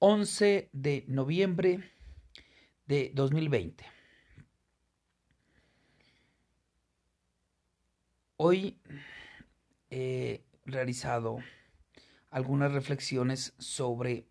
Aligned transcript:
11 0.00 0.70
de 0.72 1.04
noviembre 1.08 1.90
de 2.86 3.10
2020. 3.14 3.84
Hoy 8.36 8.78
he 9.90 10.44
realizado 10.64 11.38
algunas 12.30 12.70
reflexiones 12.70 13.54
sobre 13.58 14.28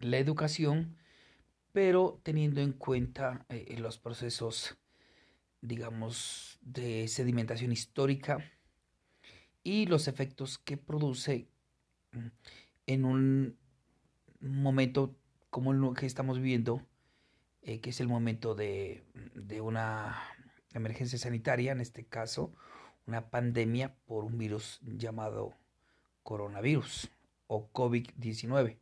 la 0.00 0.18
educación, 0.18 0.96
pero 1.70 2.20
teniendo 2.24 2.60
en 2.60 2.72
cuenta 2.72 3.46
eh, 3.50 3.76
los 3.78 3.98
procesos, 3.98 4.76
digamos, 5.60 6.58
de 6.62 7.06
sedimentación 7.06 7.70
histórica 7.70 8.38
y 9.62 9.86
los 9.86 10.08
efectos 10.08 10.58
que 10.58 10.76
produce 10.76 11.46
mm, 12.10 12.26
en 12.86 13.04
un 13.04 13.67
momento 14.40 15.16
como 15.50 15.72
el 15.72 15.94
que 15.94 16.06
estamos 16.06 16.38
viviendo, 16.38 16.86
eh, 17.62 17.80
que 17.80 17.90
es 17.90 18.00
el 18.00 18.08
momento 18.08 18.54
de, 18.54 19.04
de 19.34 19.60
una 19.60 20.16
emergencia 20.72 21.18
sanitaria, 21.18 21.72
en 21.72 21.80
este 21.80 22.06
caso, 22.06 22.54
una 23.06 23.30
pandemia 23.30 23.94
por 24.06 24.24
un 24.24 24.38
virus 24.38 24.80
llamado 24.82 25.54
coronavirus 26.22 27.10
o 27.46 27.70
COVID-19 27.72 28.76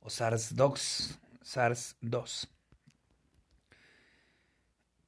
o 0.00 0.08
SARS-2. 0.08 1.18
SARS-2. 1.42 2.48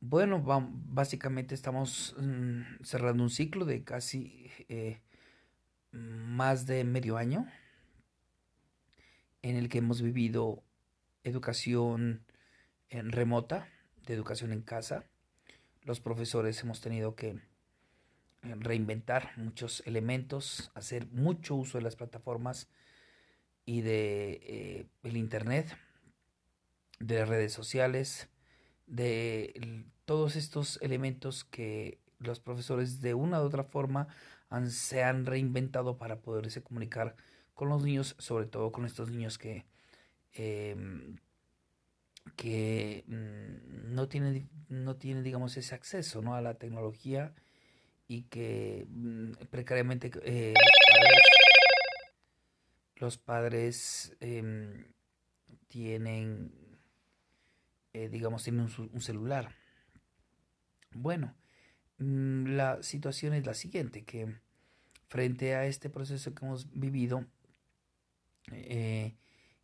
Bueno, 0.00 0.42
básicamente 0.86 1.54
estamos 1.54 2.14
mm, 2.18 2.82
cerrando 2.82 3.22
un 3.22 3.30
ciclo 3.30 3.64
de 3.64 3.84
casi 3.84 4.50
eh, 4.68 5.00
más 5.92 6.66
de 6.66 6.84
medio 6.84 7.16
año 7.16 7.46
en 9.44 9.56
el 9.56 9.68
que 9.68 9.78
hemos 9.78 10.00
vivido 10.00 10.62
educación 11.22 12.24
en 12.88 13.12
remota, 13.12 13.68
de 14.06 14.14
educación 14.14 14.52
en 14.52 14.62
casa. 14.62 15.04
Los 15.82 16.00
profesores 16.00 16.62
hemos 16.62 16.80
tenido 16.80 17.14
que 17.14 17.38
reinventar 18.42 19.32
muchos 19.36 19.82
elementos, 19.84 20.70
hacer 20.74 21.08
mucho 21.08 21.56
uso 21.56 21.76
de 21.76 21.84
las 21.84 21.94
plataformas 21.94 22.70
y 23.66 23.82
de 23.82 24.40
eh, 24.44 24.86
el 25.02 25.18
internet, 25.18 25.76
de 26.98 27.18
las 27.18 27.28
redes 27.28 27.52
sociales, 27.52 28.30
de 28.86 29.84
todos 30.06 30.36
estos 30.36 30.78
elementos 30.80 31.44
que 31.44 31.98
los 32.18 32.40
profesores 32.40 33.02
de 33.02 33.12
una 33.12 33.42
u 33.42 33.44
otra 33.44 33.64
forma 33.64 34.08
se 34.68 35.02
han 35.02 35.26
reinventado 35.26 35.98
para 35.98 36.20
poderse 36.20 36.62
comunicar 36.62 37.14
con 37.54 37.68
los 37.68 37.82
niños, 37.82 38.16
sobre 38.18 38.46
todo 38.46 38.72
con 38.72 38.84
estos 38.84 39.10
niños 39.10 39.38
que 39.38 39.64
em, 40.32 41.16
que 42.36 43.04
mm, 43.06 43.94
no 43.94 44.08
tienen 44.08 44.48
no 44.68 44.96
tienen 44.96 45.22
digamos 45.22 45.56
ese 45.56 45.74
acceso 45.74 46.22
¿no? 46.22 46.34
a 46.34 46.40
la 46.40 46.54
tecnología 46.54 47.34
y 48.08 48.22
que 48.22 48.86
mm, 48.88 49.32
precariamente 49.50 50.10
eh, 50.24 50.54
los 52.96 53.18
padres, 53.18 54.16
em, 54.20 54.86
tienen, 55.68 56.52
eh, 57.92 58.08
digamos, 58.08 58.44
tienen 58.44 58.68
un, 58.92 59.00
celular. 59.00 59.54
Bueno, 60.92 61.34
mm, 61.98 62.46
la 62.56 62.82
situación 62.82 63.34
es 63.34 63.46
la 63.46 63.54
siguiente, 63.54 64.04
que 64.04 64.36
frente 65.08 65.54
a 65.54 65.66
este 65.66 65.90
proceso 65.90 66.34
que 66.34 66.44
hemos 66.44 66.70
vivido 66.72 67.26
eh, 68.52 69.14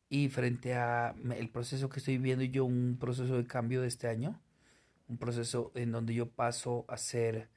y 0.09 0.29
frente 0.29 0.75
a 0.75 1.15
el 1.37 1.51
proceso 1.51 1.89
que 1.89 2.01
estoy 2.01 2.19
viviendo 2.19 2.45
yo, 2.45 2.65
un 2.65 2.97
proceso 2.99 3.37
de 3.37 3.47
cambio 3.47 3.83
de 3.83 3.89
este 3.89 4.09
año, 4.09 4.41
un 5.09 5.19
proceso 5.19 5.73
en 5.75 5.93
donde 5.93 6.15
yo 6.15 6.31
paso 6.31 6.85
a 6.89 6.97
ser 6.97 7.49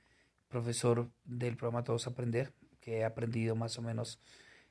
profesor 0.48 1.12
del 1.26 1.58
programa 1.58 1.84
Todos 1.84 2.08
Aprender, 2.08 2.54
que 2.80 3.00
he 3.00 3.06
aprendido 3.06 3.56
más 3.56 3.78
o 3.80 3.82
menos 3.82 4.20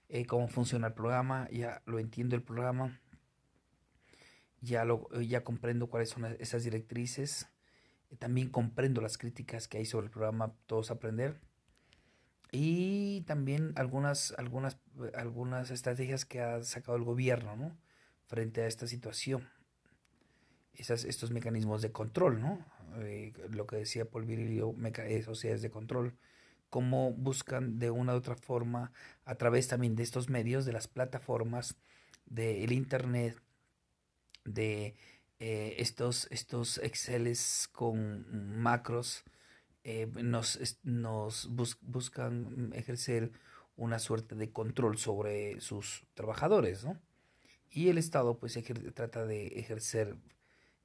eh, 0.09 0.27
cómo 0.27 0.49
funciona 0.49 0.89
el 0.89 0.95
programa, 0.95 1.49
ya 1.51 1.83
lo 1.87 1.99
entiendo 1.99 2.37
el 2.37 2.43
programa, 2.43 3.01
ya, 4.61 4.85
lo, 4.85 5.09
ya 5.21 5.43
comprendo 5.43 5.89
cuáles 5.89 6.11
son 6.11 6.25
esas 6.39 6.65
directrices, 6.65 7.49
eh, 8.11 8.17
también 8.17 8.49
comprendo 8.49 9.01
las 9.01 9.19
críticas 9.19 9.67
que 9.67 9.79
hay 9.79 9.87
sobre 9.87 10.07
el 10.07 10.12
programa 10.12 10.55
Todos 10.67 10.91
Aprender 10.91 11.41
y 12.53 13.23
también 13.23 13.73
algunas, 13.77 14.35
algunas, 14.37 14.77
algunas 15.15 15.71
estrategias 15.71 16.27
que 16.27 16.43
ha 16.43 16.63
sacado 16.63 16.97
el 16.99 17.03
gobierno 17.03 17.57
¿no? 17.57 17.77
frente 18.27 18.61
a 18.61 18.67
esta 18.67 18.87
situación. 18.87 19.49
Esas, 20.75 21.05
estos 21.05 21.31
mecanismos 21.31 21.83
de 21.83 21.93
control, 21.93 22.41
¿no? 22.41 22.65
Eh, 22.99 23.33
lo 23.51 23.67
que 23.67 23.77
decía 23.77 24.05
Paul 24.05 24.25
Virilio, 24.25 24.75
eh, 24.85 25.23
sociedades 25.23 25.62
de 25.62 25.71
control, 25.71 26.15
cómo 26.69 27.12
buscan 27.12 27.79
de 27.79 27.91
una 27.91 28.15
u 28.15 28.17
otra 28.17 28.37
forma, 28.37 28.93
a 29.25 29.35
través 29.35 29.69
también 29.69 29.97
de 29.97 30.03
estos 30.03 30.29
medios, 30.29 30.65
de 30.65 30.73
las 30.73 30.89
plataformas, 30.89 31.77
del 32.27 32.73
Internet, 32.73 33.37
de 34.45 34.95
eh, 35.39 35.77
estos, 35.79 36.29
estos 36.31 36.79
Exceles 36.79 37.69
con 37.73 38.59
macros, 38.59 39.25
nos, 39.84 40.78
nos 40.84 41.48
buscan 41.82 42.72
ejercer 42.75 43.32
una 43.76 43.98
suerte 43.98 44.34
de 44.34 44.53
control 44.53 44.98
sobre 44.98 45.60
sus 45.60 46.04
trabajadores, 46.15 46.84
¿no? 46.84 47.00
Y 47.70 47.88
el 47.88 47.98
Estado 47.98 48.38
pues 48.38 48.59
trata 48.94 49.25
de 49.25 49.47
ejercer 49.59 50.16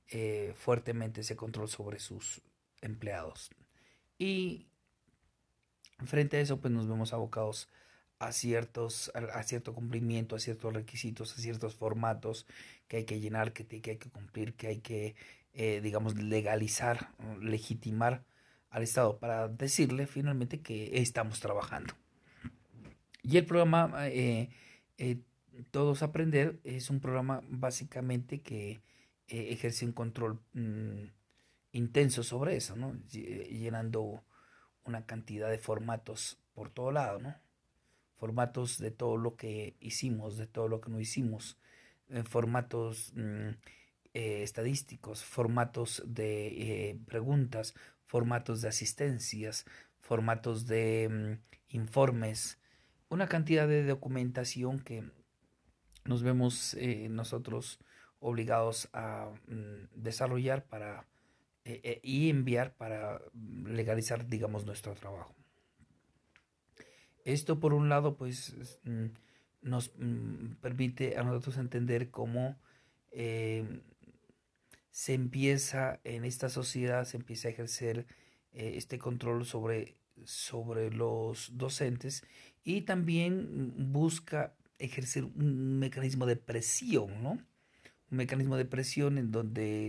eh, 0.08 0.54
fuertemente 0.56 1.22
ese 1.22 1.36
control 1.36 1.68
sobre 1.68 2.00
sus 2.00 2.42
empleados. 2.82 3.52
Y 4.18 4.68
frente 6.06 6.38
a 6.38 6.40
eso, 6.40 6.62
pues 6.62 6.74
nos 6.74 6.88
vemos 6.88 7.12
abocados 7.12 7.70
a 8.20 8.32
ciertos, 8.32 9.12
a, 9.14 9.44
cierto 9.44 9.74
cumplimiento, 9.74 10.36
a 10.36 10.40
ciertos 10.40 10.74
requisitos, 10.74 11.38
a 11.38 11.42
ciertos 11.42 11.76
formatos 11.76 12.48
que 12.88 12.98
hay 12.98 13.04
que 13.04 13.20
llenar, 13.20 13.54
que, 13.54 13.68
que 13.68 13.92
hay 13.92 13.98
que 13.98 14.10
cumplir, 14.10 14.56
que 14.56 14.68
hay 14.68 14.80
que, 14.80 15.16
eh, 15.54 15.82
digamos, 15.82 16.16
legalizar, 16.16 17.12
legitimar 17.42 18.24
al 18.70 18.84
Estado 18.84 19.18
para 19.18 19.48
decirle 19.48 20.08
finalmente 20.08 20.62
que 20.62 21.00
estamos 21.00 21.40
trabajando. 21.40 21.94
Y 23.24 23.38
el 23.38 23.46
programa 23.46 24.08
eh, 24.08 24.50
Todos 25.72 26.04
Aprender 26.04 26.60
es 26.64 26.90
un 26.90 27.00
programa 27.00 27.42
básicamente 27.50 28.42
que 28.42 28.82
eh, 29.30 29.52
ejerce 29.52 29.86
un 29.86 29.92
control 29.92 30.40
mm, 30.54 31.10
intenso 31.74 32.24
sobre 32.24 32.56
eso, 32.56 32.78
¿no? 32.78 32.96
Llenando 33.10 34.24
una 34.86 35.06
cantidad 35.06 35.50
de 35.50 35.58
formatos 35.58 36.40
por 36.54 36.70
todo 36.70 36.92
lado, 36.92 37.20
¿no? 37.20 37.36
Formatos 38.16 38.78
de 38.78 38.92
todo 38.92 39.18
lo 39.18 39.36
que 39.36 39.76
hicimos, 39.82 40.38
de 40.38 40.48
todo 40.48 40.70
lo 40.70 40.80
que 40.80 40.90
no 40.90 41.00
hicimos, 41.02 41.58
eh, 42.10 42.24
formatos 42.24 43.12
mm, 43.16 43.50
eh, 44.14 44.44
estadísticos, 44.44 45.26
formatos 45.26 46.02
de 46.06 46.98
preguntas, 47.06 47.76
formatos 48.08 48.62
de 48.62 48.70
asistencias, 48.70 49.66
formatos 50.00 50.66
de 50.66 51.08
mm, 51.10 51.76
informes, 51.76 52.60
una 53.10 53.28
cantidad 53.28 53.68
de 53.68 53.86
documentación 53.86 54.80
que 54.80 55.04
nos 56.06 56.24
vemos 56.24 56.76
nosotros 57.10 57.80
obligados 58.20 58.90
a 58.94 59.30
mm, 59.48 60.02
desarrollar 60.02 60.66
para 60.66 61.06
eh, 61.68 61.82
eh, 61.84 62.00
y 62.02 62.30
enviar 62.30 62.74
para 62.76 63.22
legalizar, 63.66 64.26
digamos, 64.28 64.66
nuestro 64.66 64.94
trabajo. 64.94 65.36
Esto, 67.26 67.60
por 67.60 67.74
un 67.74 67.90
lado, 67.90 68.16
pues 68.16 68.80
mm, 68.84 69.08
nos 69.64 69.92
mm, 69.98 70.56
permite 70.62 71.18
a 71.18 71.24
nosotros 71.24 71.58
entender 71.58 72.10
cómo 72.10 72.58
eh, 73.12 73.82
se 74.92 75.14
empieza 75.14 76.00
en 76.04 76.26
esta 76.26 76.50
sociedad, 76.50 77.06
se 77.06 77.18
empieza 77.18 77.48
a 77.48 77.52
ejercer 77.52 78.08
este 78.54 78.98
control 78.98 79.46
sobre, 79.46 79.98
sobre 80.26 80.90
los 80.90 81.52
docentes 81.58 82.24
y 82.64 82.82
también 82.82 83.92
busca 83.94 84.56
ejercer 84.80 85.26
un 85.26 85.80
mecanismo 85.80 86.26
de 86.26 86.36
presión, 86.36 87.22
¿no? 87.22 87.38
un 88.12 88.18
mecanismo 88.18 88.58
de 88.58 88.66
presión 88.66 89.18
en 89.18 89.32
donde 89.32 89.88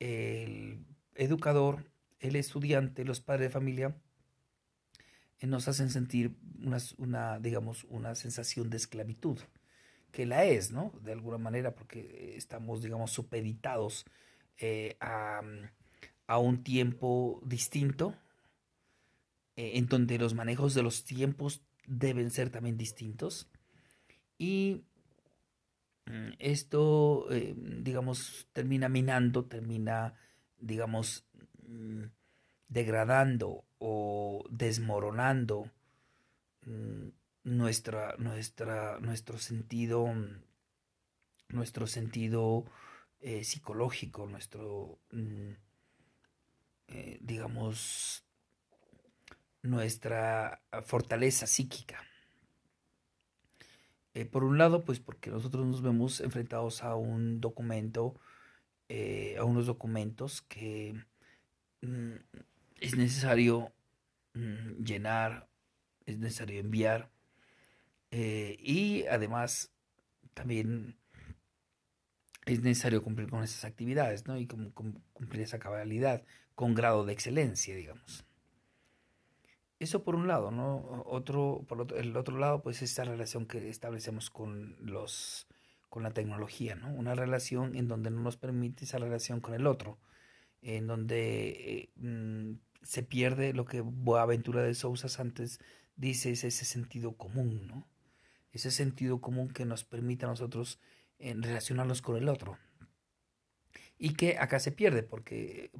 el, 0.00 0.84
educador, 1.14 1.84
el 2.20 2.36
estudiante, 2.36 3.04
los 3.04 3.20
padres 3.20 3.48
de 3.48 3.50
familia 3.50 3.96
eh, 5.40 5.46
nos 5.46 5.68
hacen 5.68 5.90
sentir 5.90 6.36
una, 6.98 7.38
digamos, 7.38 7.84
una 7.84 8.14
sensación 8.14 8.70
de 8.70 8.76
esclavitud, 8.76 9.38
que 10.14 10.26
la 10.26 10.44
es, 10.44 10.70
¿no? 10.70 10.92
De 11.02 11.12
alguna 11.12 11.38
manera, 11.38 11.74
porque 11.74 12.34
estamos, 12.36 12.82
digamos, 12.82 13.10
supeditados 13.10 14.06
eh, 14.58 14.96
a, 15.00 15.42
un 16.38 16.62
tiempo 16.62 17.42
distinto, 17.44 18.14
eh, 19.56 19.72
en 19.74 19.86
donde 19.86 20.16
los 20.18 20.34
manejos 20.34 20.72
de 20.74 20.84
los 20.84 21.04
tiempos 21.04 21.62
deben 21.88 22.30
ser 22.30 22.50
también 22.50 22.76
distintos. 22.78 23.48
Y 24.38 24.84
mm, 26.06 26.34
esto, 26.38 27.26
eh, 27.32 27.54
digamos, 27.56 28.46
termina 28.52 28.88
minando, 28.88 29.46
termina, 29.46 30.14
digamos, 30.60 31.26
mm, 31.66 32.04
degradando 32.68 33.64
o 33.78 34.44
desmoronando 34.48 35.72
mm, 36.66 37.08
nuestra, 37.44 38.16
nuestra, 38.18 38.98
nuestro 39.00 39.38
sentido, 39.38 40.06
nuestro 41.48 41.86
sentido 41.86 42.64
eh, 43.20 43.44
psicológico, 43.44 44.26
nuestro, 44.26 44.98
eh, 46.88 47.18
digamos, 47.20 48.24
nuestra 49.62 50.62
fortaleza 50.84 51.46
psíquica. 51.46 52.02
Eh, 54.14 54.24
por 54.24 54.44
un 54.44 54.58
lado, 54.58 54.84
pues 54.84 55.00
porque 55.00 55.30
nosotros 55.30 55.66
nos 55.66 55.82
vemos 55.82 56.20
enfrentados 56.20 56.82
a 56.82 56.96
un 56.96 57.40
documento, 57.40 58.18
a 59.38 59.44
unos 59.44 59.66
documentos 59.66 60.42
que 60.42 60.94
mm, 61.80 62.14
es 62.76 62.96
necesario 62.96 63.72
mm, 64.34 64.84
llenar, 64.84 65.48
es 66.06 66.18
necesario 66.18 66.60
enviar 66.60 67.13
eh, 68.16 68.56
y 68.60 69.06
además 69.06 69.72
también 70.34 70.96
es 72.46 72.62
necesario 72.62 73.02
cumplir 73.02 73.28
con 73.28 73.42
esas 73.42 73.64
actividades, 73.64 74.28
¿no? 74.28 74.38
Y 74.38 74.46
cumplir 74.46 75.42
esa 75.42 75.58
cabalidad 75.58 76.22
con 76.54 76.74
grado 76.74 77.04
de 77.04 77.12
excelencia, 77.12 77.74
digamos. 77.74 78.24
Eso 79.80 80.04
por 80.04 80.14
un 80.14 80.28
lado, 80.28 80.52
¿no? 80.52 81.02
Otro, 81.06 81.64
por 81.66 81.92
el 81.92 82.16
otro 82.16 82.38
lado, 82.38 82.62
pues 82.62 82.82
esta 82.82 83.02
relación 83.02 83.46
que 83.46 83.68
establecemos 83.68 84.30
con 84.30 84.76
los 84.78 85.48
con 85.88 86.04
la 86.04 86.12
tecnología, 86.12 86.76
¿no? 86.76 86.94
Una 86.94 87.16
relación 87.16 87.74
en 87.74 87.88
donde 87.88 88.12
no 88.12 88.20
nos 88.20 88.36
permite 88.36 88.84
esa 88.84 88.98
relación 88.98 89.40
con 89.40 89.54
el 89.54 89.66
otro, 89.66 89.98
en 90.62 90.86
donde 90.86 91.48
eh, 91.48 91.90
mm, 91.96 92.58
se 92.82 93.02
pierde 93.02 93.54
lo 93.54 93.64
que 93.64 93.80
Boaventura 93.80 94.62
de 94.62 94.74
Sousa 94.74 95.08
antes 95.20 95.58
dice, 95.96 96.30
es 96.30 96.44
ese 96.44 96.64
sentido 96.64 97.16
común, 97.16 97.66
¿no? 97.66 97.88
Ese 98.54 98.70
sentido 98.70 99.20
común 99.20 99.48
que 99.48 99.64
nos 99.64 99.84
permite 99.84 100.24
a 100.24 100.28
nosotros 100.28 100.78
eh, 101.18 101.34
relacionarnos 101.36 102.02
con 102.02 102.16
el 102.16 102.28
otro. 102.28 102.56
Y 103.98 104.14
que 104.14 104.38
acá 104.38 104.60
se 104.60 104.72
pierde 104.72 105.02
porque 105.02 105.70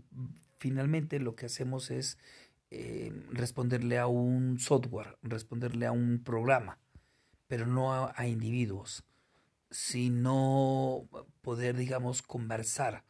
finalmente 0.58 1.20
lo 1.20 1.36
que 1.36 1.46
hacemos 1.46 1.90
es 1.90 2.18
eh, 2.70 3.12
responderle 3.30 3.98
a 3.98 4.08
un 4.08 4.58
software, 4.58 5.16
responderle 5.22 5.86
a 5.86 5.92
un 5.92 6.22
programa, 6.24 6.80
pero 7.46 7.66
no 7.66 7.92
a, 7.92 8.26
individuos, 8.26 9.04
sino 9.70 11.08
poder, 11.42 11.76
digamos, 11.76 12.22
conversar, 12.22 13.04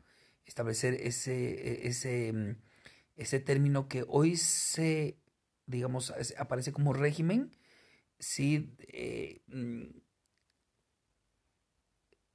establecer 0.44 0.94
ese, 0.94 1.86
ese, 1.86 2.56
ese 3.16 3.40
término 3.40 3.88
que 3.88 4.04
hoy 4.08 4.36
se, 4.36 5.16
digamos, 5.66 6.12
aparece 6.36 6.72
como 6.72 6.92
régimen, 6.92 7.50
sí, 8.24 8.74
eh, 8.88 9.42
mm, 9.48 9.84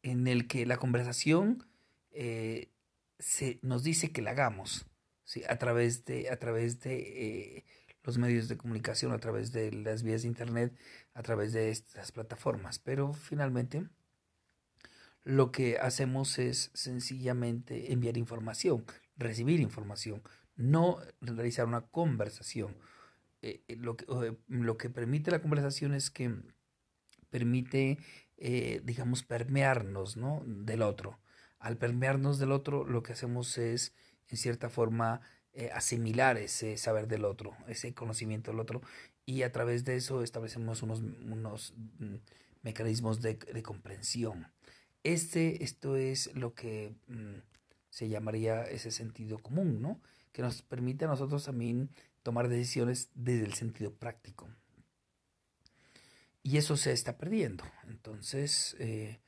en 0.03 0.27
el 0.27 0.47
que 0.47 0.65
la 0.65 0.77
conversación 0.77 1.67
eh, 2.11 2.71
se, 3.17 3.59
nos 3.63 3.83
dice 3.83 4.11
que 4.11 4.21
la 4.21 4.31
hagamos 4.31 4.85
¿sí? 5.23 5.43
a 5.49 5.57
través 5.57 6.05
de, 6.05 6.29
a 6.29 6.37
través 6.39 6.79
de 6.81 6.95
eh, 7.57 7.65
los 8.03 8.17
medios 8.17 8.47
de 8.47 8.57
comunicación, 8.57 9.11
a 9.11 9.19
través 9.19 9.51
de 9.51 9.71
las 9.71 10.03
vías 10.03 10.21
de 10.21 10.29
internet, 10.29 10.73
a 11.13 11.23
través 11.23 11.53
de 11.53 11.69
estas 11.69 12.11
plataformas. 12.11 12.79
Pero 12.79 13.13
finalmente 13.13 13.87
lo 15.23 15.51
que 15.51 15.79
hacemos 15.79 16.39
es 16.39 16.71
sencillamente 16.73 17.91
enviar 17.91 18.17
información, 18.17 18.85
recibir 19.17 19.59
información, 19.59 20.21
no 20.55 20.99
realizar 21.19 21.65
una 21.65 21.81
conversación 21.81 22.75
eh, 23.41 23.63
eh, 23.67 23.75
lo, 23.77 23.95
que, 23.95 24.05
eh, 24.05 24.35
lo 24.47 24.77
que 24.77 24.89
permite 24.89 25.31
la 25.31 25.41
conversación 25.41 25.93
es 25.93 26.09
que 26.09 26.33
permite, 27.29 27.97
digamos, 28.83 29.23
permearnos 29.23 30.17
¿no? 30.17 30.43
del 30.45 30.81
otro. 30.81 31.19
Al 31.59 31.77
permearnos 31.77 32.39
del 32.39 32.51
otro, 32.51 32.85
lo 32.85 33.03
que 33.03 33.13
hacemos 33.13 33.57
es, 33.57 33.93
en 34.29 34.37
cierta 34.37 34.69
forma, 34.69 35.21
asimilar 35.73 36.37
ese 36.37 36.77
saber 36.77 37.07
del 37.07 37.25
otro, 37.25 37.55
ese 37.67 37.93
conocimiento 37.93 38.51
del 38.51 38.61
otro, 38.61 38.81
y 39.25 39.43
a 39.43 39.51
través 39.51 39.83
de 39.83 39.95
eso 39.95 40.23
establecemos 40.23 40.81
unos, 40.81 41.01
unos 41.01 41.73
mm, 41.99 42.15
mecanismos 42.63 43.21
de, 43.21 43.35
de, 43.35 43.61
comprensión. 43.61 44.47
Este, 45.03 45.63
esto 45.63 45.97
es 45.97 46.33
lo 46.33 46.55
que 46.55 46.95
mm, 47.07 47.41
se 47.89 48.09
llamaría 48.09 48.63
ese 48.63 48.89
sentido 48.89 49.37
común, 49.37 49.81
¿no? 49.81 50.01
Que 50.31 50.41
nos 50.41 50.61
permite 50.61 51.05
a 51.05 51.09
nosotros 51.09 51.43
también 51.43 51.89
tomar 52.23 52.49
decisiones 52.49 53.09
desde 53.13 53.45
el 53.45 53.53
sentido 53.53 53.93
práctico. 53.93 54.47
Y 56.43 56.57
eso 56.57 56.77
se 56.77 56.91
está 56.93 57.17
perdiendo. 57.17 57.63
Entonces, 57.87 58.75
eh, 58.79 59.19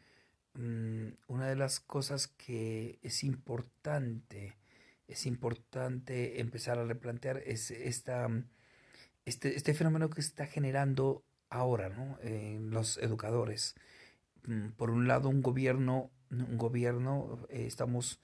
mm, 0.54 1.08
una 1.28 1.48
de 1.48 1.56
las 1.56 1.80
cosas 1.80 2.28
que 2.28 3.00
es 3.02 3.24
importante, 3.24 4.58
es 5.08 5.26
importante 5.26 6.40
empezar 6.40 6.80
a 6.80 6.86
replantear 6.86 7.38
es 7.46 7.72
esta, 7.72 8.30
este, 9.26 9.56
este 9.56 9.74
fenómeno 9.74 10.10
que 10.10 10.22
se 10.22 10.30
está 10.30 10.46
generando 10.48 11.24
ahora 11.50 11.90
¿no? 11.90 12.18
en 12.22 12.72
los 12.72 12.98
educadores. 12.98 13.76
Mm, 14.44 14.70
por 14.70 14.90
un 14.90 15.08
lado, 15.08 15.30
un 15.30 15.42
gobierno, 15.42 16.12
un 16.32 16.58
gobierno, 16.58 17.46
eh, 17.50 17.66
estamos 17.68 18.22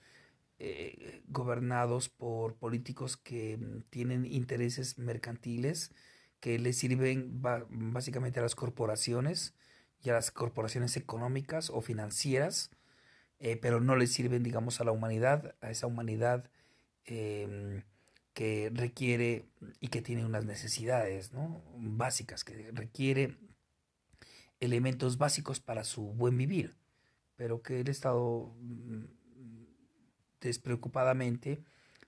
eh, 0.60 1.22
gobernados 1.28 2.10
por 2.10 2.56
políticos 2.56 3.16
que 3.18 3.58
mm, 3.58 3.84
tienen 3.90 4.26
intereses 4.26 4.98
mercantiles 4.98 5.92
que 6.40 6.60
le 6.60 6.74
sirven 6.74 7.42
básicamente 7.42 8.40
a 8.40 8.44
las 8.44 8.56
corporaciones 8.56 9.56
y 10.04 10.10
a 10.10 10.14
las 10.14 10.32
corporaciones 10.32 10.96
económicas 10.98 11.70
o 11.70 11.82
financieras, 11.82 12.72
eh, 13.40 13.58
pero 13.58 13.82
no 13.82 13.96
le 13.96 14.08
sirven, 14.08 14.44
digamos, 14.44 14.80
a 14.82 14.84
la 14.84 14.92
humanidad, 14.92 15.56
a 15.62 15.72
esa 15.72 15.88
humanidad 15.88 16.50
em, 17.06 17.84
que 18.34 18.72
requiere 18.74 19.46
y 19.80 19.88
que 19.88 20.02
tiene 20.02 20.26
unas 20.26 20.46
necesidades 20.46 21.34
¿no? 21.34 21.64
básicas, 21.76 22.44
que 22.44 22.72
requiere 22.72 23.38
elementos 24.60 25.18
básicos 25.18 25.60
para 25.60 25.84
su 25.84 26.02
buen 26.14 26.38
vivir, 26.38 26.76
pero 27.36 27.62
que 27.62 27.80
el 27.82 27.90
Estado 27.90 28.56
mm, 28.60 29.06
despreocupadamente 30.42 31.64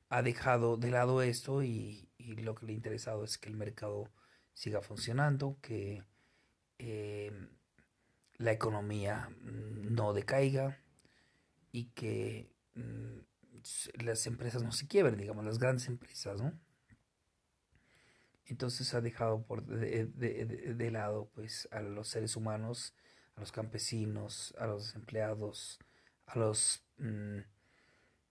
ha 0.10 0.22
dejado 0.22 0.78
de 0.78 0.92
lado 0.92 1.22
esto 1.22 1.64
y, 1.64 2.08
lo 2.18 2.54
que 2.56 2.66
le 2.66 2.74
ha 2.74 2.76
interesado 2.76 3.24
es 3.24 3.38
que 3.38 3.50
el 3.50 3.58
mercado 3.58 4.12
siga 4.54 4.82
funcionando, 4.82 5.58
que 5.62 6.04
eh, 6.78 7.32
la 8.38 8.52
economía 8.52 9.30
mm, 9.42 9.94
no 9.94 10.14
decaiga 10.14 10.80
y 11.72 11.86
que 11.92 12.52
mm, 12.76 13.20
las 14.04 14.26
empresas 14.28 14.64
no 14.64 14.72
se 14.72 14.88
quiebren, 14.88 15.18
digamos, 15.18 15.46
las 15.46 15.60
grandes 15.60 15.88
empresas, 15.88 16.42
¿no? 16.42 16.54
Entonces 18.46 18.94
ha 18.96 19.02
dejado 19.02 19.44
por 19.44 19.64
de, 19.64 20.92
lado 20.92 21.30
pues 21.36 21.68
a 21.72 21.82
los 21.82 22.08
seres 22.08 22.36
humanos, 22.36 22.96
a 23.36 23.42
los 23.42 23.52
campesinos, 23.52 24.56
a 24.58 24.66
los 24.66 24.96
empleados, 24.96 25.80
a 26.26 26.40
los 26.40 26.84
mm, 26.98 27.40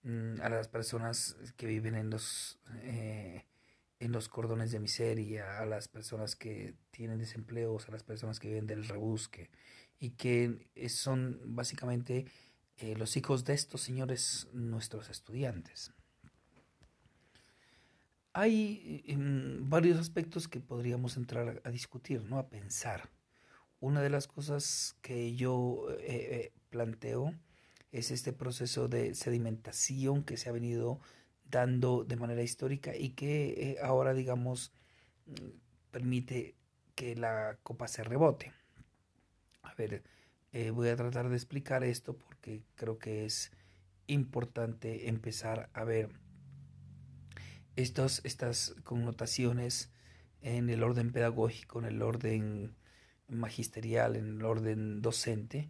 Mm, 0.03 0.39
a 0.41 0.49
las 0.49 0.69
personas 0.69 1.35
que 1.57 1.65
viven 1.65 1.95
en 1.95 2.09
los, 2.09 2.57
eh, 2.83 3.45
en 3.99 4.11
los 4.13 4.29
cordones 4.29 4.71
de 4.71 4.79
miseria, 4.79 5.59
a 5.59 5.65
las 5.65 5.89
personas 5.89 6.37
que 6.37 6.75
tienen 6.91 7.19
desempleos, 7.19 7.87
a 7.87 7.91
las 7.91 8.03
personas 8.03 8.39
que 8.39 8.47
viven 8.47 8.65
del 8.65 8.87
rebusque 8.87 9.49
y 9.99 10.11
que 10.11 10.69
son 10.87 11.41
básicamente 11.43 12.25
eh, 12.77 12.95
los 12.95 13.17
hijos 13.17 13.43
de 13.43 13.53
estos 13.53 13.81
señores 13.81 14.47
nuestros 14.53 15.09
estudiantes. 15.09 15.91
Hay 18.31 19.03
em, 19.07 19.69
varios 19.69 19.99
aspectos 19.99 20.47
que 20.47 20.61
podríamos 20.61 21.17
entrar 21.17 21.61
a 21.65 21.69
discutir, 21.71 22.23
¿no? 22.23 22.37
a 22.37 22.47
pensar. 22.47 23.09
Una 23.81 24.01
de 24.01 24.09
las 24.09 24.27
cosas 24.27 24.95
que 25.01 25.35
yo 25.35 25.87
eh, 25.99 26.53
planteo 26.69 27.33
es 27.91 28.11
este 28.11 28.33
proceso 28.33 28.87
de 28.87 29.15
sedimentación 29.15 30.23
que 30.23 30.37
se 30.37 30.49
ha 30.49 30.51
venido 30.51 30.99
dando 31.49 32.03
de 32.03 32.15
manera 32.15 32.43
histórica 32.43 32.95
y 32.95 33.09
que 33.11 33.71
eh, 33.71 33.77
ahora, 33.81 34.13
digamos, 34.13 34.71
mm, 35.25 35.33
permite 35.91 36.55
que 36.95 37.15
la 37.15 37.57
copa 37.63 37.87
se 37.87 38.03
rebote. 38.03 38.53
A 39.63 39.73
ver, 39.73 40.03
eh, 40.51 40.71
voy 40.71 40.89
a 40.89 40.95
tratar 40.95 41.29
de 41.29 41.35
explicar 41.35 41.83
esto 41.83 42.17
porque 42.17 42.63
creo 42.75 42.99
que 42.99 43.25
es 43.25 43.51
importante 44.07 45.07
empezar 45.09 45.69
a 45.73 45.83
ver 45.83 46.09
estas 47.75 48.75
connotaciones 48.83 49.91
en 50.41 50.69
el 50.69 50.83
orden 50.83 51.11
pedagógico, 51.11 51.79
en 51.79 51.85
el 51.85 52.01
orden 52.01 52.75
magisterial, 53.27 54.15
en 54.15 54.37
el 54.37 54.45
orden 54.45 55.01
docente, 55.01 55.69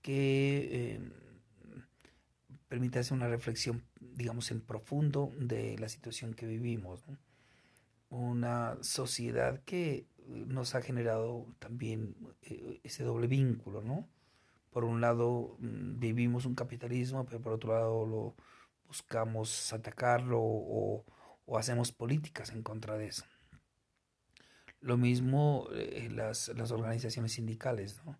que 0.00 0.68
eh, 0.72 1.00
permite 2.72 3.00
hacer 3.00 3.12
una 3.12 3.28
reflexión, 3.28 3.84
digamos, 4.00 4.50
en 4.50 4.62
profundo 4.62 5.30
de 5.38 5.76
la 5.78 5.90
situación 5.90 6.32
que 6.32 6.46
vivimos. 6.46 7.04
Una 8.08 8.78
sociedad 8.80 9.60
que 9.66 10.06
nos 10.26 10.74
ha 10.74 10.80
generado 10.80 11.54
también 11.58 12.16
eh, 12.40 12.80
ese 12.82 13.04
doble 13.04 13.26
vínculo, 13.26 13.82
¿no? 13.82 14.08
Por 14.70 14.84
un 14.84 15.02
lado 15.02 15.58
mm, 15.58 15.98
vivimos 15.98 16.46
un 16.46 16.54
capitalismo, 16.54 17.26
pero 17.26 17.42
por 17.42 17.52
otro 17.52 17.74
lado 17.74 18.06
lo 18.06 18.36
buscamos 18.86 19.70
atacarlo 19.74 20.40
o, 20.40 21.04
o 21.44 21.58
hacemos 21.58 21.92
políticas 21.92 22.52
en 22.52 22.62
contra 22.62 22.96
de 22.96 23.08
eso. 23.08 23.26
Lo 24.80 24.96
mismo 24.96 25.68
eh, 25.74 26.08
las, 26.10 26.48
las, 26.56 26.70
organizaciones 26.70 27.32
sindicales, 27.32 28.00
¿no? 28.06 28.18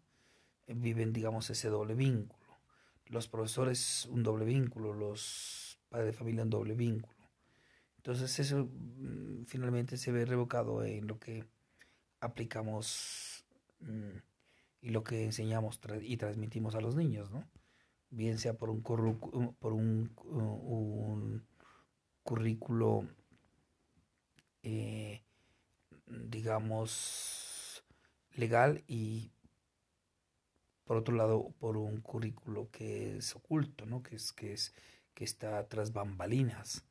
viven, 0.67 1.15
digamos, 1.15 1.49
ese 1.49 1.69
doble 1.69 1.95
vínculo. 1.95 2.42
Los 3.13 3.29
profesores 3.29 4.07
un 4.07 4.23
doble 4.23 4.47
vínculo, 4.47 4.95
los 4.95 5.79
padres 5.91 6.07
de 6.07 6.13
familia 6.15 6.45
un 6.45 6.51
doble 6.51 6.75
vínculo. 6.75 7.15
Entonces 7.99 8.39
eso 8.41 8.65
mm, 8.65 9.45
finalmente 9.45 9.99
se 9.99 10.13
ve 10.13 10.25
revocado 10.25 10.83
en 10.83 11.07
lo 11.07 11.19
que 11.19 11.45
aplicamos 12.21 13.45
mm, 13.81 14.17
y 14.81 14.89
lo 14.89 15.05
que 15.05 15.25
enseñamos 15.25 15.79
y 16.01 16.17
transmitimos 16.17 16.75
a 16.75 16.81
los 16.81 16.97
niños, 16.97 17.31
¿no? 17.31 17.47
Bien 18.09 18.39
sea 18.39 18.55
por 18.55 18.71
un, 18.71 18.81
por 18.81 19.01
un, 19.75 20.11
currículo, 22.23 23.07
eh, 24.63 25.23
digamos, 26.07 27.85
legal 28.33 28.83
y 28.87 29.33
por 30.93 30.99
otro 30.99 31.15
lado 31.17 31.55
por 31.59 31.79
un 31.79 32.03
currículo 32.03 32.69
que 32.71 33.17
es 33.17 33.35
oculto, 33.35 33.87
¿no? 33.87 34.03
Que 34.03 34.15
es 34.15 34.31
que 34.31 34.53
es 34.53 34.75
que 35.15 35.25
está 35.25 35.67
tras 35.67 35.95
bambalinas, 35.95 36.85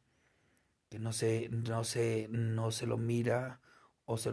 que 0.89 0.97
no 0.97 1.13
se 1.13 1.49
no 1.49 1.83
se 1.83 2.27
no 2.31 2.71
se 2.71 2.87
lo 2.87 2.97
mira 2.97 3.61
o, 4.05 4.17
se, 4.17 4.31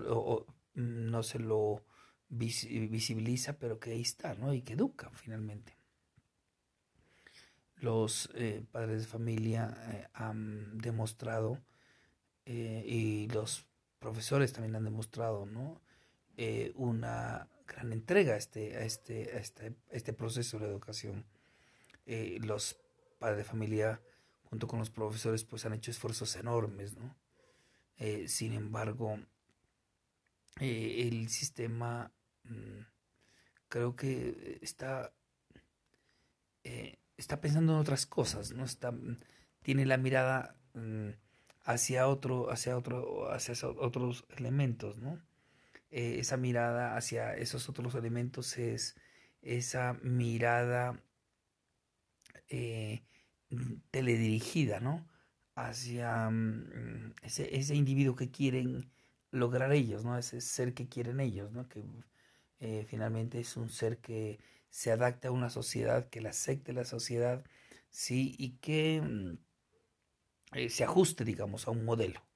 no 0.73 1.23
se 1.23 1.39
lo 1.39 1.85
visibiliza, 2.31 3.59
pero 3.59 3.79
que 3.79 3.91
ahí 3.91 4.01
está, 4.01 4.33
¿no? 4.37 4.55
Y 4.55 4.63
que 4.63 4.73
educa 4.73 5.11
finalmente. 5.11 5.77
Los 7.77 8.31
eh, 8.35 8.65
padres 8.73 9.03
de 9.03 9.07
familia 9.07 9.77
eh, 9.93 10.09
han 10.15 10.79
demostrado 10.79 11.59
eh, 12.47 12.85
y 12.87 13.29
los 13.29 13.67
profesores 13.99 14.51
también 14.55 14.77
han 14.77 14.85
demostrado, 14.85 15.45
¿no? 15.45 15.83
una 16.75 17.49
gran 17.69 17.93
entrega 17.93 18.35
a 18.35 18.37
este, 18.37 18.77
a 18.77 18.83
este, 18.83 19.37
a 19.37 19.39
este, 19.39 19.77
este 19.91 20.13
proceso 20.13 20.59
de 20.59 20.67
educación. 20.67 21.25
los 22.41 22.77
padres 23.21 23.39
de 23.39 23.45
familia, 23.45 24.01
junto 24.51 24.67
con 24.67 24.79
los 24.81 24.91
profesores, 24.91 25.45
pues 25.45 25.65
han 25.67 25.75
hecho 25.75 25.91
esfuerzos 25.91 26.35
enormes, 26.37 26.97
¿no? 26.97 27.15
sin 28.27 28.53
embargo, 28.53 29.19
eh, 30.61 31.09
el 31.09 31.29
sistema 31.29 32.11
mm, 32.43 32.81
creo 33.69 33.95
que 33.95 34.59
está 34.61 35.13
eh, 36.65 36.99
está 37.17 37.41
pensando 37.41 37.75
en 37.75 37.79
otras 37.79 38.07
cosas 38.07 38.53
no 38.53 38.65
está 38.65 38.93
tiene 39.63 39.87
la 39.87 39.99
mirada 39.99 40.57
mm, 40.75 41.11
hacia 41.63 42.09
otro 42.09 42.51
hacia 42.51 42.77
otro 42.77 43.31
hacia 43.31 43.55
otros 43.69 44.25
elementos 44.37 44.99
no 44.99 45.21
eh, 45.91 46.17
esa 46.21 46.37
mirada 46.37 46.97
hacia 46.97 47.35
esos 47.37 47.69
otros 47.69 47.95
elementos 47.95 48.59
es 48.59 48.97
esa 49.43 49.95
mirada 50.03 51.03
teledirigida 53.91 54.81
no 54.81 55.07
hacia 55.55 56.31
mm, 56.31 57.15
ese, 57.23 57.57
ese 57.57 57.75
individuo 57.75 58.15
que 58.17 58.31
quieren 58.31 58.91
lograr 59.31 59.73
ellos, 59.73 60.05
¿no? 60.05 60.17
Ese 60.19 60.41
ser 60.41 60.75
que 60.75 60.89
quieren 60.89 61.21
ellos, 61.21 61.53
¿no? 61.53 61.69
Que 61.69 61.85
eh, 62.61 62.85
finalmente 62.89 63.41
es 63.41 63.57
un 63.57 63.69
ser 63.71 63.99
que 63.99 64.39
se 64.71 64.93
adapta 64.93 65.29
a 65.29 65.33
una 65.33 65.51
sociedad, 65.51 66.09
que 66.11 66.21
la 66.21 66.31
acepte 66.31 66.73
la 66.73 66.85
sociedad, 66.85 67.45
sí, 67.91 68.35
y 68.39 68.59
que 68.59 69.01
mm, 69.03 69.39
eh, 70.53 70.69
se 70.71 70.85
ajuste, 70.85 71.25
digamos, 71.25 71.67
a 71.67 71.71
un 71.71 71.85
modelo. 71.85 72.28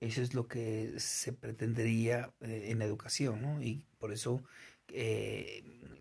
Eso 0.00 0.22
es 0.22 0.34
lo 0.34 0.46
que 0.46 0.94
se 0.98 1.32
pretendería 1.32 2.32
eh, 2.40 2.66
en 2.70 2.82
educación, 2.82 3.42
¿no? 3.42 3.62
Y 3.62 3.86
por 3.98 4.12
eso 4.12 4.42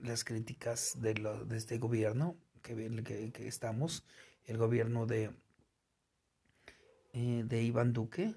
las 0.04 0.24
críticas 0.24 1.02
de, 1.02 1.16
lo, 1.16 1.44
de 1.44 1.58
este 1.58 1.80
gobierno 1.80 2.38
que, 2.62 2.76
que, 3.04 3.32
que 3.32 3.48
estamos, 3.48 4.06
el 4.46 4.58
gobierno 4.58 5.08
de, 5.08 5.32
de 7.14 7.64
Iván 7.64 7.94
Duque, 7.94 8.36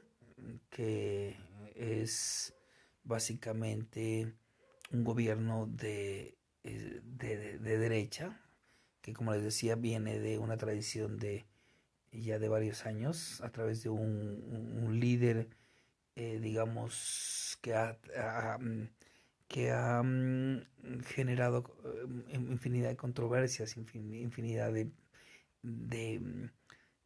que 0.70 1.36
es 1.74 2.54
básicamente 3.04 4.34
un 4.90 5.04
gobierno 5.04 5.66
de, 5.66 6.36
eh, 6.64 7.00
de, 7.02 7.58
derecha, 7.58 8.40
que 9.00 9.12
como 9.12 9.32
les 9.32 9.42
decía 9.42 9.74
viene 9.74 10.18
de 10.18 10.38
una 10.38 10.56
tradición 10.56 11.18
de 11.18 11.46
ya 12.12 12.38
de 12.38 12.48
varios 12.48 12.86
años, 12.86 13.40
a 13.42 13.50
través 13.50 13.82
de 13.82 13.90
un, 13.90 14.98
líder, 15.00 15.48
eh, 16.16 16.38
digamos, 16.40 17.58
que 17.62 17.74
ha, 17.74 17.98
que 19.48 19.70
ha 19.70 20.02
mm, 20.02 20.62
generado 21.06 21.64
eh, 22.28 22.34
infinidad 22.34 22.90
de 22.90 22.96
controversias, 22.96 23.76
infinidad 23.76 24.72
de, 24.72 24.90
de 25.62 26.20
mm, 26.20 26.50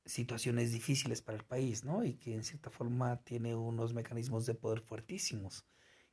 situaciones 0.05 0.73
difíciles 0.73 1.23
para 1.23 1.39
el 1.39 1.45
país, 1.45 1.85
¿no? 1.85 2.05
Y 2.05 2.15
que 2.15 2.35
en 2.35 2.45
cierta 2.45 2.71
forma 2.71 3.17
tiene 3.25 3.55
unos 3.55 3.95
mecanismos 3.95 4.47
de 4.47 4.55
poder 4.55 4.81
fuertísimos 4.81 5.65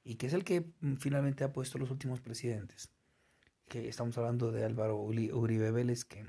y 0.04 0.16
que 0.16 0.28
es 0.28 0.34
el 0.34 0.44
que 0.44 0.62
mm, 0.82 0.96
finalmente 0.98 1.44
ha 1.44 1.54
puesto 1.54 1.78
los 1.78 1.92
últimos 1.92 2.22
presidentes. 2.22 2.92
Que 3.68 3.88
estamos 3.88 4.18
hablando 4.18 4.52
de 4.52 4.66
Álvaro 4.66 4.98
Uribe 4.98 5.72
Vélez, 5.72 6.06
que 6.06 6.26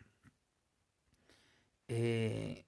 eh, 1.92 2.64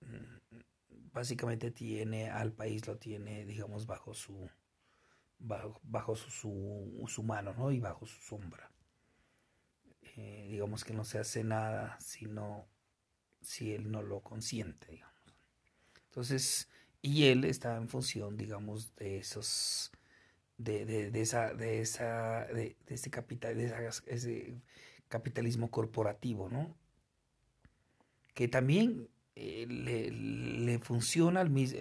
básicamente 1.13 1.71
tiene 1.71 2.29
al 2.29 2.53
país, 2.53 2.87
lo 2.89 2.99
tiene, 2.99 3.45
digamos, 3.47 3.87
bajo 3.87 4.15
su 4.15 4.51
bajo, 5.39 5.81
bajo 5.85 6.17
su, 6.17 7.05
su, 7.07 7.23
mano, 7.23 7.55
¿no? 7.55 7.71
Y 7.71 7.79
bajo 7.79 8.05
su 8.05 8.21
sombra. 8.21 8.73
Eh, 10.17 10.49
digamos 10.51 10.85
que 10.85 10.93
no 10.93 11.05
se 11.05 11.19
hace 11.19 11.45
nada 11.45 11.97
sino 12.01 12.67
si 13.41 13.73
él 13.73 13.93
no 13.93 14.03
lo 14.03 14.21
consiente, 14.21 14.91
digamos. 14.91 15.15
Entonces, 16.07 16.69
y 17.01 17.27
él 17.27 17.45
está 17.45 17.77
en 17.77 17.89
función, 17.89 18.37
digamos, 18.37 18.95
de 18.97 19.19
esos, 19.19 19.93
de, 20.59 20.85
de, 20.85 21.13
de 21.13 21.21
esa, 21.21 21.55
de 21.55 21.81
esa, 21.81 22.47
de, 22.47 22.77
de 22.87 22.95
este 22.95 23.11
capital, 23.11 23.57
de 23.57 23.91
ese 24.07 24.61
capitalismo 25.09 25.71
corporativo, 25.71 26.49
¿no? 26.49 26.77
Que 28.35 28.49
también 28.49 29.09
eh, 29.35 29.67
le, 29.67 30.79
funciona 30.79 31.41
al 31.41 31.51
mismo, 31.51 31.81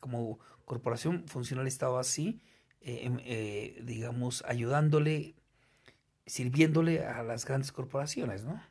como 0.00 0.38
corporación 0.64 1.24
funciona 1.28 1.62
el 1.62 1.68
Estado 1.68 1.98
así, 1.98 2.40
eh, 2.80 3.00
em, 3.04 3.18
eh, 3.24 3.80
digamos, 3.84 4.42
ayudándole, 4.46 5.34
sirviéndole 6.26 7.04
a 7.04 7.22
las 7.22 7.44
grandes 7.44 7.72
corporaciones, 7.72 8.44
¿no? 8.44 8.62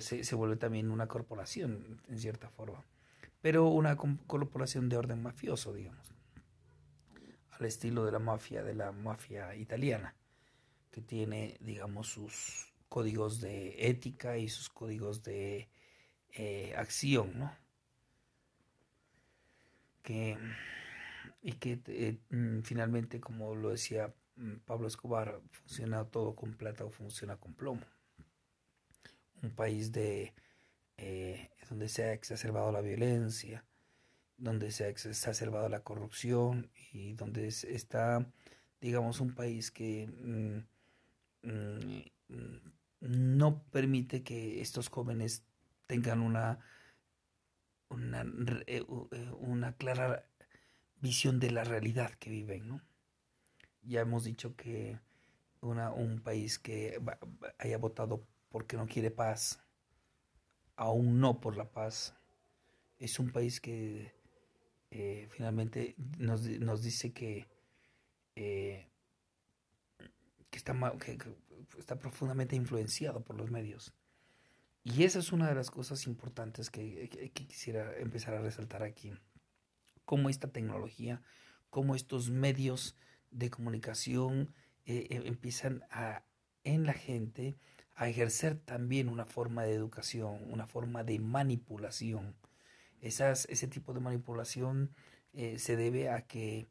se, 0.00 0.34
vuelve 0.34 0.56
también 0.56 0.90
una 0.90 1.06
corporación, 1.06 2.00
en 2.08 2.18
cierta 2.18 2.48
forma. 2.48 2.84
Pero 3.40 3.68
una 3.68 3.96
corporación 3.96 4.88
de 4.88 4.96
orden 4.96 5.22
mafioso, 5.22 5.74
digamos. 5.74 6.14
Al 7.50 7.66
estilo 7.66 8.04
de 8.04 8.12
la 8.12 8.18
mafia, 8.18 8.62
de 8.62 8.74
la 8.74 8.92
mafia 8.92 9.54
italiana, 9.54 10.14
que 10.90 11.02
tiene, 11.02 11.58
digamos, 11.60 12.08
sus 12.08 12.72
códigos 12.88 13.40
de 13.40 13.88
ética 13.88 14.38
y 14.38 14.48
sus 14.48 14.70
códigos 14.70 15.22
de 15.22 15.68
eh, 16.32 16.74
acción, 16.76 17.38
¿no? 17.38 17.56
Que, 20.02 20.36
y 21.42 21.52
que 21.52 21.80
eh, 21.86 22.18
mm, 22.30 22.62
finalmente, 22.62 23.20
como 23.20 23.54
lo 23.54 23.70
decía 23.70 24.12
mm, 24.36 24.56
Pablo 24.64 24.88
Escobar, 24.88 25.40
funciona 25.50 26.04
todo 26.04 26.34
con 26.34 26.54
plata 26.54 26.84
o 26.84 26.90
funciona 26.90 27.36
con 27.36 27.54
plomo 27.54 27.82
un 29.42 29.50
país 29.50 29.92
de, 29.92 30.34
eh, 30.96 31.50
donde 31.68 31.88
se 31.88 32.04
ha 32.04 32.12
exacerbado 32.12 32.72
la 32.72 32.80
violencia, 32.80 33.64
donde 34.38 34.70
se 34.70 34.84
ha 34.84 34.88
exacerbado 34.88 35.68
la 35.68 35.82
corrupción 35.82 36.70
y 36.92 37.14
donde 37.14 37.48
está, 37.48 38.26
digamos, 38.80 39.20
un 39.20 39.34
país 39.34 39.70
que 39.70 40.06
mm, 40.06 40.64
no 43.00 43.62
permite 43.70 44.22
que 44.22 44.60
estos 44.60 44.88
jóvenes 44.88 45.44
tengan 45.92 46.22
una, 46.22 46.58
una, 47.90 48.22
eh, 48.66 48.82
eh, 49.10 49.30
una 49.40 49.76
clara 49.76 50.24
visión 51.02 51.38
de 51.38 51.50
la 51.50 51.64
realidad 51.64 52.12
que 52.14 52.30
viven, 52.30 52.66
¿no? 52.66 52.80
Ya 53.82 54.00
hemos 54.00 54.24
dicho 54.24 54.56
que 54.56 54.98
una, 55.60 55.90
un 55.90 56.20
país 56.22 56.58
que 56.58 56.98
haya 57.58 57.76
votado 57.76 58.26
porque 58.48 58.78
no 58.78 58.86
quiere 58.86 59.10
paz, 59.10 59.60
aún 60.76 61.20
no 61.20 61.42
por 61.42 61.58
la 61.58 61.70
paz. 61.70 62.14
Es 62.98 63.18
un 63.18 63.30
país 63.30 63.60
que 63.60 64.14
eh, 64.90 65.26
finalmente 65.28 65.94
nos, 66.16 66.48
nos, 66.48 66.82
dice 66.82 67.12
que, 67.12 67.48
que, 68.34 68.88
está, 70.54 70.72
que, 70.98 71.18
está 71.78 71.98
profundamente 71.98 72.56
influenciado 72.56 73.22
por 73.22 73.36
los 73.36 73.50
medios. 73.50 73.92
Y 74.84 75.04
esa 75.04 75.20
es 75.20 75.32
una 75.32 75.48
de 75.48 75.54
las 75.54 75.70
cosas 75.70 76.06
importantes 76.06 76.70
que, 76.70 77.30
quisiera 77.32 77.96
empezar 77.98 78.34
a 78.34 78.40
resaltar 78.42 78.82
aquí. 78.82 79.12
Cómo 80.04 80.28
esta 80.28 80.48
tecnología, 80.48 81.22
cómo 81.70 81.94
estos 81.94 82.30
medios 82.30 82.96
de 83.30 83.50
comunicación 83.50 84.52
eh, 84.84 85.06
eh, 85.10 85.22
empiezan 85.24 85.84
a, 85.90 86.24
en 86.64 86.84
la 86.84 86.94
gente 86.94 87.54
a 87.94 88.08
ejercer 88.08 88.58
también 88.58 89.08
una 89.08 89.24
forma 89.24 89.62
de 89.62 89.74
educación, 89.74 90.40
una 90.50 90.66
forma 90.66 91.04
de 91.04 91.20
manipulación. 91.20 92.34
Ese 93.00 93.68
tipo 93.68 93.92
de 93.94 94.00
manipulación 94.00 94.94
eh, 95.32 95.58
se 95.58 95.76
debe 95.76 96.08
a 96.10 96.26
que 96.26 96.68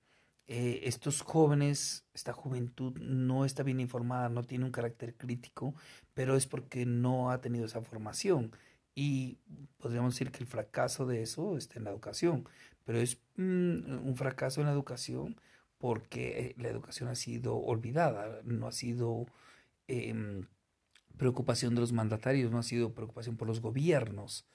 estos 0.53 1.21
jóvenes, 1.21 2.05
esta 2.13 2.33
juventud 2.33 2.97
no 2.99 3.45
está 3.45 3.63
bien 3.63 3.79
informada, 3.79 4.27
no 4.29 4.43
tiene 4.43 4.65
un 4.65 4.71
carácter 4.71 5.15
crítico, 5.15 5.75
pero 6.13 6.35
es 6.35 6.45
porque 6.45 6.85
no 6.85 7.31
ha 7.31 7.39
tenido 7.39 7.65
esa 7.65 7.81
formación. 7.81 8.51
Y 8.93 9.37
podríamos 9.77 10.15
decir 10.15 10.31
que 10.31 10.39
el 10.39 10.47
fracaso 10.47 11.05
de 11.05 11.21
eso 11.21 11.57
está 11.57 11.79
en 11.79 11.85
la 11.85 11.91
educación, 11.91 12.47
pero 12.83 12.99
es 12.99 13.17
mm, 13.37 14.05
un 14.05 14.15
fracaso 14.17 14.59
en 14.59 14.67
la 14.67 14.73
educación 14.73 15.39
porque 15.77 16.39
eh, 16.39 16.55
la 16.57 16.69
educación 16.69 17.09
ha 17.09 17.15
sido 17.15 17.57
olvidada, 17.57 18.41
no 18.43 18.67
ha 18.67 18.71
sido 18.71 19.25
em, 19.87 20.45
preocupación 21.17 21.75
de 21.75 21.81
los 21.81 21.93
mandatarios, 21.93 22.51
no 22.51 22.59
ha 22.59 22.63
sido 22.63 22.93
preocupación 22.93 23.37
por 23.37 23.47
los 23.47 23.61
gobiernos 23.61 24.45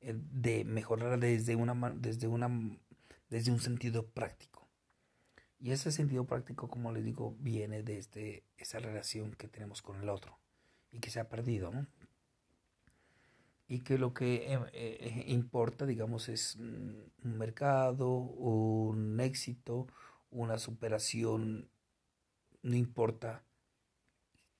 eh, 0.00 0.14
de 0.14 0.64
mejorar 0.64 1.18
desde, 1.18 1.56
una, 1.56 1.90
desde, 1.96 2.28
una, 2.28 2.48
desde 3.30 3.50
un 3.50 3.60
sentido 3.60 4.06
práctico. 4.06 4.55
Y 5.58 5.72
ese 5.72 5.90
sentido 5.90 6.26
práctico, 6.26 6.68
como 6.68 6.92
les 6.92 7.04
digo, 7.04 7.34
viene 7.40 7.82
desde 7.82 8.44
esa 8.58 8.78
relación 8.78 9.32
que 9.32 9.48
tenemos 9.48 9.82
con 9.82 10.00
el 10.02 10.08
otro 10.08 10.38
y 10.90 11.00
que 11.00 11.10
se 11.10 11.20
ha 11.20 11.28
perdido. 11.28 11.72
Y 13.68 13.80
que 13.80 13.98
lo 13.98 14.14
que 14.14 14.52
em, 14.52 14.64
eh, 14.72 15.24
importa, 15.28 15.86
digamos, 15.86 16.28
es 16.28 16.56
mm, 16.56 17.24
un 17.24 17.38
mercado, 17.38 18.08
un 18.10 19.18
éxito, 19.20 19.86
una 20.30 20.58
superación, 20.58 21.68
no 22.62 22.76
importa 22.76 23.42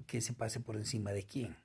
que 0.07 0.21
se 0.21 0.33
pase 0.33 0.61
por 0.61 0.77
encima 0.77 1.13
de 1.13 1.25
quién. 1.25 1.57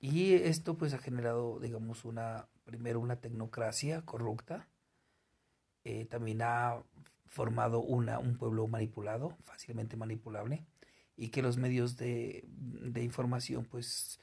Y 0.00 0.32
esto 0.34 0.76
pues 0.76 0.94
ha 0.94 0.98
generado, 0.98 1.60
digamos, 1.60 2.04
una, 2.04 2.48
primero 2.64 3.00
una 3.00 3.16
tecnocracia 3.20 4.02
corrupta, 4.02 4.68
eh, 5.84 6.06
también 6.06 6.40
ha 6.42 6.82
formado 7.30 7.80
una, 7.80 8.18
un 8.18 8.36
pueblo 8.36 8.68
manipulado, 8.68 9.38
fácilmente 9.44 9.96
manipulable, 9.96 10.66
y 11.16 11.30
que 11.30 11.42
los 11.42 11.56
medios 11.56 11.96
de, 11.96 12.44
de 12.46 13.02
información 13.02 13.64
pues 13.64 14.20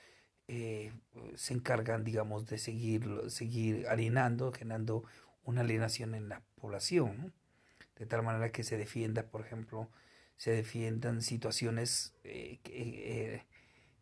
eh, 0.47 0.93
se 1.35 1.55
encargan, 1.55 2.03
digamos, 2.03 2.45
de 2.45 2.59
seguir, 2.59 3.09
seguir 3.29 3.87
alienando, 3.87 4.51
generando 4.51 5.03
una 5.43 5.61
alienación 5.61 6.13
en 6.13 6.29
la 6.29 6.43
población 6.55 7.33
de 7.97 8.05
tal 8.05 8.23
manera 8.23 8.51
que 8.51 8.63
se 8.63 8.77
defienda, 8.77 9.23
por 9.23 9.41
ejemplo, 9.41 9.89
se 10.37 10.51
defiendan 10.51 11.21
situaciones, 11.21 12.13
eh, 12.23 12.59
eh, 12.65 13.43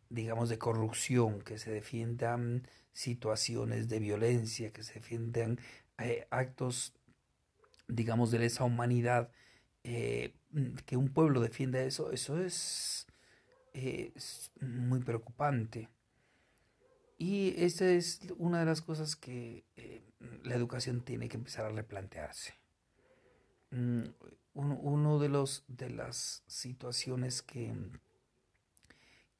digamos, 0.10 0.50
de 0.50 0.58
corrupción, 0.58 1.42
que 1.42 1.58
se 1.58 1.72
defiendan 1.72 2.68
situaciones 2.92 3.88
de 3.88 4.00
violencia, 4.00 4.72
que 4.72 4.84
se 4.84 4.96
defiendan 4.96 5.60
eh, 5.98 6.28
actos, 6.30 6.94
digamos, 7.88 8.32
de 8.32 8.40
lesa 8.40 8.64
humanidad, 8.64 9.32
que 9.84 10.98
un 10.98 11.10
pueblo 11.14 11.42
defienda 11.42 11.82
eso, 11.82 12.12
eso 12.12 12.40
es, 12.40 13.08
es 13.74 14.52
muy 14.60 15.00
preocupante. 15.02 15.90
Y 17.18 17.54
esta 17.64 17.88
es 17.90 18.20
una 18.38 18.60
de 18.60 18.66
las 18.66 18.82
cosas 18.82 19.16
que 19.16 19.64
la 20.44 20.56
educación 20.56 21.02
tiene 21.02 21.30
que 21.30 21.38
empezar 21.38 21.66
a 21.66 21.70
replantearse. 21.70 22.56
Mm, 23.72 24.04
uno 24.54 25.20
de 25.20 25.30
los 25.30 25.66
de 25.68 25.90
las 25.90 26.44
situaciones 26.48 27.42
que, 27.42 27.74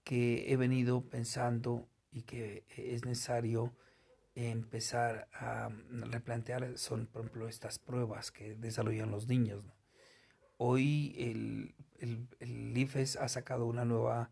que 0.04 0.52
he 0.52 0.58
venido 0.58 1.02
pensando 1.10 1.88
y 2.12 2.24
que 2.24 2.66
es 2.70 3.06
necesario 3.06 3.74
empezar 4.36 5.28
a 5.34 5.70
replantear 5.90 6.78
son, 6.78 7.08
por 7.08 7.22
ejemplo, 7.22 7.48
estas 7.48 7.80
pruebas 7.80 8.32
que 8.32 8.56
desarrollan 8.56 9.12
los 9.12 9.28
niños. 9.28 9.64
Hoy 10.58 11.16
el, 11.18 12.28
el, 12.40 12.78
IFES 12.78 13.16
ha 13.18 13.28
sacado 13.30 13.66
una 13.66 13.86
nueva, 13.86 14.32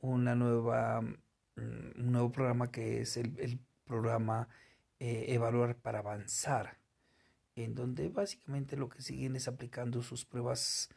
una 0.00 0.34
nueva, 0.34 1.00
mm, 1.02 2.00
un 2.00 2.12
nuevo 2.12 2.32
programa 2.32 2.70
que 2.70 3.00
es 3.02 3.16
el, 3.16 3.60
programa 3.84 4.48
eh, 5.00 5.26
Evaluar 5.28 5.76
para 5.76 5.98
Avanzar 5.98 6.78
en 7.56 7.74
donde 7.74 8.08
básicamente 8.08 8.76
lo 8.76 8.88
que 8.88 9.02
siguen 9.02 9.36
es 9.36 9.48
aplicando 9.48 10.02
sus 10.02 10.24
pruebas 10.24 10.88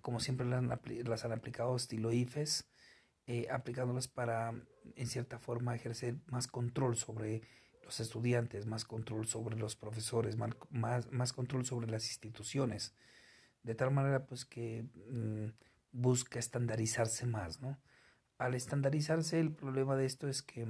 como 0.00 0.18
siempre 0.20 0.46
las 0.46 1.24
han, 1.24 1.32
aplicado 1.32 1.76
estilo 1.76 2.10
IFES, 2.10 2.66
eh, 3.26 3.46
aplicándolas 3.50 4.08
para 4.08 4.54
en 4.96 5.06
cierta 5.06 5.38
forma 5.38 5.76
ejercer 5.76 6.16
más 6.26 6.46
control 6.48 6.96
sobre 6.96 7.42
los 7.90 7.98
estudiantes, 7.98 8.66
más 8.66 8.84
control 8.84 9.26
sobre 9.26 9.56
los 9.56 9.74
profesores, 9.74 10.36
más, 10.36 11.10
más 11.10 11.32
control 11.32 11.66
sobre 11.66 11.90
las 11.90 12.06
instituciones, 12.06 12.94
de 13.64 13.74
tal 13.74 13.90
manera 13.90 14.26
pues 14.26 14.44
que 14.44 14.84
mm, 15.10 15.46
busca 15.90 16.38
estandarizarse 16.38 17.26
más, 17.26 17.60
¿no? 17.60 17.78
Al 18.38 18.54
estandarizarse 18.54 19.40
el 19.40 19.50
problema 19.50 19.96
de 19.96 20.06
esto 20.06 20.28
es 20.28 20.42
que 20.42 20.66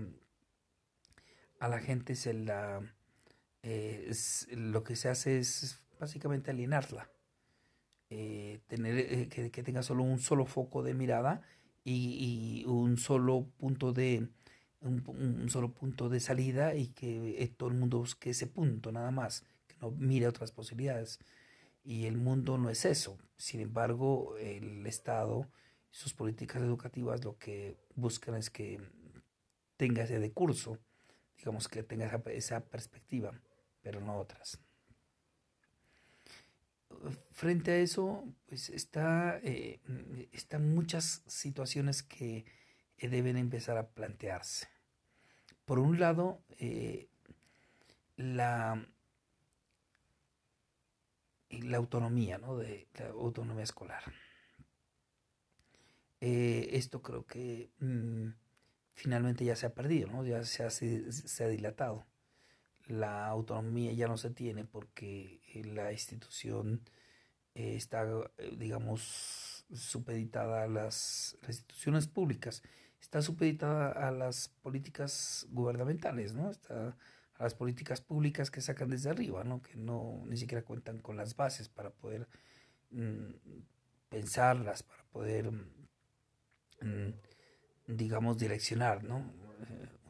a 1.61 1.69
la 1.69 1.79
gente 1.79 2.17
se 2.17 2.33
la 2.33 2.81
eh, 3.63 4.11
lo 4.53 4.83
que 4.83 4.97
se 4.97 5.11
hace 5.11 5.39
es 5.39 5.83
básicamente 6.01 6.51
alienarla. 6.51 7.11
Eh, 8.09 8.61
tener 8.67 8.99
eh, 8.99 9.29
que, 9.29 9.63
tenga 9.63 9.83
solo 9.83 10.03
un 10.03 10.19
solo 10.19 10.47
foco 10.47 10.83
de 10.83 10.95
mirada 10.95 11.43
y, 11.85 12.65
un 12.67 12.97
solo 12.97 13.47
punto 13.59 13.93
de 13.93 14.27
un, 14.81 15.49
solo 15.49 15.73
punto 15.73 16.09
de 16.09 16.21
salida 16.21 16.75
y 16.75 16.89
que 16.89 17.53
todo 17.57 17.69
el 17.69 17.77
mundo 17.77 17.99
busque 17.99 18.31
ese 18.31 18.47
punto 18.47 18.93
nada 18.93 19.11
más 19.11 19.45
que 19.67 19.77
no 19.81 19.91
mire 19.91 20.27
otras 20.27 20.53
posibilidades 20.53 21.19
y 21.85 22.07
el 22.07 22.17
mundo 22.17 22.59
no 22.59 22.71
es 22.71 22.85
eso 22.85 23.19
sin 23.37 23.61
embargo 23.61 24.37
el 24.39 24.87
estado 24.87 25.49
sus 25.91 26.15
políticas 26.15 26.63
educativas 26.63 27.25
lo 27.25 27.37
que 27.37 27.77
buscan 27.95 28.37
es 28.37 28.51
que 28.51 28.81
tenga 29.77 30.05
ese 30.05 30.19
decurso 30.19 30.79
digamos 31.37 31.69
que 31.69 31.83
tenga 31.83 32.23
esa 32.27 32.61
perspectiva 32.61 33.33
pero 33.83 34.01
no 34.01 34.19
otras. 34.19 34.59
Frente 37.31 37.71
a 37.71 37.77
eso, 37.77 38.25
pues 38.47 38.69
está, 38.69 39.39
eh, 39.43 39.81
están 40.33 40.75
muchas 40.75 41.23
situaciones 41.27 42.03
que 42.03 42.39
eh, 42.39 42.45
deben 43.09 43.37
empezar 43.37 43.77
a 43.79 43.89
plantearse. 43.89 44.69
Por 45.65 45.79
un 45.79 46.01
lado, 46.01 46.43
eh, 46.59 47.09
la, 48.17 48.87
autonomía, 51.75 52.39
¿no? 52.39 52.57
De 52.57 52.89
la 52.99 53.09
autonomía 53.09 53.65
escolar. 53.65 54.03
esto 56.21 57.01
creo 57.03 57.25
que 57.27 57.71
mm, 57.79 58.29
finalmente 58.95 59.45
ya 59.45 59.57
se 59.57 59.67
ha 59.67 59.75
perdido, 59.75 60.09
¿no? 60.11 60.25
Ya 60.25 60.45
se 60.45 60.65
ha 61.45 61.49
dilatado 61.49 62.07
la 62.91 63.27
autonomía 63.29 63.93
ya 63.93 64.09
no 64.09 64.17
se 64.17 64.31
tiene 64.31 64.65
porque 64.65 65.41
eh, 65.55 65.65
la 65.65 65.93
institución 65.93 66.83
eh, 67.55 67.75
está, 67.77 68.05
eh, 68.39 68.55
digamos, 68.57 69.65
supeditada 69.73 70.65
a 70.65 70.69
las, 70.69 71.39
instituciones 71.47 72.09
públicas, 72.09 72.63
está 73.01 73.23
supeditada 73.23 73.91
a 73.91 74.11
las 74.11 74.49
políticas 74.63 75.47
gubernamentales, 75.51 76.33
¿no? 76.35 76.51
Está 76.51 76.97
a 77.35 77.43
las 77.43 77.55
políticas 77.55 78.01
públicas 78.01 78.51
que 78.51 78.61
sacan 78.61 78.91
desde 78.91 79.11
arriba, 79.11 79.45
¿no? 79.45 79.63
Que 79.63 79.77
no 79.77 80.23
ni 80.27 80.37
siquiera 80.37 80.63
cuentan 80.65 80.99
con 80.99 81.17
las 81.17 81.37
bases 81.37 81.69
para 81.69 81.91
poder 81.91 82.29
mm, 82.91 83.31
pensarlas, 84.09 84.83
para 84.83 85.05
poder, 85.05 85.51
mm, 86.81 87.13
digamos, 87.87 88.39
direccionar, 88.39 89.03
¿no? 89.05 89.41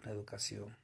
una 0.03 0.13
educación 0.13 0.75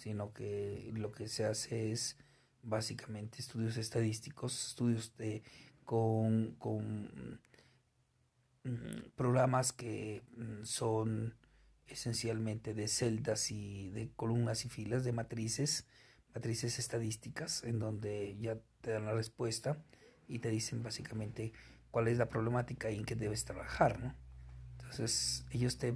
sino 0.00 0.32
que 0.32 0.90
lo 0.94 1.12
que 1.12 1.28
se 1.28 1.44
hace 1.44 1.92
es 1.92 2.16
básicamente 2.62 3.38
estudios 3.38 3.76
estadísticos, 3.76 4.68
estudios 4.68 5.14
de 5.16 5.42
con, 5.84 6.54
con 6.58 7.40
programas 9.16 9.72
que 9.72 10.22
mm, 10.36 10.64
son 10.64 11.34
esencialmente 11.86 12.74
de 12.74 12.88
celdas 12.88 13.50
y 13.50 13.90
de 13.90 14.10
columnas 14.14 14.64
y 14.64 14.68
filas 14.68 15.04
de 15.04 15.12
matrices, 15.12 15.86
matrices 16.34 16.78
estadísticas, 16.78 17.64
en 17.64 17.78
donde 17.78 18.36
ya 18.40 18.58
te 18.80 18.92
dan 18.92 19.06
la 19.06 19.12
respuesta 19.12 19.82
y 20.28 20.38
te 20.38 20.50
dicen 20.50 20.82
básicamente 20.82 21.52
cuál 21.90 22.08
es 22.08 22.18
la 22.18 22.28
problemática 22.28 22.90
y 22.90 22.96
en 22.96 23.04
qué 23.04 23.16
debes 23.16 23.44
trabajar, 23.44 23.98
¿no? 24.00 24.14
Entonces 24.78 25.44
ellos 25.50 25.78
te, 25.78 25.94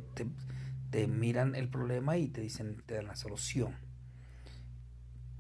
te, 0.91 1.07
miran 1.07 1.55
el 1.55 1.69
problema 1.69 2.17
y 2.17 2.29
te 2.29 2.41
dicen, 2.41 2.83
te 2.87 2.95
dan 2.95 3.07
la 3.07 3.17
solución 3.17 3.77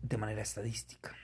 de 0.03 0.17
manera 0.17 0.43
estadística. 0.43 1.15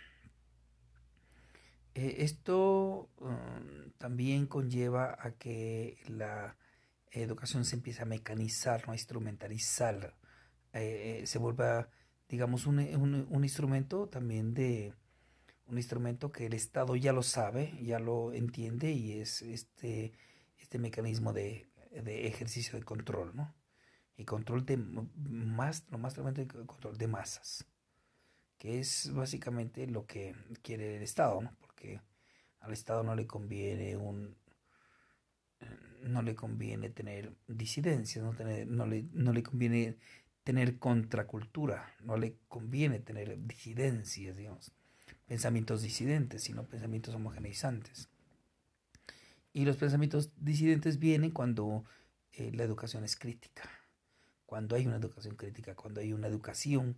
Eh, 1.94 2.16
esto 2.18 3.10
um, 3.18 3.90
también 3.98 4.46
conlleva 4.46 5.16
a 5.20 5.32
que 5.32 5.98
la 6.08 6.56
educación 7.10 7.64
se 7.64 7.76
empiece 7.76 8.02
a 8.02 8.06
mecanizar, 8.06 8.86
¿no? 8.86 8.92
a 8.92 8.96
instrumentalizar, 8.96 10.14
eh, 10.72 11.24
se 11.26 11.38
vuelva, 11.38 11.88
digamos, 12.28 12.66
un, 12.66 12.78
un, 12.78 13.44
instrumento 13.44 14.08
también 14.08 14.54
de, 14.54 14.94
un 15.66 15.78
instrumento 15.78 16.30
que 16.30 16.46
el 16.46 16.54
Estado 16.54 16.94
ya 16.94 17.12
lo 17.12 17.24
sabe, 17.24 17.76
ya 17.82 17.98
lo 17.98 18.32
entiende 18.32 18.92
y 18.92 19.20
es 19.20 19.42
este, 19.42 20.12
este 20.58 20.78
mecanismo 20.78 21.32
de, 21.32 21.68
de 21.90 22.28
ejercicio 22.28 22.78
de 22.78 22.84
control, 22.84 23.34
¿no? 23.34 23.52
Y 24.16 24.24
control 24.24 24.64
de 24.64 24.76
más, 24.76 25.84
lo 25.90 25.98
más 25.98 26.14
control 26.14 26.98
de 26.98 27.08
masas, 27.08 27.66
que 28.58 28.78
es 28.78 29.10
básicamente 29.12 29.86
lo 29.86 30.06
que 30.06 30.36
quiere 30.62 30.96
el 30.96 31.02
Estado, 31.02 31.40
¿no? 31.40 31.56
Porque 31.80 32.02
al 32.60 32.72
Estado 32.72 33.02
no 33.02 33.14
le 33.14 33.26
conviene 33.26 33.96
un 33.96 34.36
no 36.02 36.22
le 36.22 36.34
conviene 36.34 36.88
tener 36.88 37.34
disidencias, 37.46 38.24
no, 38.24 38.32
tener, 38.32 38.66
no, 38.66 38.86
le, 38.86 39.04
no 39.12 39.34
le 39.34 39.42
conviene 39.42 39.96
tener 40.44 40.78
contracultura, 40.78 41.94
no 42.00 42.16
le 42.16 42.36
conviene 42.48 42.98
tener 42.98 43.38
disidencias, 43.46 44.38
digamos, 44.38 44.72
pensamientos 45.26 45.82
disidentes, 45.82 46.42
sino 46.42 46.64
pensamientos 46.64 47.14
homogeneizantes. 47.14 48.08
Y 49.52 49.66
los 49.66 49.76
pensamientos 49.76 50.30
disidentes 50.36 50.98
vienen 50.98 51.30
cuando 51.30 51.84
eh, 52.32 52.50
la 52.54 52.64
educación 52.64 53.04
es 53.04 53.16
crítica, 53.16 53.68
cuando 54.46 54.76
hay 54.76 54.86
una 54.86 54.96
educación 54.96 55.36
crítica, 55.36 55.74
cuando 55.74 56.00
hay 56.00 56.14
una 56.14 56.28
educación 56.28 56.96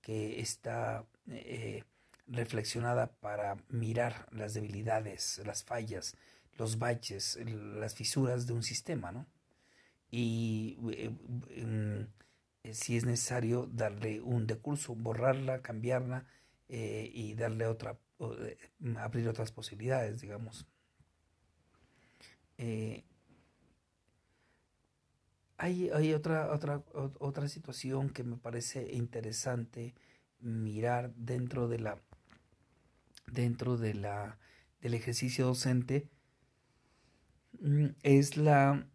que 0.00 0.40
está 0.40 1.04
eh, 1.26 1.82
reflexionada 2.26 3.12
para 3.20 3.56
mirar 3.68 4.26
las 4.32 4.54
debilidades, 4.54 5.40
las 5.44 5.64
fallas, 5.64 6.16
los 6.58 6.78
baches, 6.78 7.38
las 7.44 7.94
fisuras 7.94 8.46
de 8.46 8.52
un 8.54 8.62
sistema, 8.62 9.12
¿no? 9.12 9.26
Y 10.10 10.78
eh, 10.92 11.10
em, 11.50 12.08
si 12.72 12.96
es 12.96 13.04
necesario 13.04 13.68
darle 13.72 14.20
un 14.20 14.46
decurso, 14.46 14.94
borrarla, 14.94 15.60
cambiarla 15.62 16.26
y 16.66 17.34
darle 17.34 17.66
otra, 17.66 17.98
abrir 18.96 19.28
otras 19.28 19.52
posibilidades, 19.52 20.20
digamos. 20.20 20.66
Eh, 22.58 23.04
hay, 25.56 25.90
hay 25.90 26.14
otra, 26.14 26.52
otra, 26.52 26.82
otra 27.18 27.48
situación 27.48 28.10
que 28.10 28.24
me 28.24 28.36
parece 28.36 28.92
interesante 28.92 29.94
mirar 30.40 31.14
dentro 31.14 31.68
de 31.68 31.78
la 31.78 31.98
dentro 33.26 33.76
de 33.76 33.94
la 33.94 34.38
del 34.80 34.94
ejercicio 34.94 35.46
docente 35.46 36.08
mm, 37.60 37.86
es 38.02 38.36
la 38.36 38.86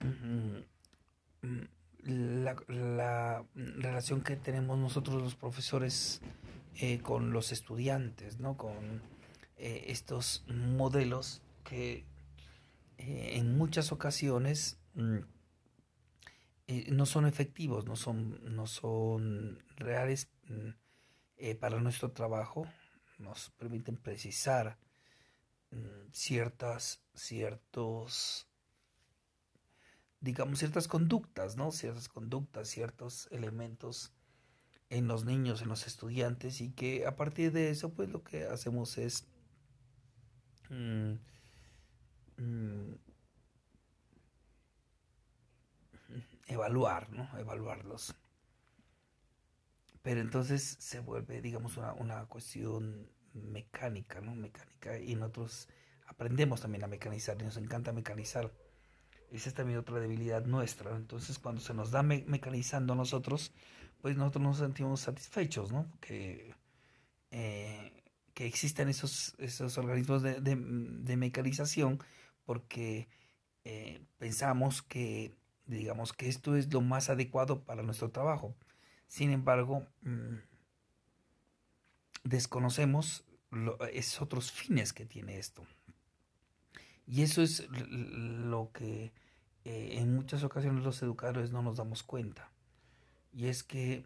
mm, 0.00 0.58
la, 2.06 2.56
la 2.68 3.44
relación 3.54 4.22
que 4.22 4.36
tenemos 4.36 4.78
nosotros 4.78 5.22
los 5.22 5.34
profesores 5.34 6.20
eh, 6.76 6.98
con 7.00 7.32
los 7.32 7.52
estudiantes, 7.52 8.40
¿no? 8.40 8.56
con 8.56 9.02
eh, 9.56 9.84
estos 9.88 10.44
modelos 10.48 11.40
que 11.62 12.04
eh, 12.98 13.36
en 13.36 13.56
muchas 13.56 13.92
ocasiones 13.92 14.78
mm, 14.94 15.18
no 16.90 17.06
son 17.06 17.26
efectivos, 17.26 17.86
no 17.86 17.96
son, 17.96 18.40
no 18.56 18.66
son 18.66 19.62
reales 19.76 20.28
para 21.60 21.78
nuestro 21.80 22.10
trabajo, 22.10 22.66
nos 23.24 23.50
permiten 23.50 23.96
precisar 23.96 24.78
mm, 25.70 26.10
ciertas, 26.12 27.02
ciertos, 27.14 28.46
digamos, 30.20 30.58
ciertas 30.58 30.88
conductas, 30.88 31.56
¿no? 31.56 31.72
Ciertas 31.72 32.08
conductas, 32.08 32.68
ciertos 32.68 33.28
elementos 33.32 34.12
en 34.90 35.08
los 35.08 35.24
niños, 35.24 35.62
en 35.62 35.68
los 35.68 35.86
estudiantes, 35.86 36.60
y 36.60 36.70
que 36.70 37.06
a 37.06 37.16
partir 37.16 37.52
de 37.52 37.70
eso, 37.70 37.94
pues 37.94 38.10
lo 38.10 38.22
que 38.22 38.44
hacemos 38.44 38.98
es 38.98 39.26
Mm, 40.70 41.18
evaluar, 46.46 47.10
¿no? 47.10 47.28
Evaluarlos. 47.38 48.14
Pero 50.04 50.20
entonces 50.20 50.76
se 50.80 51.00
vuelve, 51.00 51.40
digamos, 51.40 51.78
una, 51.78 51.94
una 51.94 52.26
cuestión 52.26 53.08
mecánica, 53.32 54.20
¿no? 54.20 54.34
Mecánica. 54.34 54.98
Y 54.98 55.14
nosotros 55.14 55.66
aprendemos 56.06 56.60
también 56.60 56.84
a 56.84 56.88
mecanizar 56.88 57.40
y 57.40 57.44
nos 57.44 57.56
encanta 57.56 57.90
mecanizar. 57.90 58.52
Esa 59.30 59.48
es 59.48 59.54
también 59.54 59.78
otra 59.78 59.98
debilidad 60.00 60.44
nuestra. 60.44 60.94
Entonces, 60.94 61.38
cuando 61.38 61.62
se 61.62 61.72
nos 61.72 61.90
da 61.90 62.02
mecanizando 62.02 62.92
a 62.92 62.96
nosotros, 62.96 63.54
pues 64.02 64.14
nosotros 64.18 64.44
nos 64.44 64.58
sentimos 64.58 65.00
satisfechos, 65.00 65.72
¿no? 65.72 65.90
Que, 66.02 66.54
eh, 67.30 68.04
que 68.34 68.46
existen 68.46 68.90
esos, 68.90 69.34
esos 69.38 69.78
organismos 69.78 70.22
de, 70.22 70.42
de, 70.42 70.54
de 70.56 71.16
mecanización 71.16 71.98
porque 72.44 73.08
eh, 73.64 74.02
pensamos 74.18 74.82
que, 74.82 75.34
digamos, 75.64 76.12
que 76.12 76.28
esto 76.28 76.56
es 76.56 76.70
lo 76.70 76.82
más 76.82 77.08
adecuado 77.08 77.64
para 77.64 77.82
nuestro 77.82 78.10
trabajo. 78.10 78.54
Sin 79.14 79.30
embargo, 79.30 79.86
mm, 80.02 80.38
desconocemos 82.24 83.22
otros 84.18 84.50
fines 84.50 84.92
que 84.92 85.06
tiene 85.06 85.38
esto. 85.38 85.64
Y 87.06 87.22
eso 87.22 87.40
es 87.40 87.68
lo 87.70 88.72
que 88.72 89.12
eh, 89.64 89.98
en 90.00 90.16
muchas 90.16 90.42
ocasiones 90.42 90.82
los 90.82 91.00
educadores 91.00 91.52
no 91.52 91.62
nos 91.62 91.76
damos 91.76 92.02
cuenta. 92.02 92.50
Y 93.32 93.46
es 93.46 93.62
que 93.62 94.04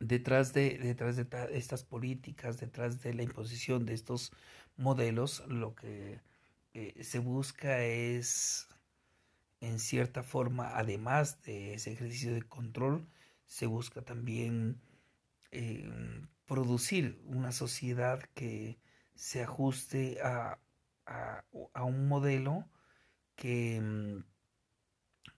detrás 0.00 0.52
de, 0.52 0.76
detrás 0.76 1.16
de 1.16 1.26
estas 1.52 1.82
políticas, 1.82 2.60
detrás 2.60 3.00
de 3.00 3.14
la 3.14 3.22
imposición 3.22 3.86
de 3.86 3.94
estos 3.94 4.32
modelos, 4.76 5.42
lo 5.48 5.74
que 5.74 6.20
eh, 6.74 7.02
se 7.02 7.20
busca 7.20 7.82
es, 7.82 8.68
en 9.62 9.78
cierta 9.78 10.22
forma, 10.22 10.76
además 10.76 11.42
de 11.44 11.72
ese 11.72 11.90
ejercicio 11.90 12.34
de 12.34 12.42
control, 12.42 13.08
se 13.48 13.66
busca 13.66 14.02
también 14.02 14.80
eh, 15.50 15.90
producir 16.46 17.20
una 17.24 17.50
sociedad 17.50 18.22
que 18.34 18.78
se 19.16 19.42
ajuste 19.42 20.20
a, 20.22 20.60
a, 21.06 21.84
un 21.84 22.06
modelo 22.06 22.70
que 23.34 23.80
mm, 23.80 24.24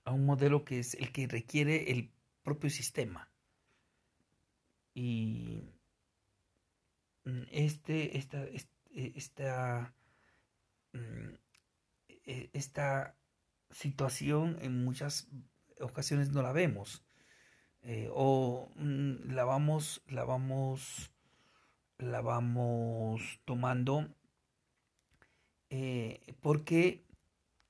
a 0.04 0.12
un 0.12 0.26
modelo 0.26 0.66
que 0.66 0.80
es 0.80 0.92
el 0.94 1.10
que 1.10 1.26
requiere 1.26 1.90
el 1.90 2.12
propio 2.42 2.68
sistema. 2.68 3.30
Y 4.92 5.62
mm, 7.24 7.44
este 7.50 8.18
esta, 8.18 8.44
esta 8.90 9.94
Mm, 10.92 11.34
e, 12.26 12.50
esta 12.52 13.16
situación 13.70 14.58
en 14.60 14.84
muchas 14.84 15.28
ocasiones 15.80 16.30
no 16.30 16.42
la 16.42 16.52
vemos 16.52 17.04
eh, 17.82 18.08
o 18.12 18.70
mm, 18.76 19.32
la 19.32 19.44
vamos 19.44 20.02
la 20.08 20.24
vamos 20.24 21.10
la 21.98 22.20
vamos 22.20 23.40
tomando 23.44 24.08
eh, 25.70 26.34
porque 26.40 27.04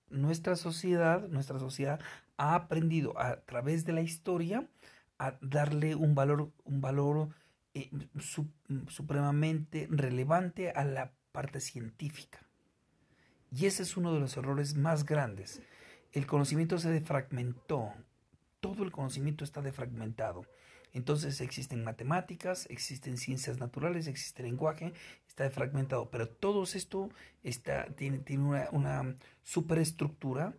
nuestra 0.09 0.57
sociedad 0.57 1.29
nuestra 1.29 1.59
sociedad 1.59 2.01
ha 2.37 2.55
aprendido 2.55 3.19
a 3.19 3.41
través 3.43 3.85
de 3.85 3.93
la 3.93 4.01
historia 4.01 4.69
a 5.19 5.37
darle 5.41 5.95
un 5.95 6.15
valor 6.15 6.51
un 6.65 6.81
valor 6.81 7.29
eh, 7.75 7.91
supremamente 8.89 9.87
relevante 9.91 10.71
a 10.71 10.85
la 10.85 11.13
parte 11.33 11.61
científica 11.61 12.41
y 13.53 13.67
ese 13.67 13.83
es 13.83 13.97
uno 13.97 14.15
de 14.15 14.21
los 14.21 14.37
errores 14.37 14.77
más 14.77 15.05
grandes. 15.05 15.61
El 16.13 16.27
conocimiento 16.27 16.79
se 16.79 16.91
defragmentó. 16.91 17.93
Todo 18.61 18.85
el 18.85 18.93
conocimiento 18.93 19.45
está 19.45 19.63
defragmentado. 19.63 20.47
Entonces 20.93 21.41
existen 21.41 21.85
matemáticas, 21.85 22.67
existen 22.69 23.17
ciencias 23.17 23.59
naturales, 23.59 24.07
existe 24.07 24.43
lenguaje, 24.43 24.93
está 25.29 25.49
fragmentado, 25.51 26.11
pero 26.11 26.29
todo 26.29 26.65
esto 26.65 27.11
está, 27.45 27.87
tiene, 27.95 28.19
tiene 28.19 28.45
una, 28.45 28.69
una 28.73 29.15
superestructura 29.45 30.55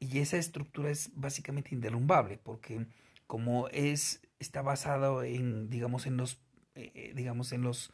y 0.00 0.18
esa 0.18 0.38
estructura 0.38 0.90
es 0.90 1.10
básicamente 1.14 1.74
inderrumbable 1.74 2.38
porque 2.38 2.86
como 3.26 3.68
es 3.68 4.22
está 4.38 4.62
basado 4.62 5.22
en 5.22 5.68
digamos 5.68 6.06
en 6.06 6.16
los 6.16 6.40
eh, 6.74 6.90
eh, 6.94 7.12
digamos 7.14 7.52
en 7.52 7.62
los 7.62 7.92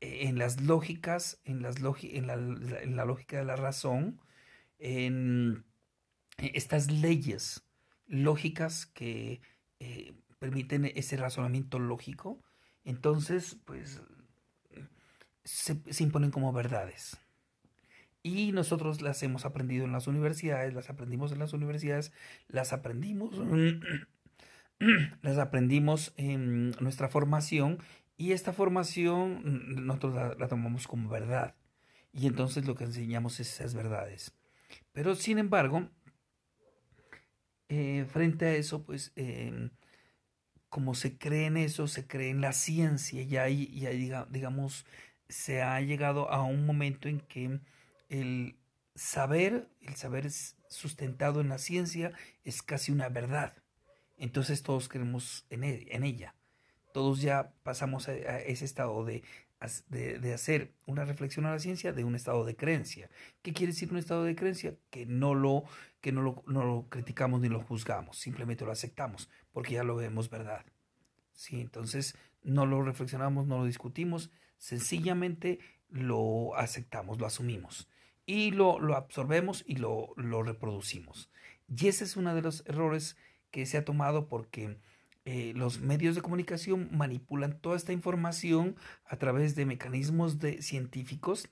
eh, 0.00 0.28
en 0.28 0.38
las 0.38 0.60
lógicas 0.60 1.40
en 1.44 1.62
las 1.62 1.76
en, 1.78 2.26
la, 2.26 2.34
en, 2.34 2.96
la, 2.96 3.04
lógica 3.06 3.38
de 3.38 3.44
la 3.44 3.56
razón 3.56 4.20
en 4.78 5.64
estas 6.38 6.90
leyes 6.90 7.64
lógicas 8.06 8.86
que 8.86 9.40
permiten 10.38 10.84
ese 10.84 11.16
razonamiento 11.16 11.78
lógico 11.78 12.40
entonces 12.84 13.56
pues 13.64 14.00
se, 15.44 16.02
imponen 16.02 16.30
como 16.30 16.52
verdades 16.52 17.18
y 18.26 18.50
nosotros 18.50 19.02
las 19.02 19.22
hemos 19.22 19.44
aprendido 19.44 19.84
en 19.84 19.92
las 19.92 20.08
universidades, 20.08 20.74
las 20.74 20.90
aprendimos 20.90 21.30
en 21.30 21.38
las 21.38 21.52
universidades, 21.52 22.12
las 22.48 22.72
aprendimos, 22.72 23.30
las 25.22 25.38
aprendimos 25.38 26.12
en 26.16 26.72
nuestra 26.80 27.08
formación 27.08 27.78
y 28.16 28.32
esta 28.32 28.52
formación 28.52 29.86
nosotros 29.86 30.36
la, 30.38 30.48
tomamos 30.48 30.88
como 30.88 31.08
verdad. 31.08 31.54
Y 32.12 32.26
entonces 32.26 32.66
lo 32.66 32.74
que 32.74 32.82
enseñamos 32.82 33.38
es 33.38 33.52
esas 33.52 33.74
verdades. 33.74 34.32
Pero 34.92 35.14
sin 35.14 35.38
embargo, 35.38 35.88
eh, 37.68 38.06
frente 38.08 38.46
a 38.46 38.54
eso, 38.54 38.82
pues 38.84 39.12
em, 39.16 39.70
como 40.68 40.94
se 40.94 41.18
cree 41.18 41.46
en 41.46 41.56
eso, 41.56 41.88
se 41.88 42.06
cree 42.06 42.30
en 42.30 42.40
la 42.40 42.52
ciencia, 42.52 43.22
y 43.22 43.36
ahí, 43.36 43.80
ya 43.80 44.26
digamos, 44.26 44.86
se 45.28 45.62
ha 45.62 45.80
llegado 45.80 46.30
a 46.30 46.42
un 46.42 46.66
momento 46.66 47.08
en 47.08 47.20
que 47.20 47.60
el 48.08 48.56
saber, 48.94 49.68
el 49.82 49.96
saber 49.96 50.30
sustentado 50.68 51.40
en 51.40 51.48
la 51.48 51.58
ciencia 51.58 52.12
es 52.44 52.62
casi 52.62 52.92
una 52.92 53.08
verdad. 53.08 53.54
Entonces 54.16 54.62
todos 54.62 54.88
creemos 54.88 55.46
en, 55.50 55.64
e, 55.64 55.86
en 55.90 56.04
ella. 56.04 56.34
Todos 56.92 57.20
ya 57.20 57.52
pasamos 57.62 58.08
a, 58.08 58.14
ese 58.14 58.64
estado 58.64 59.04
de, 59.88 60.18
de, 60.18 60.34
hacer 60.34 60.74
una 60.84 61.04
reflexión 61.04 61.46
a 61.46 61.52
la 61.52 61.58
ciencia 61.58 61.92
de 61.92 62.04
un 62.04 62.14
estado 62.14 62.44
de 62.44 62.56
creencia. 62.56 63.10
¿Qué 63.42 63.52
quiere 63.52 63.72
decir 63.72 63.90
un 63.90 63.98
estado 63.98 64.24
de 64.24 64.36
creencia? 64.36 64.76
Que 64.90 65.06
no 65.06 65.34
lo, 65.34 65.64
que 66.00 66.12
no 66.12 66.22
lo, 66.22 66.44
no 66.46 66.64
lo 66.64 66.88
criticamos 66.88 67.40
ni 67.40 67.48
lo 67.48 67.62
juzgamos, 67.62 68.18
simplemente 68.18 68.64
lo 68.64 68.72
aceptamos, 68.72 69.30
porque 69.52 69.74
ya 69.74 69.84
lo 69.84 69.96
vemos 69.96 70.30
verdad. 70.30 70.64
¿Sí? 71.32 71.60
Entonces 71.60 72.16
no 72.42 72.66
lo 72.66 72.82
reflexionamos, 72.82 73.46
no 73.46 73.58
lo 73.58 73.64
discutimos, 73.64 74.30
sencillamente 74.58 75.58
lo 75.88 76.54
aceptamos, 76.56 77.18
lo 77.18 77.26
asumimos 77.26 77.88
y 78.26 78.50
lo, 78.50 78.80
lo 78.80 78.96
absorbemos 78.96 79.64
y 79.66 79.76
lo, 79.76 80.12
lo, 80.16 80.42
reproducimos. 80.42 81.30
Y 81.68 81.86
ese 81.86 82.04
es 82.04 82.16
uno 82.16 82.34
de 82.34 82.42
los 82.42 82.64
errores 82.66 83.16
que 83.50 83.64
se 83.66 83.78
ha 83.78 83.84
tomado 83.84 84.28
porque 84.28 84.78
eh, 85.26 85.52
los 85.56 85.80
medios 85.80 86.14
de 86.14 86.22
comunicación 86.22 86.88
manipulan 86.92 87.60
toda 87.60 87.76
esta 87.76 87.92
información 87.92 88.76
a 89.04 89.16
través 89.16 89.56
de 89.56 89.66
mecanismos 89.66 90.38
de 90.38 90.62
científicos 90.62 91.50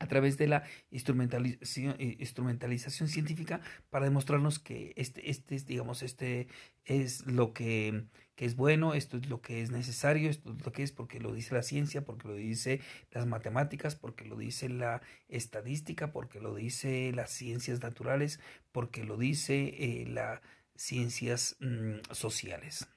a 0.00 0.06
través 0.06 0.38
de 0.38 0.48
la 0.48 0.64
instrumentalización, 0.90 1.94
eh, 1.98 2.16
instrumentalización 2.18 3.08
científica 3.08 3.60
para 3.90 4.06
demostrarnos 4.06 4.58
que 4.58 4.94
este, 4.96 5.30
este, 5.30 5.56
digamos, 5.60 6.02
este 6.02 6.48
es 6.86 7.26
lo 7.26 7.52
que, 7.52 8.04
que, 8.34 8.46
es 8.46 8.56
bueno, 8.56 8.94
esto 8.94 9.18
es 9.18 9.28
lo 9.28 9.42
que 9.42 9.60
es 9.60 9.70
necesario, 9.70 10.30
esto 10.30 10.52
es 10.52 10.64
lo 10.64 10.72
que 10.72 10.82
es 10.82 10.92
porque 10.92 11.20
lo 11.20 11.34
dice 11.34 11.54
la 11.54 11.62
ciencia, 11.62 12.02
porque 12.02 12.28
lo 12.28 12.34
dice 12.34 12.80
las 13.10 13.26
matemáticas, 13.26 13.94
porque 13.94 14.24
lo 14.24 14.36
dice 14.36 14.70
la 14.70 15.02
estadística, 15.28 16.12
porque 16.12 16.40
lo 16.40 16.54
dice 16.54 17.12
las 17.14 17.30
ciencias 17.30 17.82
naturales, 17.82 18.40
porque 18.72 19.04
lo 19.04 19.18
dice 19.18 19.74
eh, 19.78 20.06
las 20.08 20.40
ciencias 20.80 21.56
mm, 21.60 22.12
sociales. 22.12 22.88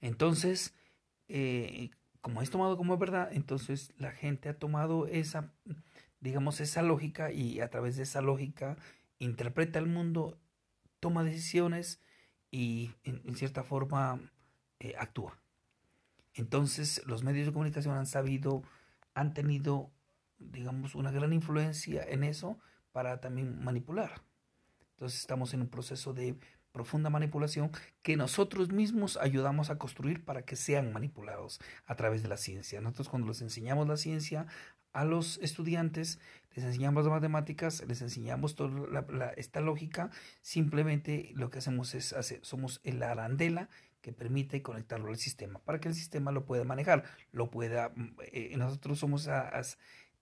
Entonces, 0.00 0.74
eh, 1.28 1.90
como 2.22 2.40
es 2.40 2.48
tomado 2.48 2.78
como 2.78 2.96
verdad, 2.96 3.28
entonces 3.32 3.92
la 3.98 4.10
gente 4.10 4.48
ha 4.48 4.58
tomado 4.58 5.06
esa, 5.06 5.52
digamos, 6.20 6.60
esa 6.60 6.80
lógica 6.80 7.30
y 7.30 7.60
a 7.60 7.68
través 7.68 7.96
de 7.96 8.04
esa 8.04 8.22
lógica 8.22 8.78
interpreta 9.18 9.78
el 9.78 9.86
mundo, 9.86 10.40
toma 10.98 11.24
decisiones 11.24 12.00
y 12.50 12.92
en, 13.04 13.36
cierta 13.36 13.62
forma 13.62 14.18
eh, 14.80 14.94
actúa. 14.98 15.38
Entonces 16.32 17.02
los 17.06 17.22
medios 17.22 17.46
de 17.46 17.52
comunicación 17.52 17.96
han 17.96 18.06
sabido, 18.06 18.62
han 19.12 19.34
tenido, 19.34 19.92
digamos, 20.38 20.94
una 20.94 21.12
gran 21.12 21.34
influencia 21.34 22.02
en 22.02 22.24
eso 22.24 22.58
para 22.92 23.20
también 23.20 23.62
manipular. 23.62 24.22
Entonces 25.04 25.20
estamos 25.20 25.52
en 25.52 25.60
un 25.60 25.68
proceso 25.68 26.14
de 26.14 26.34
profunda 26.72 27.10
manipulación 27.10 27.70
que 28.00 28.16
nosotros 28.16 28.72
mismos 28.72 29.18
ayudamos 29.18 29.68
a 29.68 29.76
construir 29.76 30.24
para 30.24 30.46
que 30.46 30.56
sean 30.56 30.94
manipulados 30.94 31.60
a 31.84 31.94
través 31.94 32.22
de 32.22 32.30
la 32.30 32.38
ciencia. 32.38 32.80
Nosotros 32.80 33.10
cuando 33.10 33.28
les 33.28 33.42
enseñamos 33.42 33.86
la 33.86 33.98
ciencia 33.98 34.46
a 34.94 35.04
los 35.04 35.36
estudiantes, 35.42 36.20
les 36.54 36.64
enseñamos 36.64 37.06
matemáticas, 37.06 37.84
les 37.86 38.00
enseñamos 38.00 38.54
toda 38.54 39.34
esta 39.36 39.60
lógica, 39.60 40.10
simplemente 40.40 41.32
lo 41.34 41.50
que 41.50 41.58
hacemos 41.58 41.94
es 41.94 42.14
hacer, 42.14 42.40
somos 42.42 42.80
el 42.82 43.02
arandela 43.02 43.68
que 44.00 44.12
permite 44.12 44.62
conectarlo 44.62 45.10
al 45.10 45.18
sistema, 45.18 45.58
para 45.58 45.80
que 45.80 45.88
el 45.88 45.94
sistema 45.94 46.32
lo 46.32 46.46
pueda 46.46 46.64
manejar, 46.64 47.04
lo 47.30 47.50
pueda, 47.50 47.92
eh, 48.32 48.54
nosotros 48.56 48.98
somos 48.98 49.28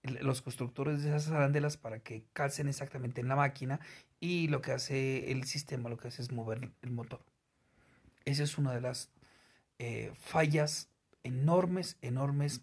los 0.02 0.42
constructores 0.42 1.02
de 1.02 1.10
esas 1.10 1.28
arandelas 1.32 1.76
para 1.76 2.00
que 2.00 2.24
calcen 2.32 2.68
exactamente 2.68 3.20
en 3.20 3.28
la 3.28 3.36
máquina 3.36 3.80
y 4.20 4.48
lo 4.48 4.60
que 4.60 4.72
hace 4.72 5.30
el 5.30 5.44
sistema, 5.44 5.88
lo 5.88 5.96
que 5.96 6.08
hace 6.08 6.22
es 6.22 6.32
mover 6.32 6.72
el 6.82 6.90
motor. 6.90 7.24
Esa 8.24 8.44
es 8.44 8.58
una 8.58 8.72
de 8.72 8.80
las 8.80 9.10
eh, 9.78 10.12
fallas 10.14 10.88
enormes, 11.24 11.96
enormes 12.02 12.62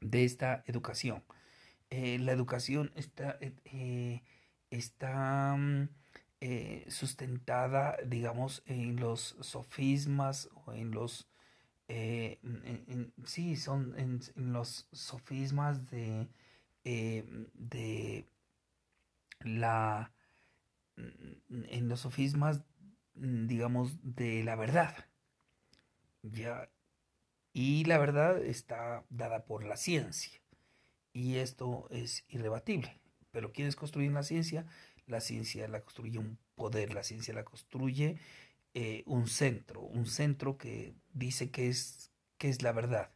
de 0.00 0.24
esta 0.24 0.62
educación. 0.66 1.24
Eh, 1.90 2.18
la 2.18 2.32
educación 2.32 2.92
está, 2.96 3.38
eh, 3.40 4.22
está 4.70 5.56
mm, 5.56 5.88
sustentada, 6.88 7.96
digamos, 8.04 8.62
en 8.66 8.96
los 8.96 9.36
sofismas 9.40 10.50
o 10.66 10.72
en 10.74 10.90
los... 10.90 11.28
sí, 13.24 13.56
son 13.56 13.98
en, 13.98 14.20
los 14.36 14.86
sofismas 14.92 15.90
de, 15.90 16.28
de 16.84 18.26
la 19.40 20.12
en 21.48 21.88
los 21.88 22.00
sofismas, 22.00 22.62
mm, 23.14 23.46
digamos, 23.46 23.98
de 24.02 24.44
la 24.44 24.56
verdad. 24.56 24.94
Ya. 26.22 26.70
Y 27.52 27.84
la 27.84 27.98
verdad 27.98 28.42
está 28.42 29.04
dada 29.10 29.44
por 29.46 29.64
la 29.64 29.76
ciencia. 29.76 30.40
Y 31.12 31.36
esto 31.36 31.88
es 31.90 32.24
irrebatible. 32.28 33.00
Pero 33.30 33.52
¿quiénes 33.52 33.76
construyen 33.76 34.14
la 34.14 34.22
ciencia? 34.22 34.66
La 35.06 35.20
ciencia 35.20 35.68
la 35.68 35.82
construye 35.82 36.18
un 36.18 36.38
poder, 36.54 36.94
la 36.94 37.02
ciencia 37.04 37.34
la 37.34 37.44
construye 37.44 38.18
eh, 38.74 39.02
un 39.06 39.28
centro, 39.28 39.80
un 39.82 40.06
centro 40.06 40.56
que 40.58 40.94
dice 41.12 41.50
que 41.50 41.68
es, 41.68 42.10
que 42.38 42.48
es 42.48 42.62
la 42.62 42.72
verdad. 42.72 43.10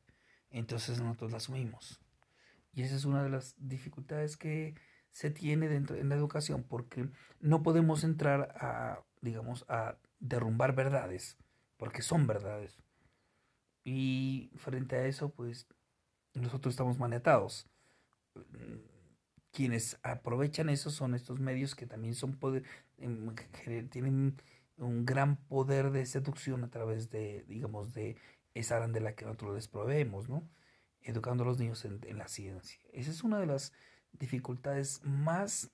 Entonces 0.51 1.01
nosotros 1.01 1.33
la 1.33 1.39
asumimos. 1.39 2.01
Y 2.79 2.83
esa 2.83 2.95
es 2.95 3.05
una 3.05 3.25
de 3.25 3.29
las 3.29 3.57
dificultades 3.59 4.37
que 4.37 4.77
se 5.11 5.33
tiene 5.33 5.67
dentro 5.67 5.97
en 5.97 6.09
la 6.09 6.15
educación 6.15 6.63
porque 6.63 7.09
no 7.41 7.65
podemos 7.65 8.05
entrar 8.05 8.55
a, 8.55 9.03
digamos, 9.21 9.65
a 9.69 9.97
derrumbar 10.21 10.77
verdades, 10.77 11.37
porque 11.77 12.03
son 12.03 12.29
verdades. 12.29 12.79
Y 13.83 14.53
frente 14.55 14.95
a 14.95 15.07
eso, 15.07 15.31
pues 15.31 15.67
nosotros 16.35 16.73
estamos 16.73 17.01
maniatados. 17.01 17.67
Quienes 19.51 19.99
aprovechan 20.05 20.69
eso 20.69 20.91
son 20.91 21.17
estos 21.17 21.41
medios 21.41 21.75
que 21.75 21.89
también 21.89 22.15
son 22.15 22.39
em, 22.99 23.35
tienen 23.91 24.41
un 24.77 25.05
gran 25.05 25.35
poder 25.35 25.91
de 25.91 26.07
seducción 26.07 26.63
a 26.63 26.71
través 26.71 27.11
de, 27.11 27.45
digamos, 27.49 27.93
de 27.93 28.17
esa 28.55 28.87
la 28.87 29.17
que 29.17 29.25
nosotros 29.25 29.57
les 29.57 29.67
proveemos, 29.67 30.29
¿no? 30.29 30.49
Educando 31.09 31.43
a 31.43 31.47
los 31.47 31.59
niños 31.59 31.87
en, 31.87 32.19
la 32.19 32.29
ciencia. 32.29 32.79
Esa 32.93 33.11
es 33.11 33.25
una 33.25 33.41
de 33.41 33.47
las 33.47 33.73
dificultades 34.13 35.01
más, 35.05 35.71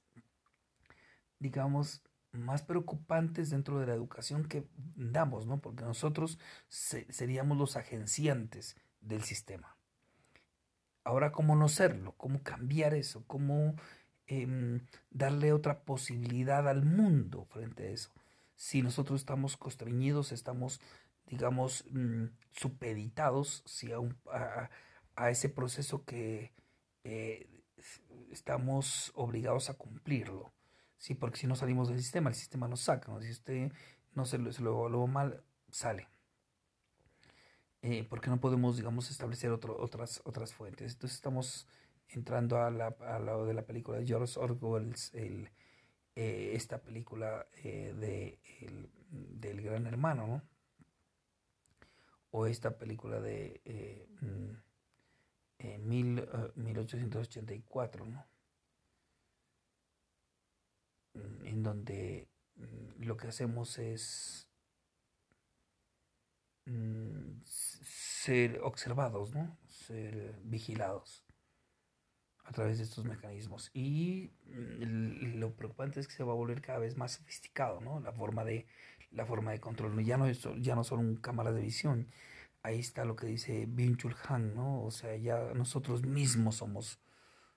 digamos, 1.40 2.04
más 2.30 2.62
preocupantes 2.62 3.50
dentro 3.50 3.80
de 3.80 3.86
la 3.86 3.94
educación 3.94 4.44
que 4.44 4.68
damos, 4.94 5.44
¿no? 5.48 5.60
Porque 5.60 5.82
nosotros 5.82 6.38
seríamos 6.68 7.58
los 7.58 7.76
agenciantes 7.76 8.76
del 9.00 9.24
sistema. 9.24 9.76
Ahora, 11.02 11.32
¿cómo 11.32 11.56
no 11.56 11.68
serlo? 11.68 12.14
¿Cómo 12.16 12.44
cambiar 12.44 12.94
eso? 12.94 13.24
¿Cómo 13.26 13.74
em, 14.28 14.86
darle 15.10 15.52
otra 15.52 15.80
posibilidad 15.80 16.68
al 16.68 16.84
mundo 16.84 17.44
frente 17.46 17.88
a 17.88 17.90
eso? 17.90 18.12
Si 18.54 18.82
nosotros 18.82 19.20
estamos 19.20 19.56
constreñidos, 19.56 20.30
estamos, 20.30 20.80
digamos, 21.26 21.84
mm, 21.90 22.26
supeditados 22.52 23.64
si 23.66 23.90
a, 23.90 23.98
a 24.32 24.70
ese 25.16 25.48
proceso 25.48 26.04
que 26.04 26.52
eh, 27.04 27.48
estamos 28.30 29.12
obligados 29.14 29.70
a 29.70 29.74
cumplirlo. 29.74 30.52
Sí, 30.98 31.14
porque 31.14 31.38
si 31.38 31.46
no 31.46 31.54
salimos 31.54 31.88
del 31.88 32.00
sistema, 32.00 32.30
el 32.30 32.34
sistema 32.34 32.68
nos 32.68 32.80
saca. 32.80 33.12
Si 33.20 33.30
usted 33.30 33.72
no 34.14 34.24
se 34.24 34.38
lo, 34.38 34.52
se 34.52 34.62
lo 34.62 35.06
mal, 35.06 35.44
sale. 35.70 36.08
Eh, 37.82 38.06
porque 38.08 38.30
no 38.30 38.40
podemos, 38.40 38.76
digamos, 38.76 39.10
establecer 39.10 39.50
otras, 39.50 40.22
otras 40.24 40.54
fuentes. 40.54 40.94
Entonces 40.94 41.16
estamos 41.16 41.68
entrando 42.08 42.58
a, 42.58 42.70
la, 42.70 42.96
a 43.00 43.18
lo 43.18 43.44
de 43.44 43.54
la 43.54 43.66
película 43.66 43.98
de 43.98 44.06
George 44.06 44.38
Orwell, 44.40 44.94
el, 45.12 45.50
eh, 46.16 46.52
esta 46.54 46.80
película 46.80 47.46
de, 47.62 48.38
del 49.10 49.60
Gran 49.60 49.86
Hermano, 49.86 50.26
¿no? 50.26 50.42
O 52.30 52.46
esta 52.46 52.78
película 52.78 53.20
de 53.20 53.60
eh, 55.58 55.78
mm, 55.78 55.88
mil, 55.88 56.28
1884, 56.56 58.06
¿no? 58.06 58.26
Mm, 61.14 61.46
en 61.46 61.62
donde 61.62 62.28
mm, 62.56 63.04
lo 63.04 63.16
que 63.16 63.28
hacemos 63.28 63.78
es 63.78 64.48
ser 67.44 68.60
observados, 68.62 69.34
¿no? 69.34 69.58
Ser 69.68 70.40
vigilados 70.44 71.24
a 72.44 72.52
través 72.52 72.78
de 72.78 72.84
estos 72.84 73.04
mecanismos. 73.04 73.70
Y 73.74 74.30
mm, 74.46 75.38
lo 75.38 75.54
preocupante 75.54 76.00
es 76.00 76.08
que 76.08 76.14
se 76.14 76.24
va 76.24 76.32
a 76.32 76.36
volver 76.36 76.62
cada 76.62 76.78
vez 76.78 76.96
más 76.96 77.12
sofisticado, 77.12 77.80
¿no? 77.80 78.00
La 78.00 78.12
forma 78.12 78.44
de, 78.44 78.66
la 79.10 79.26
forma 79.26 79.52
de 79.52 79.60
control. 79.60 80.04
Ya 80.04 80.16
no, 80.16 80.30
ya 80.30 80.74
no 80.74 80.84
son 80.84 81.00
un 81.00 81.16
cámara 81.16 81.52
de 81.52 81.62
visión. 81.62 82.08
Ahí 82.64 82.80
está 82.80 83.04
lo 83.04 83.14
que 83.14 83.26
dice 83.28 83.66
Byung 83.68 83.96
Chul 83.96 84.16
Han, 84.28 84.54
¿no? 84.56 84.82
O 84.82 84.90
sea, 84.90 85.16
ya 85.16 85.54
nosotros 85.54 86.02
mismos 86.02 86.56
somos, 86.56 86.98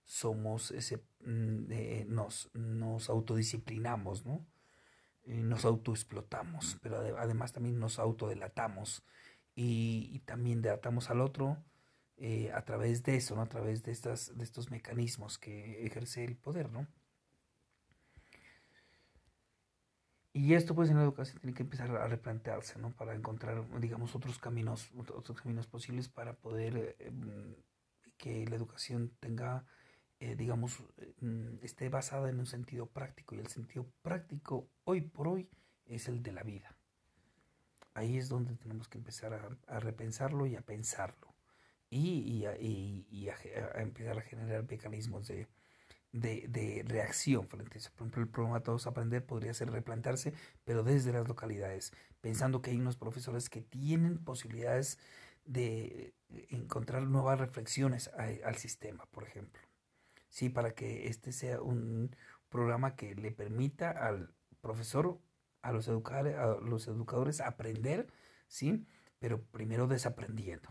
somos 0.04 0.70
ese, 0.70 0.98
mm, 1.22 2.14
nos, 2.14 2.52
nos 2.54 3.10
autodisciplinamos, 3.10 4.26
¿no? 4.26 4.46
Y 5.26 5.42
nos 5.42 5.66
autoexplotamos, 5.66 6.78
pero 6.84 7.18
además 7.18 7.54
también 7.54 7.80
nos 7.80 7.98
autodelatamos 7.98 9.04
y, 9.56 10.10
y 10.14 10.20
también 10.20 10.62
delatamos 10.62 11.10
al 11.10 11.22
otro 11.22 11.58
eh, 12.20 12.52
a 12.52 12.66
través 12.66 13.04
de 13.04 13.16
eso, 13.16 13.36
¿no? 13.36 13.44
a 13.44 13.50
través 13.50 13.84
de, 13.84 13.92
estas, 13.92 14.36
de 14.36 14.44
estos 14.44 14.72
mecanismos 14.72 15.38
que 15.38 15.86
ejerce 15.86 16.24
el 16.24 16.36
poder. 16.36 16.72
¿no? 16.72 16.88
Y 20.38 20.54
esto 20.54 20.76
pues 20.76 20.92
en 20.92 20.98
la 20.98 21.02
educación 21.02 21.40
tiene 21.40 21.56
que 21.56 21.64
empezar 21.64 21.90
a 21.90 22.08
replantearse, 22.08 22.78
¿no? 22.78 22.92
Para 22.92 23.16
encontrar, 23.16 23.66
digamos, 23.80 24.14
otros 24.14 24.38
caminos, 24.38 24.92
otros 24.96 25.42
caminos 25.42 25.66
posibles 25.66 26.10
para 26.10 26.34
poder 26.34 26.96
eh, 27.00 27.10
mm, 27.10 27.54
que 28.18 28.46
la 28.46 28.56
educación 28.56 29.12
tenga, 29.20 29.66
eh, 30.20 30.36
digamos, 30.36 30.84
mm, 31.22 31.64
esté 31.64 31.90
basada 31.90 32.30
en 32.30 32.38
un 32.38 32.46
sentido 32.46 32.86
práctico. 32.86 33.34
Y 33.34 33.40
el 33.40 33.48
sentido 33.48 33.88
práctico 34.04 34.70
hoy 34.84 35.02
por 35.02 35.28
hoy 35.28 35.50
es 35.88 36.08
el 36.08 36.22
de 36.22 36.34
la 36.34 36.44
vida. 36.44 36.78
Ahí 37.96 38.18
es 38.18 38.30
donde 38.30 38.56
tenemos 38.58 38.88
que 38.88 39.00
empezar 39.00 39.58
a 39.66 39.80
repensarlo 39.80 40.46
y 40.46 40.56
a 40.56 40.62
pensarlo 40.62 41.34
y, 41.90 42.46
y, 43.10 43.30
a, 43.30 43.82
empezar 43.82 44.18
a 44.18 44.22
generar 44.22 44.70
mecanismos 44.70 45.28
de, 45.28 45.48
de, 46.22 46.84
reacción 46.88 47.48
frente 47.48 47.76
a 47.76 47.78
eso. 47.80 47.92
Por 47.92 48.08
ejemplo, 48.08 48.24
el 48.24 48.30
programa 48.30 48.62
Todos 48.62 48.88
Aprender 48.88 49.26
podría 49.26 49.54
ser 49.54 49.72
replantearse, 49.72 50.34
pero 50.64 50.84
desde 50.84 51.14
las 51.14 51.28
localidades, 51.28 51.92
pensando 52.22 52.62
que 52.62 52.72
hay 52.72 52.78
unos 52.78 52.98
profesores 52.98 53.50
que 53.50 53.62
tienen 53.62 54.18
posibilidades 54.24 55.00
de 55.46 56.14
encontrar 56.50 57.04
nuevas 57.04 57.40
reflexiones 57.40 58.10
al 58.18 58.56
sistema, 58.56 59.06
por 59.12 59.24
ejemplo. 59.24 59.62
Sí, 60.30 60.50
para 60.50 60.72
que 60.72 61.08
este 61.08 61.32
sea 61.32 61.62
un 61.62 62.16
programa 62.50 62.96
que 62.96 63.16
le 63.16 63.32
permita 63.32 63.92
al 63.92 64.34
profesor, 64.62 65.20
a 65.62 65.72
los, 65.72 65.88
educadores, 65.88 66.36
a 66.36 66.58
los 66.62 66.88
educadores 66.88 67.42
aprender, 67.42 68.08
¿sí? 68.48 68.86
pero 69.20 69.42
primero 69.42 69.88
desaprendiendo. 69.88 70.70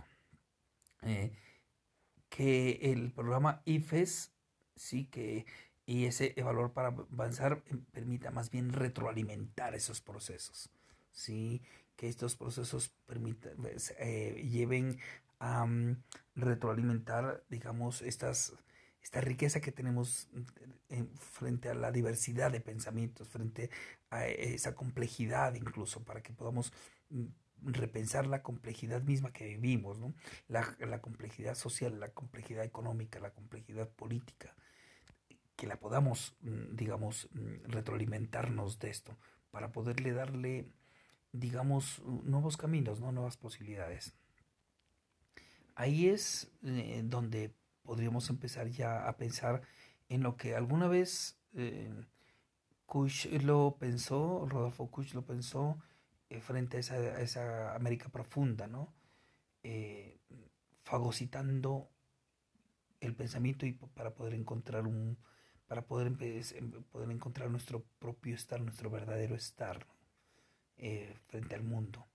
Eh, 1.03 1.33
que 2.29 2.93
el 2.93 3.13
programa 3.13 3.63
IFES, 3.65 4.33
sí, 4.77 5.07
que 5.07 5.47
y 5.87 6.07
ese 6.07 6.35
valor 6.43 6.73
para 6.73 6.89
avanzar 6.89 7.63
eh, 7.67 7.77
permita 7.93 8.33
más 8.33 8.51
bien 8.51 8.73
retroalimentar 8.73 9.75
esos 9.75 10.01
procesos, 10.01 10.71
sí, 11.13 11.63
que 11.95 12.09
estos 12.09 12.37
procesos 12.37 12.93
permita, 13.07 13.51
pues, 13.57 13.95
eh, 13.99 14.47
lleven 14.51 14.99
a 15.39 15.65
mm, 15.65 16.03
retroalimentar, 16.35 17.45
digamos, 17.49 18.03
estas, 18.03 18.53
esta 19.01 19.21
riqueza 19.21 19.61
que 19.61 19.73
tenemos 19.73 20.29
frente 21.19 21.69
a 21.69 21.75
la 21.75 21.93
diversidad 21.93 22.51
de 22.51 22.61
pensamientos, 22.61 23.29
frente 23.29 23.71
a 24.11 24.27
esa 24.27 24.75
complejidad 24.75 25.55
incluso, 25.55 26.05
para 26.05 26.21
que 26.23 26.33
podamos 26.33 26.73
mm, 27.11 27.27
repensar 27.63 28.27
la 28.27 28.43
complejidad 28.43 29.03
misma 29.03 29.33
que 29.33 29.47
vivimos, 29.47 29.99
¿no? 29.99 30.15
la, 30.49 30.77
la, 30.81 31.01
complejidad 31.01 31.55
social, 31.55 32.01
la 32.01 32.09
complejidad 32.11 32.65
económica, 32.65 33.21
la 33.21 33.31
complejidad 33.31 33.89
política, 33.89 34.55
que 35.57 35.67
la 35.67 35.81
podamos, 35.81 36.37
mm, 36.43 36.77
digamos, 36.77 37.29
mm, 37.33 37.71
retroalimentarnos 37.71 38.79
de 38.79 38.91
esto 38.91 39.17
para 39.51 39.73
poderle 39.73 40.13
darle, 40.13 40.69
digamos, 41.33 42.03
nuevos 42.05 42.57
caminos, 42.57 43.01
¿no? 43.01 43.13
nuevas 43.13 43.37
posibilidades. 43.37 44.15
Ahí 45.75 46.09
es 46.09 46.51
eh, 46.63 47.03
donde 47.05 47.55
podríamos 47.83 48.31
empezar 48.31 48.69
ya 48.69 49.09
a 49.09 49.17
pensar 49.17 49.63
en 50.09 50.23
lo 50.23 50.37
que 50.37 50.55
alguna 50.55 50.89
vez 50.89 51.39
eh, 51.55 51.93
Kush 52.87 53.27
lo 53.43 53.77
pensó, 53.79 54.47
Rodolfo 54.49 54.91
Kush 54.91 55.15
lo 55.15 55.25
pensó, 55.25 55.79
eh, 56.31 56.41
frente 56.41 56.77
a 56.77 56.81
esa, 56.81 57.21
esa, 57.21 57.75
América 57.75 58.09
profunda, 58.09 58.67
¿no? 58.67 58.95
Eh, 59.63 60.19
fagocitando 60.83 61.91
el 63.01 63.15
pensamiento 63.15 63.67
y 63.67 63.73
para 63.73 64.15
poder 64.15 64.35
encontrar 64.35 64.87
un 64.87 65.19
para 65.67 65.83
poder, 65.83 66.09
em, 66.09 66.71
poder 66.85 67.11
encontrar 67.11 67.51
nuestro 67.51 67.85
propio 67.99 68.35
estar, 68.35 68.61
nuestro 68.61 68.91
verdadero 68.91 69.35
estar 69.35 69.87
eh, 70.77 71.19
frente 71.27 71.55
al 71.55 71.63
mundo, 71.63 72.07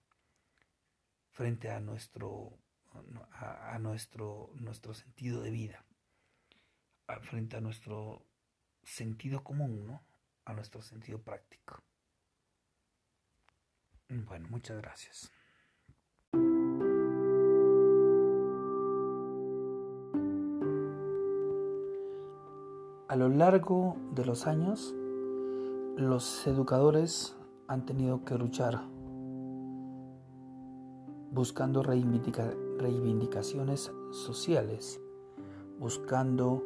frente 1.32 1.70
a 1.70 1.80
nuestro 1.80 2.58
a, 3.34 3.80
nuestro 3.80 4.52
nuestro 4.56 4.94
sentido 4.94 5.42
de 5.42 5.52
vida, 5.52 5.86
frente 7.22 7.58
a 7.58 7.62
nuestro 7.62 8.26
sentido 8.84 9.44
común, 9.44 9.86
¿no? 9.86 10.04
a 10.46 10.54
nuestro 10.54 10.82
sentido 10.82 11.22
práctico. 11.22 11.84
Bueno, 14.10 14.48
muchas 14.50 14.78
gracias. 14.78 15.32
A 23.12 23.16
lo 23.18 23.28
largo 23.28 23.98
de 24.16 24.24
los 24.24 24.48
años, 24.48 24.96
los 25.98 26.48
educadores 26.48 27.36
han 27.68 27.86
tenido 27.86 28.24
que 28.24 28.38
luchar 28.38 28.86
buscando 31.30 31.84
reivindicaciones 31.84 33.92
sociales, 34.12 35.02
buscando 35.78 36.64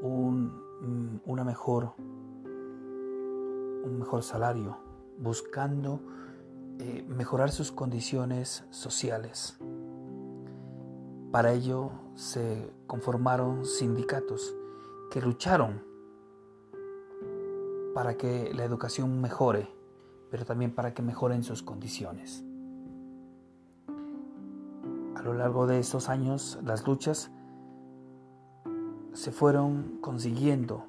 un, 0.00 1.20
una 1.26 1.42
mejor, 1.42 1.94
un 1.98 3.96
mejor 3.98 4.22
salario, 4.22 4.78
buscando 5.18 6.02
eh, 6.78 7.04
mejorar 7.08 7.50
sus 7.50 7.72
condiciones 7.72 8.64
sociales. 8.70 9.58
Para 11.32 11.52
ello 11.52 11.90
se 12.14 12.72
conformaron 12.86 13.64
sindicatos 13.64 14.54
que 15.10 15.20
lucharon 15.20 15.89
para 17.94 18.16
que 18.16 18.52
la 18.54 18.64
educación 18.64 19.20
mejore, 19.20 19.68
pero 20.30 20.44
también 20.44 20.74
para 20.74 20.94
que 20.94 21.02
mejoren 21.02 21.42
sus 21.42 21.62
condiciones. 21.62 22.44
A 25.16 25.22
lo 25.22 25.34
largo 25.34 25.66
de 25.66 25.78
estos 25.78 26.08
años, 26.08 26.58
las 26.64 26.86
luchas 26.86 27.30
se 29.12 29.32
fueron 29.32 29.98
consiguiendo 30.00 30.86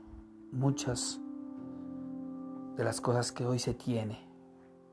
muchas 0.51 1.19
de 2.77 2.83
las 2.83 3.01
cosas 3.01 3.31
que 3.31 3.45
hoy 3.45 3.59
se 3.59 3.73
tiene 3.73 4.19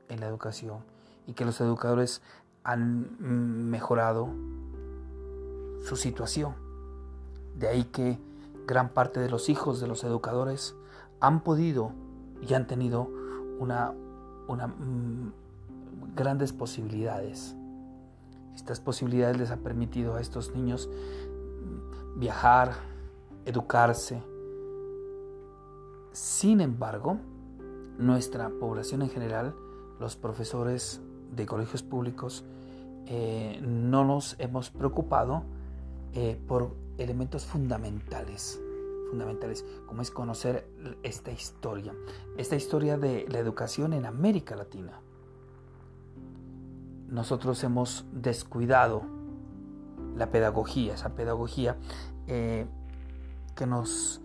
en 0.09 0.19
la 0.19 0.27
educación 0.27 0.79
y 1.27 1.33
que 1.33 1.45
los 1.45 1.61
educadores 1.61 2.21
han 2.63 3.69
mejorado 3.69 4.29
su 5.85 5.95
situación. 5.95 6.55
De 7.55 7.67
ahí 7.67 7.85
que 7.85 8.19
gran 8.67 8.89
parte 8.89 9.19
de 9.19 9.29
los 9.29 9.49
hijos 9.49 9.79
de 9.79 9.87
los 9.87 10.03
educadores 10.03 10.75
han 11.19 11.43
podido 11.43 11.91
y 12.41 12.53
han 12.53 12.67
tenido 12.67 13.09
una, 13.59 13.91
mm, 13.91 15.31
grandes 16.15 16.53
posibilidades. 16.53 17.55
Estas 18.55 18.79
posibilidades 18.79 19.37
les 19.37 19.51
han 19.51 19.59
permitido 19.59 20.15
a 20.15 20.21
estos 20.21 20.53
niños 20.53 20.89
viajar, 22.15 22.73
educarse. 23.45 24.21
Sin 26.11 26.61
embargo, 26.61 27.17
nuestra 27.97 28.49
población 28.49 29.01
en 29.01 29.09
general, 29.09 29.55
los 29.99 30.15
profesores 30.15 31.01
de 31.35 31.45
colegios 31.45 31.83
públicos, 31.83 32.43
eh, 33.07 33.59
no 33.61 34.03
nos 34.05 34.35
hemos 34.39 34.69
preocupado 34.69 35.43
eh, 36.13 36.39
por 36.47 36.75
elementos 36.97 37.45
fundamentales, 37.45 38.61
fundamentales, 39.09 39.65
como 39.85 40.01
es 40.01 40.11
conocer 40.11 40.67
esta 41.03 41.31
historia, 41.31 41.93
esta 42.37 42.55
historia 42.55 42.97
de 42.97 43.25
la 43.29 43.39
educación 43.39 43.93
en 43.93 44.05
América 44.05 44.55
Latina. 44.55 44.99
Nosotros 47.07 47.63
hemos 47.63 48.05
descuidado 48.11 49.01
la 50.15 50.29
pedagogía, 50.31 50.93
esa 50.93 51.15
pedagogía 51.15 51.77
eh, 52.27 52.67
que 53.55 53.65
nos 53.65 54.21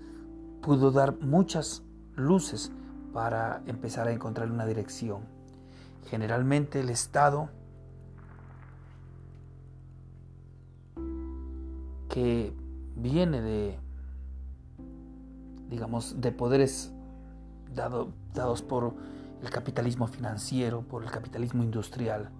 pudo 0.61 0.91
dar 0.91 1.18
muchas 1.20 1.82
luces 2.16 2.72
para 3.12 3.62
empezar 3.66 4.09
a 4.09 4.12
encontrar 4.12 4.51
una 4.51 4.66
dirección. 4.66 5.22
Generalmente 6.07 6.80
el 6.80 6.91
Estado 6.91 7.49
que 12.09 12.53
viene 12.97 13.41
de, 13.41 13.78
digamos, 15.75 16.20
de 16.20 16.31
poderes 16.31 16.93
dados 18.33 18.62
por 18.62 18.95
el 19.43 19.51
capitalismo 19.51 20.07
financiero, 20.07 20.83
por 20.83 21.03
el 21.03 21.11
capitalismo 21.11 21.64
industrial, 21.64 22.31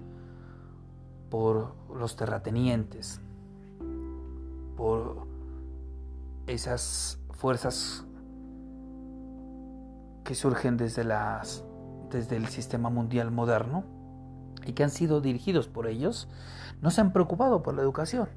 por 1.30 1.74
los 1.93 2.14
terratenientes, 2.14 3.20
por 4.76 5.26
esas 6.47 7.18
fuerzas 7.32 8.05
que 10.22 10.37
surgen 10.37 10.76
desde, 10.76 11.03
las, 11.03 11.64
desde 12.11 12.37
el 12.37 12.47
sistema 12.47 12.89
mundial 12.89 13.32
moderno 13.32 13.82
y 14.64 14.74
que 14.74 14.85
han 14.85 14.91
sido 14.91 15.20
dirigidos 15.20 15.66
por 15.66 15.89
ellos, 15.89 16.28
no 16.80 16.93
se 16.93 17.01
han 17.01 17.12
preocupado 17.12 17.64
por 17.64 17.74
la 17.74 17.82
educación. 17.82 18.28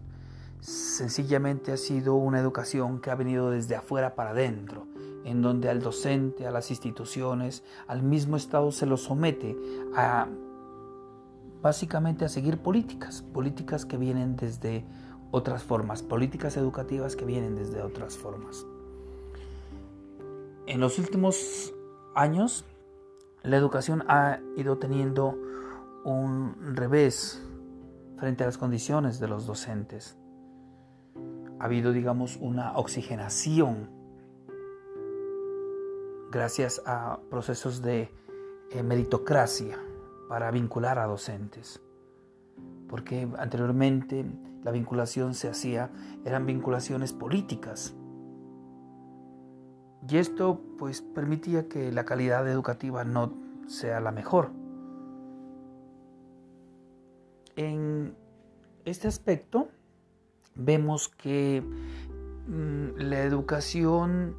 Sencillamente 0.60 1.72
ha 1.72 1.78
sido 1.78 2.16
una 2.16 2.40
educación 2.40 3.00
que 3.00 3.12
ha 3.12 3.16
venido 3.16 3.52
desde 3.52 3.76
afuera 3.76 4.16
para 4.16 4.32
adentro, 4.32 4.88
en 5.24 5.42
donde 5.42 5.70
al 5.70 5.82
docente, 5.82 6.48
a 6.48 6.52
las 6.52 6.72
instituciones, 6.72 7.64
al 7.88 8.02
mismo 8.02 8.38
Estado 8.38 8.72
se 8.72 8.86
lo 8.86 8.98
somete 8.98 9.58
a 9.96 10.28
básicamente 11.62 12.26
a 12.26 12.30
seguir 12.30 12.60
políticas, 12.60 13.22
políticas 13.22 13.86
que 13.86 13.98
vienen 13.98 14.36
desde 14.36 14.86
otras 15.32 15.64
formas, 15.64 16.04
políticas 16.04 16.58
educativas 16.58 17.16
que 17.16 17.26
vienen 17.26 17.56
desde 17.56 17.82
otras 17.82 18.18
formas. 18.18 18.66
En 20.66 20.80
los 20.80 21.00
últimos 21.00 21.74
años, 22.16 22.66
la 23.44 23.58
educación 23.58 24.04
ha 24.08 24.40
ido 24.56 24.78
teniendo 24.78 25.38
un 26.04 26.76
revés 26.76 27.42
frente 28.18 28.44
a 28.44 28.48
las 28.48 28.58
condiciones 28.58 29.20
de 29.20 29.28
los 29.28 29.46
docentes. 29.46 30.18
Ha 31.60 31.66
habido, 31.66 31.92
digamos, 31.92 32.38
una 32.38 32.78
oxigenación 32.78 33.90
gracias 36.32 36.82
a 36.86 37.20
procesos 37.30 37.82
de 37.82 38.12
eh, 38.72 38.84
meritocracia 38.84 39.78
para 40.30 40.52
vincular 40.52 41.00
a 41.00 41.06
docentes. 41.06 41.82
Porque 42.88 43.28
anteriormente 43.38 44.26
la 44.64 44.72
vinculación 44.72 45.34
se 45.34 45.50
hacía, 45.50 45.90
eran 46.26 46.46
vinculaciones 46.46 47.14
políticas, 47.14 47.96
y 50.10 50.18
esto 50.18 50.62
pues 50.78 51.02
permitía 51.02 51.68
que 51.68 51.92
la 51.92 52.06
calidad 52.06 52.48
educativa 52.48 53.04
no 53.04 53.34
sea 53.68 54.00
la 54.00 54.12
mejor. 54.12 54.52
En 57.56 58.16
este 58.86 59.08
aspecto 59.08 59.68
vemos 60.58 61.10
que 61.10 61.64
mm, 62.48 63.00
la 63.00 63.22
educación 63.22 64.36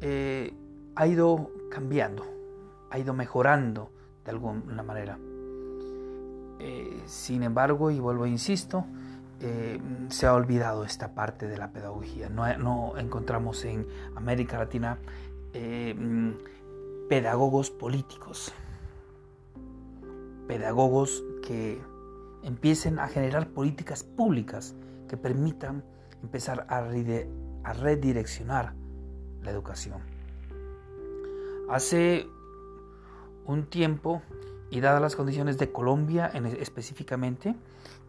eh, 0.00 0.52
ha 0.94 1.06
ido 1.06 1.50
cambiando, 1.70 2.24
ha 2.90 2.98
ido 2.98 3.14
mejorando 3.14 3.90
de 4.24 4.30
alguna 4.30 4.82
manera. 4.82 5.18
Eh, 6.60 7.02
sin 7.06 7.42
embargo, 7.42 7.90
y 7.90 7.98
vuelvo 7.98 8.24
a 8.24 8.28
insisto, 8.28 8.84
eh, 9.40 9.80
se 10.08 10.26
ha 10.26 10.34
olvidado 10.34 10.84
esta 10.84 11.14
parte 11.14 11.48
de 11.48 11.58
la 11.58 11.72
pedagogía. 11.72 12.28
No, 12.28 12.96
encontramos 12.96 13.64
en 13.64 13.86
América 14.14 14.58
Latina 14.58 14.98
pedagogos 17.08 17.70
políticos, 17.70 18.52
pedagogos 20.48 21.22
que 21.46 21.80
empiecen 22.42 22.98
a 22.98 23.06
generar 23.06 23.48
políticas 23.48 24.02
públicas 24.02 24.74
que 25.08 25.16
permitan 25.16 25.84
empezar 26.22 26.66
a, 26.68 26.80
redireccionar 27.72 28.74
la 29.42 29.50
educación. 29.50 30.00
Hace 31.68 32.26
un 33.46 33.66
tiempo, 33.66 34.22
y 34.70 34.80
dadas 34.80 35.00
las 35.00 35.16
condiciones 35.16 35.58
de 35.58 35.70
Colombia 35.70 36.30
en, 36.32 36.46
específicamente, 36.46 37.54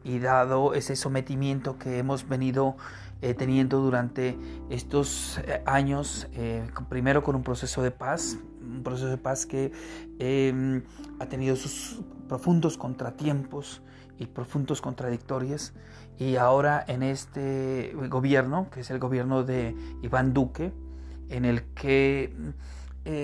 y 0.04 0.20
dado 0.20 0.74
ese 0.74 0.96
sometimiento 0.96 1.78
que 1.78 1.98
hemos 1.98 2.28
venido 2.28 2.76
eh, 3.22 3.34
teniendo 3.34 3.80
durante 3.80 4.38
estos 4.70 5.40
eh, 5.40 5.62
años, 5.66 6.28
eh, 6.34 6.68
primero 6.90 7.24
con 7.24 7.36
un 7.36 7.44
proceso 7.44 7.82
de 7.82 7.92
paz, 7.92 8.38
un 8.62 8.84
proceso 8.84 9.08
de 9.08 9.18
paz 9.18 9.46
que 9.46 9.72
em, 10.20 10.84
ha 11.20 11.26
tenido 11.28 11.56
sus 11.56 12.02
profundos 12.28 12.78
contratiempos 12.78 13.82
y 14.18 14.28
profundos 14.28 14.82
contradictorios, 14.82 15.74
y 16.18 16.38
ahora 16.38 16.84
en 16.88 17.04
este 17.04 17.94
gobierno, 18.10 18.70
que 18.70 18.82
es 18.82 18.90
el 18.90 19.00
gobierno 19.00 19.44
de 19.44 19.76
Iván 20.02 20.34
Duque, 20.34 20.72
en 21.30 21.46
el 21.46 21.64
que 21.74 22.34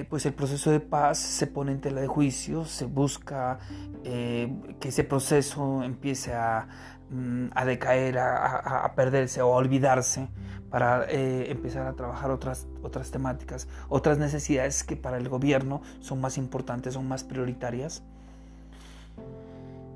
pues 0.10 0.28
el 0.28 0.34
proceso 0.34 0.70
de 0.70 0.80
paz 0.80 1.18
se 1.18 1.48
pone 1.48 1.72
en 1.72 1.82
tela 1.82 2.02
de 2.02 2.08
juicio, 2.08 2.66
se 2.66 2.86
busca 2.86 3.58
eh, 4.04 4.52
que 4.80 4.90
ese 4.90 5.04
proceso 5.04 5.84
empiece 5.84 6.34
a, 6.34 6.68
mm, 7.10 7.48
decaer, 7.66 8.18
a, 8.18 8.92
perderse 8.96 9.42
o 9.42 9.54
a 9.54 9.58
olvidarse 9.58 10.28
para 10.70 11.06
eh, 11.10 11.52
empezar 11.52 11.86
a 11.86 11.94
trabajar 11.94 12.32
otras, 12.32 12.68
otras 12.82 13.12
temáticas, 13.12 13.68
otras 13.90 14.18
necesidades 14.18 14.84
que 14.84 14.96
para 14.96 15.18
el 15.18 15.30
gobierno 15.30 15.82
son 16.00 16.22
más 16.22 16.38
importantes, 16.38 16.94
son 16.94 17.08
más 17.08 17.24
prioritarias. 17.24 18.04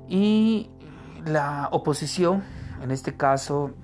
Y 0.08 0.70
la 1.26 1.68
oposición, 1.72 2.42
en 2.82 2.90
este 2.90 3.16
caso, 3.16 3.74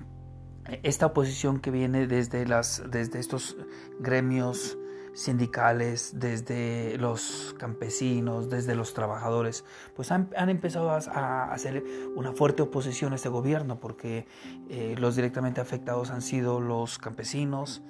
esta 0.81 1.07
oposición 1.07 1.59
que 1.59 1.71
viene 1.71 2.07
desde, 2.07 2.45
las, 2.47 2.81
desde 2.89 3.19
estos 3.19 3.57
gremios 3.99 4.77
sindicales, 5.13 6.19
desde 6.19 6.97
los 6.97 7.55
campesinos, 7.59 8.49
desde 8.49 8.75
los 8.75 8.93
trabajadores, 8.93 9.63
pues 9.95 10.11
han, 10.11 10.29
empezado 10.35 10.89
a, 10.89 11.53
hacer 11.53 11.83
una 12.15 12.33
fuerte 12.33 12.63
oposición 12.63 13.13
a 13.13 13.17
este 13.17 13.29
gobierno 13.29 13.79
porque 13.79 14.25
eh, 14.69 14.95
los 14.97 15.15
directamente 15.15 15.61
afectados 15.61 16.09
han 16.09 16.21
sido 16.21 16.59
los 16.59 16.97
campesinos, 16.97 17.83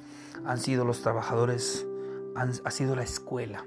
han 0.45 0.57
sido 0.57 0.83
los 0.83 1.01
trabajadores, 1.01 1.87
ha 2.35 2.71
sido 2.71 2.95
la 2.95 3.03
escuela. 3.03 3.65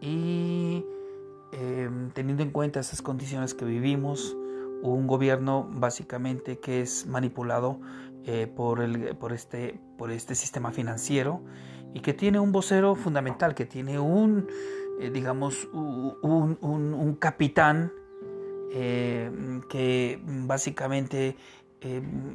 Y 0.00 0.84
em, 1.52 2.10
teniendo 2.10 2.42
en 2.42 2.50
cuenta 2.50 2.80
esas 2.80 3.02
condiciones 3.02 3.54
que 3.54 3.64
vivimos, 3.64 4.36
un 4.92 5.06
gobierno 5.06 5.68
básicamente 5.72 6.58
que 6.58 6.82
es 6.82 7.06
manipulado 7.06 7.80
eh, 8.24 8.46
por, 8.46 8.80
el, 8.80 9.16
por, 9.16 9.32
este, 9.32 9.80
por 9.96 10.10
este 10.10 10.34
sistema 10.34 10.70
financiero 10.72 11.42
y 11.94 12.00
que 12.00 12.12
tiene 12.12 12.38
un 12.38 12.52
vocero 12.52 12.94
fundamental, 12.94 13.54
que 13.54 13.64
tiene 13.64 13.98
un, 13.98 14.46
eh, 15.00 15.10
digamos, 15.10 15.68
un, 15.72 17.16
capitán 17.18 17.92
eh, 18.72 19.30
que 19.70 20.20
básicamente 20.24 21.36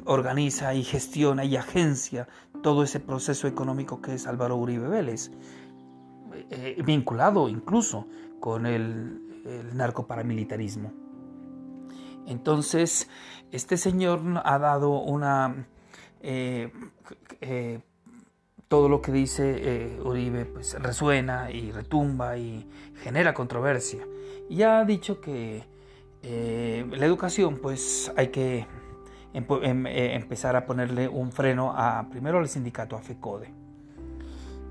organiza 0.04 0.74
y 0.74 0.84
gestiona 0.84 1.44
y 1.44 1.56
agencia 1.56 2.28
todo 2.62 2.84
ese 2.84 3.00
proceso 3.00 3.48
económico 3.48 4.00
que 4.00 4.14
es 4.14 4.28
Álvaro 4.28 4.56
Uribe 4.56 4.86
Vélez, 4.86 5.32
vinculado 6.84 7.48
incluso 7.48 8.06
con 8.38 8.64
el 8.64 9.20
narcoparamilitarismo. 9.74 11.09
Entonces, 12.26 13.08
este 13.50 13.76
señor 13.76 14.20
ha 14.44 14.58
dado 14.58 15.00
una 15.00 15.66
todo 18.70 18.88
lo 18.88 19.02
que 19.02 19.10
dice 19.10 19.56
eh, 19.58 20.00
Uribe 20.04 20.44
pues 20.44 20.80
resuena 20.80 21.50
y 21.50 21.72
retumba 21.72 22.38
y 22.38 22.68
genera 23.02 23.34
controversia. 23.34 24.06
Y 24.48 24.62
ha 24.62 24.84
dicho 24.84 25.20
que 25.20 25.64
eh, 26.22 26.86
la 26.88 27.04
educación 27.04 27.58
pues 27.60 28.12
hay 28.16 28.28
que 28.28 28.66
em, 29.32 29.86
eh, 29.86 30.14
empezar 30.14 30.54
a 30.54 30.66
ponerle 30.66 31.08
un 31.08 31.32
freno 31.32 31.72
a 31.76 32.08
primero 32.10 32.38
al 32.38 32.48
sindicato 32.48 32.94
a 32.94 33.00
FECODE. 33.00 33.52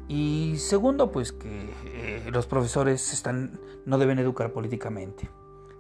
Y 0.08 0.56
segundo, 0.58 1.12
pues 1.12 1.32
que 1.32 1.70
eh, 1.86 2.30
los 2.32 2.48
profesores 2.48 3.14
están, 3.14 3.60
no 3.86 3.98
deben 3.98 4.18
educar 4.18 4.52
políticamente. 4.52 5.30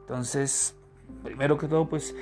Entonces, 0.01 0.75
primero 1.23 1.57
que 1.57 1.67
todo, 1.67 1.87
pues 1.87 2.15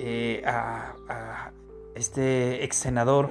eh, 0.00 0.42
a, 0.46 1.50
este 1.94 2.64
ex 2.64 2.76
senador 2.76 3.30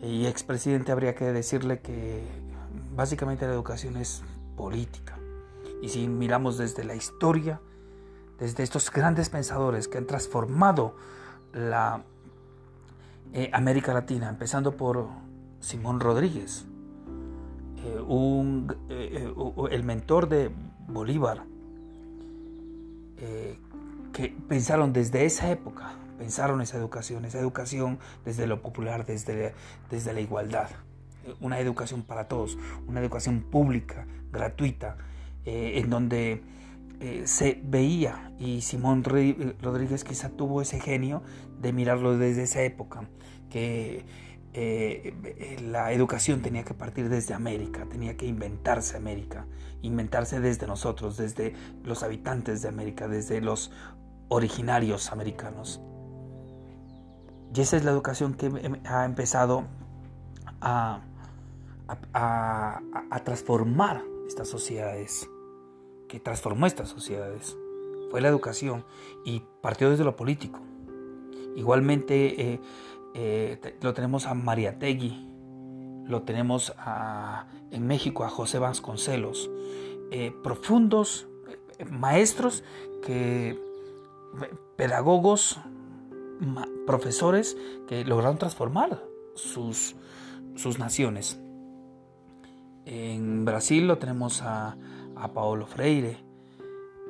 y 0.00 0.26
expresidente 0.26 0.92
habría 0.92 1.14
que 1.14 1.32
decirle 1.32 1.80
que 1.80 2.22
básicamente 2.94 3.46
la 3.46 3.52
educación 3.52 3.96
es 3.96 4.22
política. 4.56 5.18
Y 5.80 5.88
si 5.88 6.06
miramos 6.06 6.58
desde 6.58 6.84
la 6.84 6.94
historia, 6.94 7.60
desde 8.38 8.62
estos 8.62 8.90
grandes 8.90 9.30
pensadores 9.30 9.88
que 9.88 9.98
han 9.98 10.06
transformado 10.06 10.96
la 11.52 12.04
eh, 13.32 13.50
América 13.52 13.92
Latina, 13.92 14.28
empezando 14.28 14.76
por 14.76 15.08
Simón 15.58 15.98
Rodríguez, 15.98 16.66
eh, 17.84 18.00
un, 18.06 18.72
el 18.88 19.82
mentor 19.82 20.28
de 20.28 20.50
Bolívar, 20.86 21.44
que 24.12 24.34
pensaron 24.48 24.92
desde 24.92 25.24
esa 25.24 25.50
época, 25.50 25.94
pensaron 26.18 26.60
esa 26.60 26.76
educación, 26.76 27.24
esa 27.24 27.38
educación 27.38 27.98
desde 28.24 28.46
lo 28.46 28.62
popular, 28.62 29.06
desde, 29.06 29.54
desde 29.90 30.12
la 30.12 30.20
igualdad, 30.20 30.68
una 31.40 31.58
educación 31.60 32.02
para 32.02 32.28
todos, 32.28 32.58
una 32.86 33.00
educación 33.00 33.42
pública, 33.42 34.06
gratuita, 34.32 34.96
en 35.44 35.90
donde 35.90 36.42
eh, 37.02 37.26
se 37.26 37.60
veía 37.64 38.32
y 38.38 38.60
Simón 38.60 39.02
Rodríguez 39.02 40.04
quizá 40.04 40.28
tuvo 40.28 40.62
ese 40.62 40.78
genio 40.78 41.24
de 41.60 41.72
mirarlo 41.72 42.16
desde 42.16 42.44
esa 42.44 42.62
época, 42.62 43.08
que 43.50 44.04
eh, 44.54 45.58
la 45.68 45.92
educación 45.92 46.42
tenía 46.42 46.62
que 46.62 46.74
partir 46.74 47.08
desde 47.08 47.34
América, 47.34 47.86
tenía 47.90 48.16
que 48.16 48.26
inventarse 48.26 48.96
América, 48.96 49.46
inventarse 49.82 50.38
desde 50.38 50.68
nosotros, 50.68 51.16
desde 51.16 51.54
los 51.82 52.04
habitantes 52.04 52.62
de 52.62 52.68
América, 52.68 53.08
desde 53.08 53.40
los 53.40 53.72
originarios 54.32 55.12
americanos. 55.12 55.80
Y 57.54 57.60
esa 57.60 57.76
es 57.76 57.84
la 57.84 57.90
educación 57.90 58.34
que 58.34 58.46
em, 58.46 58.80
ha 58.86 59.04
empezado 59.04 59.64
a, 60.60 61.00
a 62.12 63.20
transformar 63.24 64.02
estas 64.26 64.48
sociedades 64.48 65.28
que 66.12 66.20
transformó 66.20 66.66
estas 66.66 66.90
sociedades. 66.90 67.56
Fue 68.10 68.20
la 68.20 68.28
educación 68.28 68.84
y 69.24 69.42
partió 69.62 69.88
desde 69.88 70.04
lo 70.04 70.14
político. 70.14 70.60
Igualmente 71.56 72.52
eh, 72.52 72.60
eh, 73.14 73.78
lo 73.80 73.94
tenemos 73.94 74.26
a 74.26 74.34
Mariategui, 74.34 75.26
lo 76.04 76.22
tenemos 76.22 76.74
en 77.70 77.86
México 77.86 78.24
a 78.24 78.28
José 78.28 78.58
Vasconcelos, 78.58 79.50
eh, 80.10 80.34
profundos 80.42 81.28
maestros 81.90 82.62
que 83.02 83.58
pedagogos, 84.76 85.60
profesores 86.86 87.56
que 87.86 88.04
lograron 88.04 88.38
transformar 88.38 89.02
sus, 89.34 89.96
sus 90.56 90.78
naciones. 90.78 91.38
En 92.84 93.44
Brasil 93.44 93.86
lo 93.86 93.98
tenemos 93.98 94.42
a, 94.42 94.76
a 95.14 95.32
Paolo 95.32 95.66
Freire, 95.66 96.18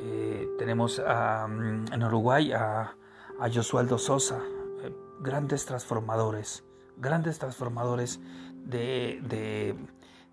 eh, 0.04 0.48
tenemos 0.58 0.98
mm, 1.00 1.92
en 1.92 2.02
Uruguay 2.02 2.52
a, 2.52 2.96
a 3.38 3.50
Josualdo 3.52 3.98
Sosa, 3.98 4.40
eh, 4.82 4.92
grandes 5.20 5.64
transformadores, 5.64 6.64
grandes 6.96 7.38
transformadores 7.38 8.20
de, 8.64 9.76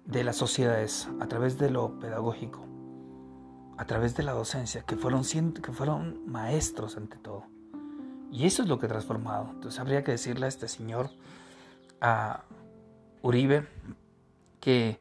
de, 0.05 0.23
las 0.23 0.37
sociedades 0.37 1.07
a 1.19 1.27
través 1.27 1.59
de 1.59 1.69
lo 1.69 1.99
pedagógico, 1.99 2.65
a 3.79 3.85
través 3.85 4.13
de 4.17 4.23
la 4.23 4.33
docencia, 4.33 4.81
que 4.81 4.97
fueron, 4.97 5.23
que 5.53 5.71
fueron 5.71 6.29
maestros 6.29 6.97
ante 6.97 7.15
todo. 7.15 7.45
Y 8.29 8.45
eso 8.45 8.61
es 8.61 8.67
lo 8.67 8.77
que 8.77 8.87
ha 8.87 8.89
transformado. 8.89 9.51
Entonces 9.53 9.79
habría 9.79 10.03
que 10.03 10.11
decirle 10.11 10.47
a 10.47 10.49
este 10.49 10.67
señor, 10.67 11.09
a 12.01 12.43
Uribe, 13.21 13.65
que 14.59 14.99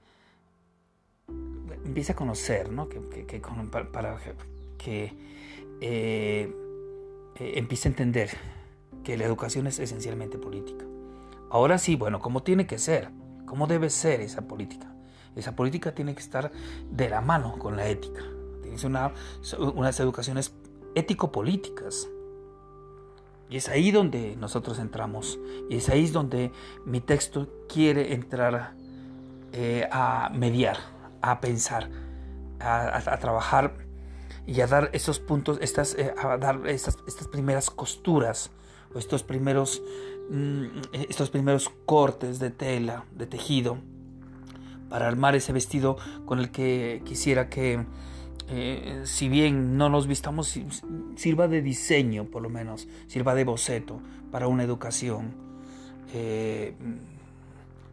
empiece 1.84 2.12
a 2.12 2.14
conocer, 2.14 2.70
¿no? 2.70 2.88
que, 2.88 3.00
para, 3.92 4.16
que 4.78 5.12
eh, 5.80 6.54
eh, 7.34 7.52
empiece 7.56 7.88
a 7.88 7.90
entender 7.90 8.30
que 9.02 9.16
la 9.16 9.24
educación 9.24 9.66
es 9.66 9.80
esencialmente 9.80 10.38
política. 10.38 10.84
Ahora 11.50 11.78
sí, 11.78 11.96
bueno, 11.96 12.20
¿cómo 12.20 12.44
tiene 12.44 12.68
que 12.68 12.78
ser? 12.78 13.10
¿Cómo 13.44 13.66
debe 13.66 13.90
ser 13.90 14.20
esa 14.20 14.42
política? 14.42 14.94
Esa 15.34 15.56
política 15.56 15.96
tiene 15.96 16.14
que 16.14 16.20
estar 16.20 16.52
de 16.92 17.08
la 17.08 17.20
mano 17.20 17.58
con 17.58 17.76
la 17.76 17.88
ética. 17.88 18.22
Ser 18.78 18.90
una, 18.90 19.12
unas 19.58 19.98
educaciones 20.00 20.54
ético-políticas. 20.94 22.08
Y 23.50 23.56
es 23.56 23.68
ahí 23.68 23.90
donde 23.90 24.36
nosotros 24.36 24.78
entramos. 24.78 25.38
Y 25.70 25.76
es 25.76 25.88
ahí 25.88 26.06
donde 26.08 26.52
mi 26.84 27.00
texto 27.00 27.48
quiere 27.68 28.14
entrar 28.14 28.74
eh, 29.52 29.88
a 29.90 30.30
mediar 30.34 30.98
a 31.20 31.40
pensar, 31.40 31.88
a, 32.60 33.18
trabajar 33.18 33.74
y 34.46 34.60
a 34.60 34.66
dar 34.66 34.90
esos 34.92 35.18
puntos, 35.18 35.58
estas, 35.60 35.94
eh, 35.94 36.14
a 36.16 36.36
dar 36.38 36.66
estas, 36.66 36.98
estas 37.06 37.28
primeras 37.28 37.70
costuras 37.70 38.50
o 38.94 38.98
estos 38.98 39.22
primeros, 39.22 39.82
mm, 40.30 40.64
estos 41.08 41.30
primeros 41.30 41.70
cortes 41.86 42.38
de 42.38 42.50
tela, 42.50 43.04
de 43.12 43.26
tejido, 43.26 43.78
para 44.88 45.06
armar 45.06 45.34
ese 45.34 45.52
vestido 45.52 45.96
con 46.24 46.38
el 46.38 46.50
que 46.50 47.02
quisiera 47.04 47.50
que, 47.50 47.84
eh, 48.50 49.02
si 49.04 49.28
bien 49.28 49.76
no 49.76 49.88
nos 49.90 50.06
vistamos, 50.06 50.58
sirva 51.16 51.48
de 51.48 51.60
diseño 51.60 52.24
por 52.24 52.42
lo 52.42 52.48
menos, 52.48 52.88
sirva 53.06 53.34
de 53.34 53.44
boceto 53.44 54.00
para 54.30 54.48
una 54.48 54.62
educación, 54.62 55.34
eh, 56.14 56.74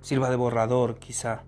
sirva 0.02 0.30
de 0.30 0.36
borrador 0.38 0.98
quizá 0.98 1.44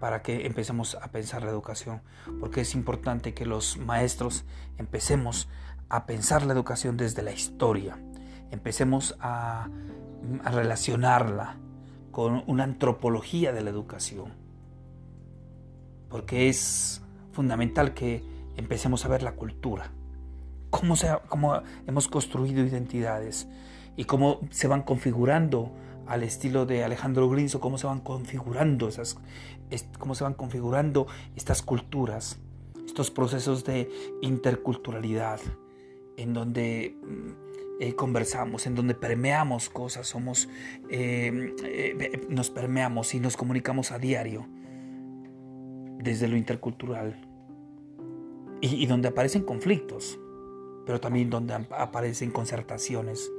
para 0.00 0.22
que 0.22 0.46
empecemos 0.46 0.96
a 0.96 1.08
pensar 1.08 1.44
la 1.44 1.50
educación, 1.50 2.00
porque 2.40 2.62
es 2.62 2.74
importante 2.74 3.34
que 3.34 3.46
los 3.46 3.76
maestros 3.76 4.44
empecemos 4.78 5.48
a 5.90 6.06
pensar 6.06 6.44
la 6.44 6.54
educación 6.54 6.96
desde 6.96 7.22
la 7.22 7.32
historia, 7.32 7.98
empecemos 8.50 9.16
a, 9.20 9.68
relacionarla 10.44 11.56
con 12.10 12.44
una 12.46 12.64
antropología 12.64 13.52
de 13.52 13.62
la 13.62 13.70
educación, 13.70 14.32
porque 16.08 16.48
es 16.48 17.02
fundamental 17.32 17.94
que 17.94 18.22
empecemos 18.56 19.04
a 19.04 19.08
ver 19.08 19.22
la 19.22 19.32
cultura, 19.32 19.92
cómo, 20.70 20.96
se, 20.96 21.08
cómo 21.28 21.62
hemos 21.86 22.08
construido 22.08 22.64
identidades 22.64 23.48
y 23.96 24.04
cómo 24.04 24.40
se 24.50 24.68
van 24.68 24.82
configurando 24.82 25.72
al 26.06 26.22
estilo 26.22 26.66
de 26.66 26.82
Alejandro 26.82 27.28
Grinzo, 27.28 27.60
cómo 27.60 27.78
se 27.78 27.86
van 27.86 28.00
configurando 28.00 28.88
esas, 28.88 29.16
cómo 29.98 30.14
se 30.14 30.24
van 30.24 30.34
configurando 30.34 31.06
estas 31.36 31.62
culturas, 31.62 32.38
estos 32.84 33.10
procesos 33.10 33.64
de 33.64 33.88
interculturalidad, 34.22 35.40
en 36.16 36.32
donde 36.32 36.96
mm, 37.00 37.80
eh, 37.80 37.94
conversamos, 37.94 38.66
en 38.66 38.74
donde 38.74 38.94
permeamos 38.94 39.70
cosas, 39.70 40.06
somos, 40.08 40.48
eh, 40.90 41.54
eh, 41.64 42.26
nos 42.28 42.50
permeamos 42.50 43.14
y 43.14 43.20
nos 43.20 43.36
comunicamos 43.36 43.92
a 43.92 43.98
diario 43.98 44.46
desde 45.98 46.26
lo 46.28 46.36
intercultural 46.36 47.29
y 48.60 48.86
donde 48.86 49.08
aparecen 49.08 49.44
conflictos, 49.44 50.18
pero 50.86 51.00
también 51.00 51.30
donde 51.30 51.54
aparecen 51.54 52.30
concertaciones 52.30 53.30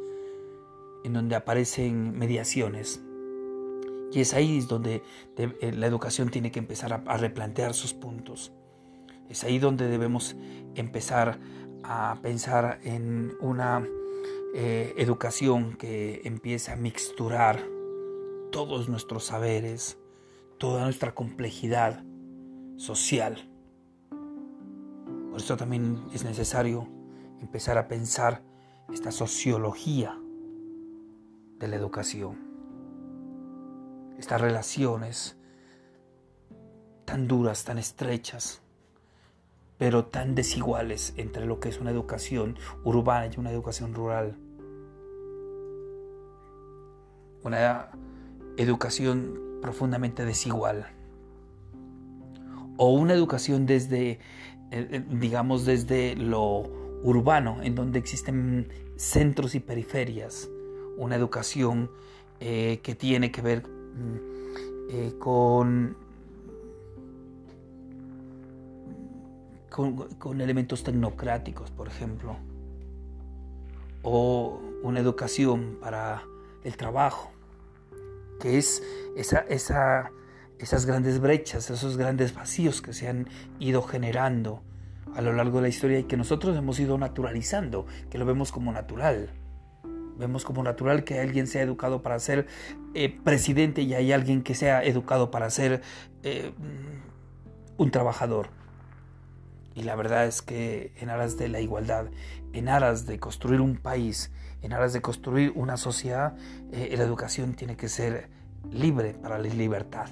en 1.04 1.14
donde 1.14 1.36
aparecen 1.36 2.18
mediaciones. 2.18 3.02
Y 4.12 4.20
es 4.20 4.34
ahí 4.34 4.62
donde 4.62 5.04
eh, 5.38 5.72
la 5.72 5.88
educación 5.88 6.30
tiene 6.30 6.52
que 6.52 6.60
empezar 6.60 7.02
a, 7.06 7.18
replantear 7.18 7.74
sus 7.74 7.94
puntos. 7.94 8.52
Es 9.30 9.44
ahí 9.44 9.60
donde 9.60 9.88
debemos 9.88 10.36
empezar 10.76 11.40
a 11.84 12.18
pensar 12.22 12.80
en 12.84 13.34
una 13.40 13.88
eh, 14.54 14.94
educación 14.98 15.78
que 15.78 16.22
empiece 16.26 16.72
a 16.72 16.76
mixturar 16.76 17.60
todos 18.52 18.90
nuestros 18.90 19.24
saberes, 19.24 19.98
toda 20.58 20.84
nuestra 20.84 21.16
complejidad 21.16 22.04
social. 22.76 23.51
Por 25.32 25.40
eso 25.40 25.56
también 25.56 26.04
es 26.14 26.26
necesario 26.26 26.90
empezar 27.40 27.78
a 27.78 27.88
pensar 27.88 28.44
esta 28.92 29.12
sociología 29.12 30.20
de 31.58 31.68
la 31.70 31.78
educación. 31.78 32.38
Estas 34.20 34.42
relaciones 34.42 35.38
tan 37.06 37.30
duras, 37.30 37.64
tan 37.64 37.78
estrechas, 37.78 38.62
pero 39.78 40.06
tan 40.06 40.36
desiguales 40.36 41.14
entre 41.16 41.46
lo 41.46 41.62
que 41.62 41.70
es 41.70 41.80
una 41.80 41.92
educación 41.92 42.58
urbana 42.84 43.32
y 43.34 43.40
una 43.40 43.52
educación 43.52 43.94
rural. 43.94 44.38
una 47.44 47.90
educación 48.58 49.58
profundamente 49.64 50.26
desigual 50.26 50.86
o 52.84 52.94
una 52.94 53.14
educación 53.14 53.68
desde, 53.68 54.20
digamos, 55.10 55.66
desde 55.66 56.16
lo 56.16 56.64
urbano, 57.04 57.62
en 57.62 57.76
donde 57.76 58.00
existen 58.00 58.70
centros 58.96 59.56
y 59.56 59.60
periferias, 59.60 60.50
una 60.98 61.16
educación 61.16 61.90
eh, 62.40 62.80
que 62.84 62.96
tiene 62.96 63.32
que 63.32 63.42
ver 63.42 63.64
mm, 63.68 64.90
eh, 64.90 65.14
con, 65.20 65.98
con, 69.70 70.42
elementos 70.42 70.84
tecnocráticos, 70.84 71.72
por 71.72 71.88
ejemplo, 71.88 72.38
o 74.04 74.60
una 74.84 75.00
educación 75.00 75.78
para 75.82 76.24
el 76.64 76.78
trabajo, 76.78 77.32
que 78.40 78.58
es 78.58 78.84
esa, 79.16 80.12
esas 80.64 80.86
grandes 80.86 81.20
brechas, 81.20 81.70
esos 81.70 81.98
grandes 81.98 82.34
vacíos 82.34 82.82
que 82.82 82.94
se 82.94 83.08
han 83.08 83.28
ido 83.60 83.82
generando 83.82 84.64
a 85.16 85.22
lo 85.22 85.34
largo 85.34 85.58
de 85.58 85.64
la 85.64 85.70
historia 85.70 86.00
y 86.00 86.04
que 86.04 86.18
nosotros 86.18 86.58
hemos 86.58 86.80
ido 86.80 86.98
naturalizando, 86.98 87.86
que 88.10 88.18
lo 88.18 88.26
vemos 88.26 88.52
como 88.52 88.72
natural. 88.72 89.30
Vemos 90.18 90.46
como 90.46 90.64
natural 90.64 91.04
que 91.04 91.20
alguien 91.20 91.48
sea 91.48 91.64
educado 91.64 92.02
para 92.02 92.20
ser 92.20 92.48
eh, 92.94 93.10
presidente 93.24 93.82
y 93.82 93.94
hay 93.94 94.12
alguien 94.12 94.44
que 94.44 94.56
sea 94.56 94.84
educado 94.84 95.32
para 95.32 95.50
ser 95.50 95.82
eh, 96.24 96.54
un 97.78 97.92
trabajador. 97.92 98.50
Y 99.74 99.84
la 99.84 99.96
verdad 99.96 100.26
es 100.28 100.42
que 100.42 100.94
en 100.98 101.10
aras 101.10 101.38
de 101.38 101.48
la 101.48 101.62
igualdad, 101.62 102.08
en 102.54 102.70
aras 102.70 103.06
de 103.06 103.20
construir 103.20 103.62
un 103.62 103.78
país, 103.78 104.32
en 104.62 104.74
aras 104.74 104.94
de 104.94 105.02
construir 105.02 105.54
una 105.56 105.78
sociedad, 105.78 106.36
eh, 106.72 106.94
la 106.96 107.04
educación 107.04 107.56
tiene 107.56 107.78
que 107.78 107.90
ser 107.90 108.30
libre 108.70 109.14
para 109.14 109.40
la 109.40 109.48
libertad. 109.48 110.10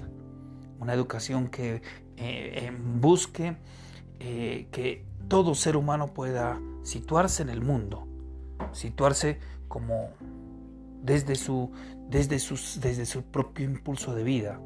Una 0.80 0.94
educación 0.94 1.48
que 1.48 1.82
busque 3.00 3.56
eh, 4.18 4.66
que 4.72 5.06
todo 5.28 5.54
ser 5.54 5.76
humano 5.76 6.08
pueda 6.08 6.60
situarse 6.82 7.42
en 7.42 7.48
el 7.50 7.62
mundo, 7.62 8.06
situarse 8.72 9.38
como 9.68 10.10
desde 11.02 11.36
su, 11.36 11.70
desde, 12.08 12.38
sus, 12.38 12.80
desde 12.80 13.06
su 13.06 13.22
propio 13.22 13.64
impulso 13.64 14.14
de 14.14 14.24
vida, 14.24 14.60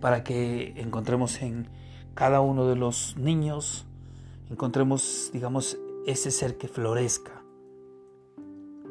para 0.00 0.24
que 0.24 0.74
encontremos 0.76 1.40
en 1.42 1.68
cada 2.14 2.40
uno 2.40 2.66
de 2.66 2.76
los 2.76 3.16
niños, 3.16 3.86
encontremos, 4.50 5.30
digamos, 5.32 5.78
ese 6.06 6.30
ser 6.30 6.56
que 6.58 6.68
florezca 6.68 7.42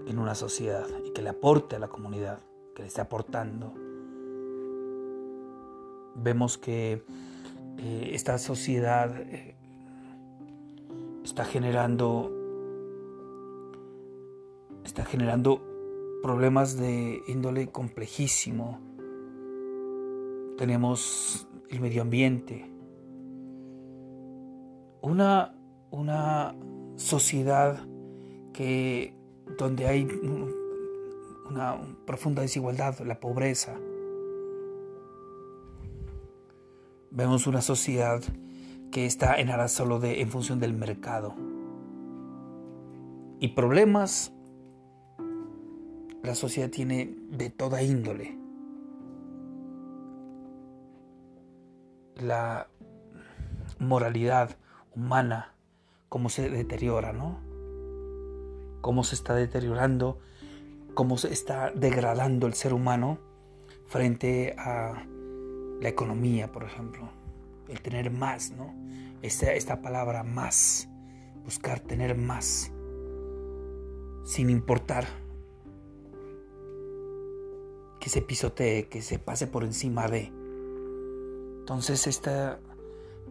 en 0.07 0.19
una 0.19 0.35
sociedad 0.35 0.87
y 1.05 1.11
que 1.11 1.21
le 1.21 1.29
aporte 1.29 1.75
a 1.75 1.79
la 1.79 1.87
comunidad, 1.87 2.39
que 2.75 2.83
le 2.83 2.87
esté 2.87 3.01
aportando. 3.01 3.73
Vemos 6.15 6.57
que 6.57 7.03
eh, 7.77 8.09
esta 8.13 8.37
sociedad 8.37 9.15
eh, 9.21 9.55
está 11.23 11.45
generando 11.45 12.31
está 14.83 15.05
generando 15.05 15.61
problemas 16.21 16.77
de 16.77 17.21
índole 17.27 17.67
complejísimo. 17.67 18.79
Tenemos 20.57 21.47
el 21.69 21.79
medio 21.79 22.01
ambiente. 22.01 22.69
Una, 25.01 25.55
una 25.91 26.55
sociedad 26.95 27.79
que 28.53 29.15
donde 29.57 29.87
hay 29.87 30.07
una 31.49 31.77
profunda 32.05 32.41
desigualdad, 32.41 32.99
la 32.99 33.19
pobreza, 33.19 33.75
Vemos 37.15 37.45
una 37.45 37.61
sociedad 37.61 38.23
que 38.91 39.05
está 39.05 39.35
en 39.35 39.51
aras 39.51 39.71
solo 39.71 39.99
de, 39.99 40.21
en 40.21 40.31
función 40.31 40.59
del 40.59 40.73
mercado. 40.73 41.35
Y 43.39 43.49
problemas, 43.49 44.33
la 46.23 46.33
sociedad 46.33 46.71
tiene 46.71 47.15
de 47.29 47.51
toda 47.51 47.83
índole. 47.83 48.35
La 52.15 52.67
moralidad 53.77 54.57
humana, 54.95 55.53
cómo 56.09 56.29
se 56.29 56.49
deteriora, 56.49 57.13
¿no? 57.13 57.37
Cómo 58.81 59.03
se 59.03 59.13
está 59.13 59.35
deteriorando, 59.35 60.17
cómo 60.95 61.19
se 61.19 61.31
está 61.31 61.69
degradando 61.69 62.47
el 62.47 62.55
ser 62.55 62.73
humano 62.73 63.19
frente 63.85 64.55
a 64.57 65.05
la 65.81 65.89
economía, 65.89 66.51
por 66.51 66.63
ejemplo, 66.63 67.09
el 67.67 67.81
tener 67.81 68.11
más, 68.11 68.51
¿no? 68.51 68.73
Esta, 69.21 69.53
esta 69.53 69.81
palabra 69.81 70.23
más, 70.23 70.89
buscar 71.43 71.79
tener 71.79 72.17
más, 72.17 72.71
sin 74.25 74.49
importar 74.49 75.05
que 77.99 78.09
se 78.09 78.21
pisotee, 78.21 78.87
que 78.89 79.01
se 79.01 79.17
pase 79.17 79.47
por 79.47 79.63
encima 79.63 80.09
de. 80.09 80.31
Entonces, 81.59 82.05
esta, 82.05 82.59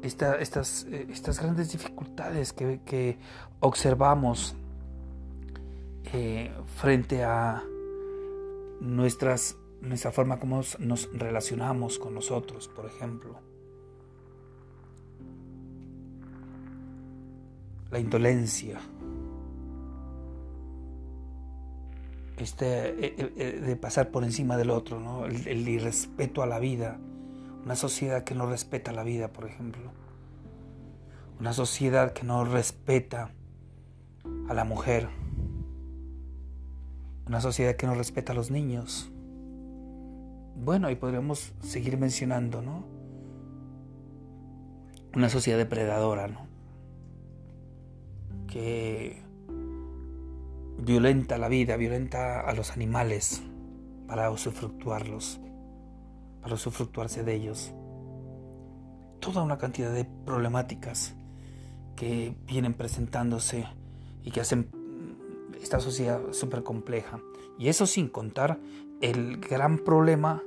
esta, 0.00 0.36
estas, 0.36 0.86
eh, 0.90 1.06
estas 1.10 1.38
grandes 1.40 1.72
dificultades 1.72 2.54
que, 2.54 3.18
observamos 3.60 4.56
eh, 6.12 6.50
frente 6.78 7.22
a 7.22 7.62
nuestras 8.80 9.58
nuestra 9.82 10.12
forma 10.12 10.38
como 10.38 10.62
nos 10.78 11.10
relacionamos 11.12 11.98
con 11.98 12.14
nosotros, 12.14 12.68
por 12.68 12.86
ejemplo. 12.86 13.40
La 17.90 17.98
indolencia. 17.98 18.80
Este, 22.38 22.88
eh, 22.88 23.14
eh, 23.18 23.32
eh, 23.36 23.60
de 23.60 23.76
pasar 23.76 24.10
por 24.10 24.24
encima 24.24 24.56
del 24.56 24.70
otro, 24.70 24.98
¿no? 24.98 25.26
el, 25.26 25.46
el 25.46 25.68
irrespeto 25.68 26.42
a 26.42 26.46
la 26.46 26.58
vida. 26.58 26.98
Una 27.64 27.76
sociedad 27.76 28.24
que 28.24 28.34
no 28.34 28.48
respeta 28.48 28.92
la 28.92 29.02
vida, 29.02 29.32
por 29.32 29.46
ejemplo. 29.46 29.92
Una 31.38 31.52
sociedad 31.52 32.12
que 32.12 32.24
no 32.24 32.44
respeta 32.44 33.32
a 34.48 34.54
la 34.54 34.64
mujer. 34.64 35.08
Una 37.26 37.40
sociedad 37.40 37.76
que 37.76 37.86
no 37.86 37.94
respeta 37.94 38.32
a 38.32 38.34
los 38.34 38.50
niños. 38.50 39.11
Bueno, 40.64 40.90
y 40.90 40.94
podríamos 40.94 41.52
seguir 41.60 41.98
mencionando, 41.98 42.62
¿no? 42.62 42.84
Una 45.12 45.28
sociedad 45.28 45.58
depredadora, 45.58 46.28
¿no? 46.28 46.46
Que 48.46 49.20
violenta 50.78 51.36
la 51.36 51.48
vida, 51.48 51.76
violenta 51.76 52.42
a 52.42 52.54
los 52.54 52.70
animales 52.70 53.42
para 54.06 54.30
usufructuarlos, 54.30 55.40
para 56.42 56.54
usufructuarse 56.54 57.24
de 57.24 57.34
ellos. 57.34 57.74
Toda 59.18 59.42
una 59.42 59.58
cantidad 59.58 59.92
de 59.92 60.04
problemáticas 60.04 61.16
que 61.96 62.36
vienen 62.46 62.74
presentándose 62.74 63.66
y 64.22 64.30
que 64.30 64.40
hacen 64.40 64.68
esta 65.60 65.80
sociedad 65.80 66.20
súper 66.30 66.62
compleja. 66.62 67.18
Y 67.58 67.66
eso 67.66 67.84
sin 67.84 68.06
contar 68.06 68.60
el 69.00 69.38
gran 69.38 69.78
problema 69.78 70.40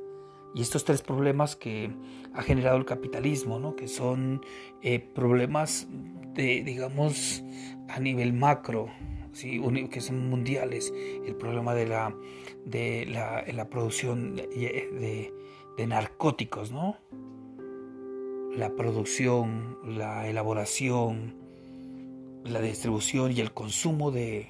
y 0.55 0.61
estos 0.61 0.85
tres 0.85 1.01
problemas 1.01 1.57
que 1.57 1.91
ha 2.33 2.41
generado 2.41 2.77
el 2.77 2.85
capitalismo, 2.85 3.59
¿no? 3.59 3.75
que 3.75 3.89
son 3.89 4.41
eh, 4.81 4.99
problemas 4.99 5.87
de, 6.33 6.63
digamos, 6.63 7.43
a 7.89 7.99
nivel 7.99 8.31
macro, 8.31 8.87
¿sí? 9.33 9.61
que 9.91 9.99
son 9.99 10.29
mundiales, 10.29 10.93
el 11.25 11.35
problema 11.35 11.75
de 11.75 11.87
la, 11.87 12.15
de 12.65 13.05
la, 13.05 13.69
producción 13.69 14.35
de, 14.37 15.33
de, 15.77 15.87
narcóticos, 15.87 16.71
¿no? 16.71 16.97
la 18.55 18.73
producción, 18.75 19.77
la 19.83 20.29
elaboración, 20.29 21.35
la 22.45 22.61
distribución 22.61 23.33
y 23.33 23.41
el 23.41 23.51
consumo 23.51 24.09
de, 24.09 24.47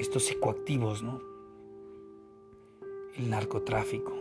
estos 0.00 0.24
psicoactivos, 0.24 1.02
¿no? 1.02 1.29
El 3.16 3.30
narcotráfico. 3.30 4.16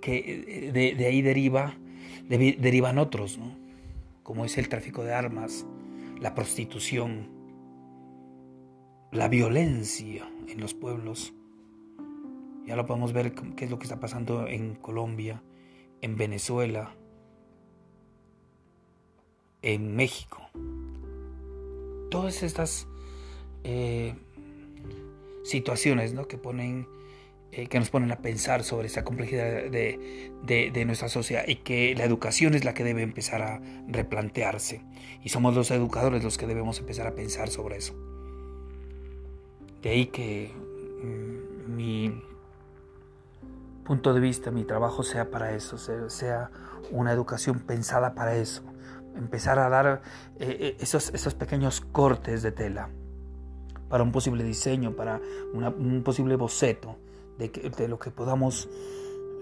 Que 0.00 0.72
de, 0.72 1.06
ahí 1.06 1.22
deriva, 1.22 1.76
derivan 2.28 2.98
otros, 2.98 3.38
¿no? 3.38 3.56
Como 4.22 4.44
es 4.44 4.58
el 4.58 4.68
tráfico 4.68 5.04
de 5.04 5.14
armas, 5.14 5.66
la 6.20 6.34
prostitución, 6.34 7.28
la 9.12 9.28
violencia 9.28 10.28
en 10.48 10.60
los 10.60 10.74
pueblos. 10.74 11.34
Ya 12.66 12.76
lo 12.76 12.86
podemos 12.86 13.12
ver 13.12 13.34
qué 13.34 13.64
es 13.64 13.70
lo 13.70 13.78
que 13.78 13.84
está 13.84 14.00
pasando 14.00 14.46
en 14.46 14.74
Colombia, 14.74 15.42
en 16.00 16.16
Venezuela, 16.16 16.94
en 19.62 19.94
México. 19.94 20.38
todas 22.10 22.42
estas 22.42 22.88
eh, 23.62 24.14
situaciones 25.44 26.12
¿no? 26.12 26.26
que 26.26 26.38
ponen 26.38 26.88
eh, 27.52 27.66
que 27.66 27.80
nos 27.80 27.90
ponen 27.90 28.12
a 28.12 28.18
pensar 28.18 28.62
sobre 28.62 28.86
esa 28.86 29.02
complejidad 29.02 29.44
de, 29.70 30.70
de, 30.72 30.84
nuestra 30.84 31.08
sociedad 31.08 31.42
y 31.48 31.56
que 31.56 31.96
la 31.96 32.04
educación 32.04 32.54
es 32.54 32.64
la 32.64 32.74
que 32.74 32.84
debe 32.84 33.02
empezar 33.02 33.42
a 33.42 33.60
replantearse 33.88 34.84
y 35.24 35.30
somos 35.30 35.56
los 35.56 35.72
educadores 35.72 36.22
los 36.22 36.38
que 36.38 36.46
debemos 36.46 36.78
empezar 36.78 37.08
a 37.08 37.16
pensar 37.16 37.48
sobre 37.48 37.78
eso. 37.78 37.96
De 39.82 39.90
ahí 39.90 40.06
que 40.06 40.54
mm, 41.02 41.74
mi 41.74 42.22
punto 43.84 44.14
de 44.14 44.20
vista, 44.20 44.52
mi 44.52 44.62
trabajo 44.62 45.02
sea 45.02 45.28
para 45.32 45.52
eso, 45.52 45.76
sea 46.08 46.52
una 46.92 47.10
educación 47.10 47.58
pensada 47.58 48.14
para 48.14 48.36
eso, 48.36 48.62
empezar 49.16 49.58
a 49.58 49.68
dar 49.68 50.02
eh, 50.38 50.56
eh, 50.60 50.76
esos, 50.78 51.12
esos 51.14 51.34
pequeños 51.34 51.80
cortes 51.80 52.44
de 52.44 52.52
tela 52.52 52.90
para 53.88 54.04
un 54.04 54.12
posible 54.12 54.44
diseño, 54.44 54.94
para 54.94 55.20
un 55.52 56.04
posible 56.04 56.36
boceto 56.36 56.96
de, 57.48 57.88
lo 57.88 57.98
que 57.98 58.10
podamos, 58.10 58.68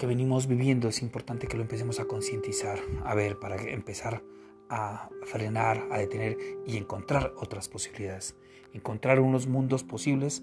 que 0.01 0.07
venimos 0.07 0.47
viviendo 0.47 0.87
es 0.87 1.03
importante 1.03 1.45
que 1.45 1.57
lo 1.57 1.61
empecemos 1.61 1.99
a 1.99 2.05
concientizar, 2.05 2.79
a 3.05 3.13
ver, 3.13 3.37
para 3.37 3.55
empezar 3.57 4.23
a 4.67 5.11
frenar, 5.25 5.85
a 5.91 5.99
detener 5.99 6.39
y 6.65 6.77
encontrar 6.77 7.35
otras 7.37 7.69
posibilidades. 7.69 8.35
Encontrar 8.73 9.19
unos 9.19 9.45
mundos 9.45 9.83
posibles, 9.83 10.41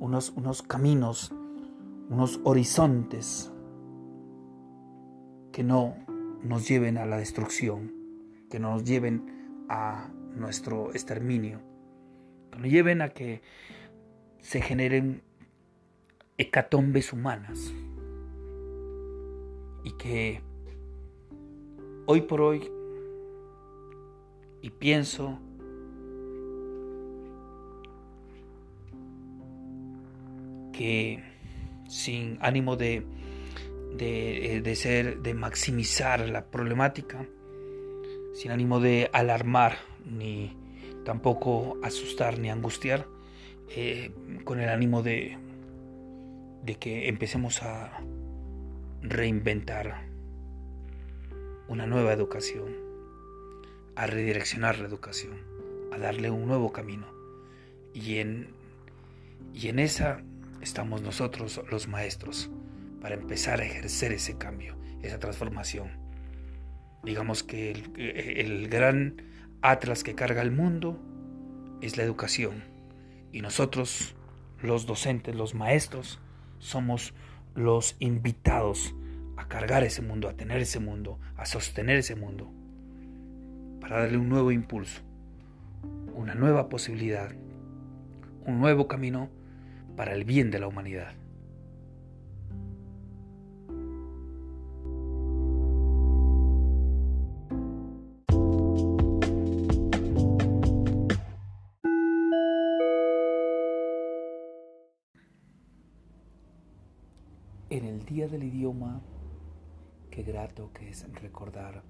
unos, 0.00 0.30
unos 0.30 0.62
caminos, 0.62 1.32
unos 2.10 2.40
horizontes 2.42 3.52
que 5.52 5.62
no 5.62 5.94
nos 6.42 6.66
lleven 6.66 6.98
a 6.98 7.06
la 7.06 7.18
destrucción, 7.18 7.94
que 8.50 8.58
no 8.58 8.72
nos 8.72 8.82
lleven 8.82 9.64
a 9.68 10.08
nuestro 10.34 10.90
exterminio, 10.90 11.60
que 12.50 12.58
nos 12.58 12.68
lleven 12.68 13.02
a 13.02 13.10
que 13.10 13.40
se 14.40 14.60
generen 14.60 15.22
hecatombes 16.38 17.12
humanas, 17.12 17.72
y 19.86 19.92
que 19.92 20.40
hoy 22.06 22.22
por 22.22 22.40
hoy, 22.40 22.68
y 24.60 24.70
pienso, 24.70 25.38
que 30.72 31.22
sin 31.88 32.36
ánimo 32.40 32.74
de, 32.74 33.06
de, 33.96 34.74
ser, 34.74 35.20
de 35.20 35.34
maximizar 35.34 36.28
la 36.28 36.46
problemática, 36.46 37.24
sin 38.34 38.50
ánimo 38.50 38.80
de 38.80 39.08
alarmar 39.12 39.78
ni 40.04 40.56
tampoco 41.04 41.78
asustar 41.84 42.40
ni 42.40 42.50
angustiar, 42.50 43.06
eh, 43.68 44.10
con 44.42 44.58
el 44.58 44.68
ánimo 44.68 45.04
de, 45.04 45.38
de 46.64 46.74
que 46.74 47.08
empecemos 47.08 47.62
a 47.62 48.02
reinventar 49.02 50.06
una 51.68 51.86
nueva 51.86 52.12
educación, 52.12 52.74
a 53.94 54.06
redireccionar 54.06 54.78
la 54.78 54.88
educación, 54.88 55.38
a 55.92 55.98
darle 55.98 56.30
un 56.30 56.46
nuevo 56.46 56.72
camino. 56.72 57.06
Y 57.92 58.18
en, 58.18 58.48
y 59.52 59.68
en 59.68 59.78
esa 59.78 60.22
estamos 60.60 61.02
nosotros 61.02 61.60
los 61.70 61.88
maestros 61.88 62.50
para 63.00 63.14
empezar 63.14 63.60
a 63.60 63.64
ejercer 63.64 64.12
ese 64.12 64.36
cambio, 64.36 64.76
esa 65.02 65.18
transformación. 65.18 65.90
Digamos 67.02 67.42
que 67.42 67.70
el, 67.70 67.92
el 67.96 68.68
gran 68.68 69.22
atlas 69.62 70.02
que 70.02 70.14
carga 70.14 70.42
el 70.42 70.50
mundo 70.50 71.00
es 71.80 71.96
la 71.96 72.02
educación 72.02 72.64
y 73.32 73.42
nosotros, 73.42 74.14
los 74.62 74.86
docentes, 74.86 75.34
los 75.34 75.54
maestros, 75.54 76.18
somos 76.58 77.12
los 77.56 77.96
invitados 77.98 78.94
a 79.36 79.48
cargar 79.48 79.82
ese 79.82 80.02
mundo, 80.02 80.28
a 80.28 80.34
tener 80.34 80.60
ese 80.60 80.78
mundo, 80.78 81.18
a 81.36 81.46
sostener 81.46 81.96
ese 81.96 82.14
mundo, 82.14 82.50
para 83.80 84.00
darle 84.00 84.18
un 84.18 84.28
nuevo 84.28 84.52
impulso, 84.52 85.00
una 86.14 86.34
nueva 86.34 86.68
posibilidad, 86.68 87.32
un 88.44 88.60
nuevo 88.60 88.86
camino 88.86 89.30
para 89.96 90.14
el 90.14 90.24
bien 90.24 90.50
de 90.50 90.58
la 90.58 90.68
humanidad. 90.68 91.14
Del 108.16 108.44
Idioma, 108.44 109.02
qué 110.10 110.22
grato 110.22 110.72
que 110.72 110.88
es 110.88 111.06
recordar 111.20 111.82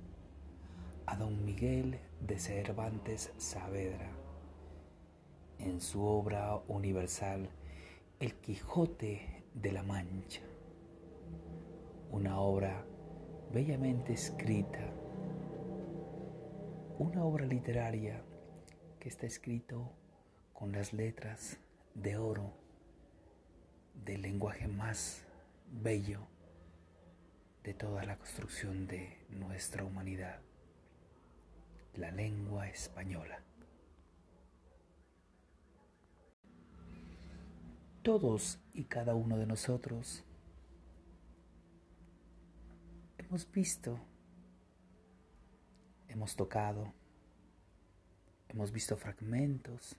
a 1.07 1.17
don 1.17 1.45
Miguel 1.45 2.01
de 2.21 2.41
Cervantes 2.41 3.33
Saavedra 3.39 4.11
en 5.61 5.81
su 5.81 6.05
obra 6.05 6.57
universal 6.67 7.49
El 8.19 8.35
Quijote 8.35 9.45
de 9.55 9.71
la 9.71 9.85
Mancha, 9.85 10.43
una 12.11 12.41
obra 12.41 12.85
bellamente 13.53 14.13
escrita, 14.13 14.93
una 16.99 17.25
obra 17.25 17.47
literaria 17.47 18.21
que 18.99 19.09
está 19.09 19.27
escrito 19.27 19.93
con 20.53 20.73
las 20.73 20.93
letras 20.93 21.57
de 21.95 22.19
oro 22.19 22.53
del 24.05 24.23
lenguaje 24.23 24.67
más 24.67 25.26
bello 25.83 26.27
de 27.63 27.75
toda 27.75 28.05
la 28.05 28.17
construcción 28.17 28.87
de 28.87 29.25
nuestra 29.31 29.85
humanidad, 29.85 30.41
la 31.95 32.11
lengua 32.11 32.69
española. 32.69 33.41
Todos 38.03 38.61
y 38.73 38.85
cada 38.85 39.15
uno 39.15 39.37
de 39.37 39.47
nosotros 39.47 40.25
hemos 43.19 43.51
visto, 43.51 43.99
hemos 46.09 46.37
tocado, 46.37 46.93
hemos 48.49 48.71
visto 48.71 48.97
fragmentos 48.97 49.97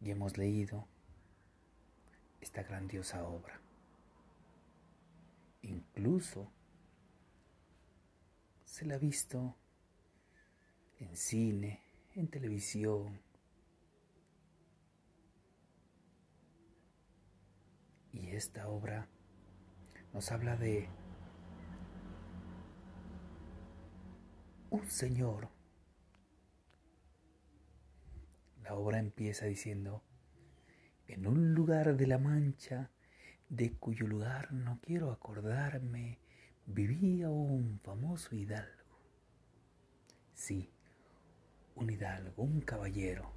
y 0.00 0.10
hemos 0.10 0.36
leído 0.36 0.86
esta 2.40 2.64
grandiosa 2.64 3.24
obra. 3.24 3.65
Incluso 5.66 6.52
se 8.64 8.86
la 8.86 8.94
ha 8.94 8.98
visto 8.98 9.56
en 11.00 11.16
cine, 11.16 11.82
en 12.14 12.28
televisión. 12.28 13.20
Y 18.12 18.28
esta 18.28 18.68
obra 18.68 19.08
nos 20.12 20.30
habla 20.30 20.56
de 20.56 20.88
un 24.70 24.88
señor. 24.88 25.48
La 28.62 28.74
obra 28.74 29.00
empieza 29.00 29.46
diciendo, 29.46 30.04
en 31.08 31.26
un 31.26 31.54
lugar 31.54 31.96
de 31.96 32.06
la 32.06 32.18
Mancha, 32.18 32.92
de 33.48 33.72
cuyo 33.72 34.06
lugar 34.06 34.52
no 34.52 34.80
quiero 34.82 35.12
acordarme, 35.12 36.18
vivía 36.66 37.30
un 37.30 37.80
famoso 37.82 38.34
hidalgo. 38.34 38.72
Sí, 40.34 40.70
un 41.76 41.90
hidalgo, 41.90 42.42
un 42.42 42.60
caballero, 42.60 43.30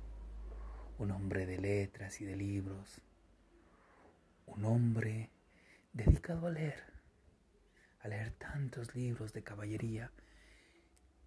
un 0.97 1.11
hombre 1.11 1.45
de 1.45 1.59
letras 1.59 2.21
y 2.21 2.25
de 2.25 2.35
libros, 2.35 3.01
un 4.47 4.65
hombre 4.65 5.29
dedicado 5.93 6.47
a 6.47 6.51
leer, 6.51 6.83
a 8.01 8.07
leer 8.07 8.31
tantos 8.33 8.95
libros 8.95 9.33
de 9.33 9.43
caballería, 9.43 10.11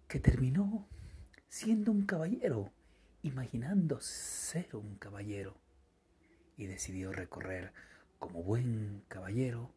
que 0.07 0.19
terminó 0.19 0.87
siendo 1.47 1.91
un 1.91 2.05
caballero, 2.05 2.71
imaginando 3.21 3.99
ser 4.01 4.75
un 4.75 4.95
caballero, 4.95 5.55
y 6.57 6.65
decidió 6.65 7.11
recorrer 7.13 7.73
como 8.23 8.41
buen 8.41 9.03
caballero 9.09 9.69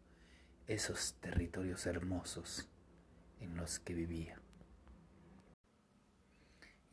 esos 0.68 1.14
territorios 1.14 1.84
hermosos 1.84 2.68
en 3.40 3.56
los 3.56 3.80
que 3.80 3.92
vivía. 3.92 4.40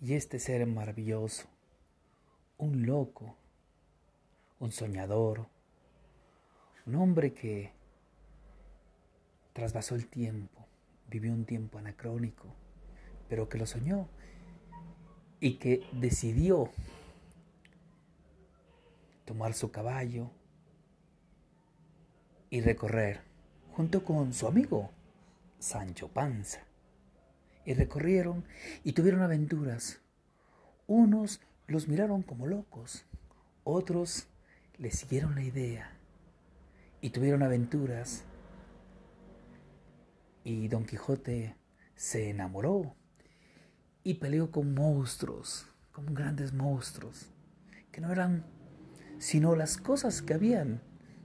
Y 0.02 0.16
este 0.16 0.40
ser 0.40 0.66
maravilloso, 0.66 1.48
un 2.58 2.88
loco, 2.88 3.38
un 4.60 4.72
soñador, 4.72 5.48
un 6.88 6.96
hombre 6.96 7.36
que 7.36 7.72
trasvasó 9.54 9.94
el 9.94 10.08
tiempo, 10.08 10.66
vivió 11.08 11.34
un 11.34 11.46
tiempo 11.46 11.78
anacrónico, 11.78 12.48
pero 13.30 13.48
que 13.48 13.60
lo 13.60 13.68
soñó 13.68 14.08
y 15.40 15.60
que 15.60 15.86
decidió 15.92 16.72
tomar 19.26 19.54
su 19.54 19.70
caballo 19.70 20.32
y 22.54 22.62
recorrer 22.62 23.22
junto 23.76 24.06
con 24.06 24.32
su 24.32 24.46
amigo 24.46 24.92
Sancho 25.58 26.10
Panza. 26.10 26.60
Y 27.66 27.74
recorrieron 27.74 28.46
y 28.84 28.94
tuvieron 28.94 29.24
aventuras. 29.24 30.02
Unos 30.86 31.42
los 31.66 31.88
miraron 31.88 32.22
como 32.22 32.46
locos, 32.46 33.08
otros 33.64 34.28
les 34.78 35.00
siguieron 35.00 35.34
la 35.34 35.42
idea 35.42 35.98
y 37.02 37.10
tuvieron 37.10 37.42
aventuras. 37.42 38.24
Y 40.44 40.68
Don 40.68 40.86
Quijote 40.86 41.56
se 41.96 42.30
enamoró 42.30 42.94
y 44.04 44.14
peleó 44.16 44.52
con 44.52 44.76
monstruos, 44.76 45.66
con 45.92 46.14
grandes 46.14 46.54
monstruos, 46.54 47.32
que 47.92 48.00
no 48.00 48.12
eran 48.12 48.46
sino 49.18 49.56
las 49.56 49.78
cosas 49.78 50.22
que 50.22 50.36
habían 50.36 50.84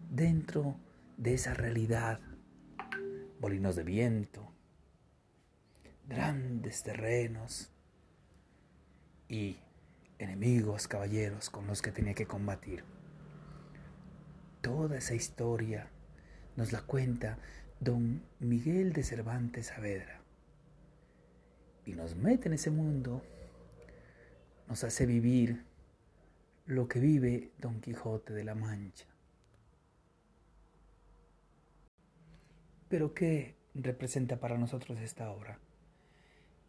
dentro 0.09 0.88
de 1.19 1.35
esa 1.35 1.53
realidad. 1.53 2.21
Molinos 3.41 3.77
de 3.77 3.85
viento, 3.85 4.51
grandes 6.09 6.83
terrenos 6.83 7.71
y 9.29 9.59
enemigos, 10.19 10.89
caballeros 10.89 11.51
con 11.51 11.67
los 11.67 11.83
que 11.83 11.93
tenía 11.93 12.15
que 12.15 12.27
combatir. 12.27 12.83
Toda 14.61 14.97
esa 14.97 15.15
historia 15.15 15.89
nos 16.57 16.73
la 16.73 16.83
cuenta 16.83 17.39
don 17.79 18.23
Miguel 18.41 18.93
de 18.93 19.05
Cervantes 19.05 19.67
Saavedra 19.67 20.21
y 21.85 21.93
nos 21.93 22.17
mete 22.17 22.49
en 22.49 22.55
ese 22.55 22.71
mundo, 22.71 23.23
nos 24.67 24.83
hace 24.83 25.07
vivir 25.07 25.65
lo 26.67 26.89
que 26.89 27.01
vive 27.01 27.53
Don 27.59 27.81
Quijote 27.81 28.33
de 28.35 28.45
la 28.45 28.55
Mancha. 28.55 29.08
Pero 32.89 33.13
¿qué 33.13 33.55
representa 33.75 34.39
para 34.39 34.57
nosotros 34.57 34.99
esta 34.99 35.31
obra? 35.31 35.59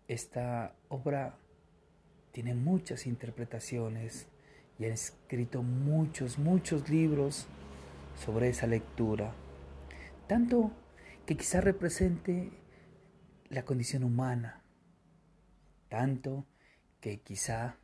Esta 0.08 0.76
obra 0.90 1.38
tiene 2.32 2.54
muchas 2.56 3.08
interpretaciones 3.08 4.28
y 4.78 4.86
han 4.86 4.92
escrito 4.92 5.64
muchos, 5.64 6.38
muchos 6.38 6.90
libros 6.90 7.48
sobre 8.24 8.50
esa 8.50 8.68
lectura. 8.68 9.34
Tanto 10.28 10.72
que 11.26 11.38
quizá 11.38 11.62
represente 11.62 12.52
la 13.50 13.64
condición 13.64 14.04
humana, 14.04 14.64
tanto 15.88 16.46
que 17.02 17.22
quizá 17.22 17.78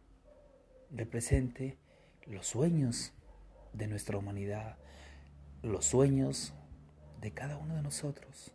represente 0.92 1.78
los 2.26 2.48
sueños 2.48 3.14
de 3.74 3.88
nuestra 3.88 4.18
humanidad, 4.18 4.78
los 5.64 5.86
sueños 5.86 6.54
de 7.26 7.34
cada 7.34 7.58
uno 7.58 7.74
de 7.74 7.82
nosotros, 7.82 8.52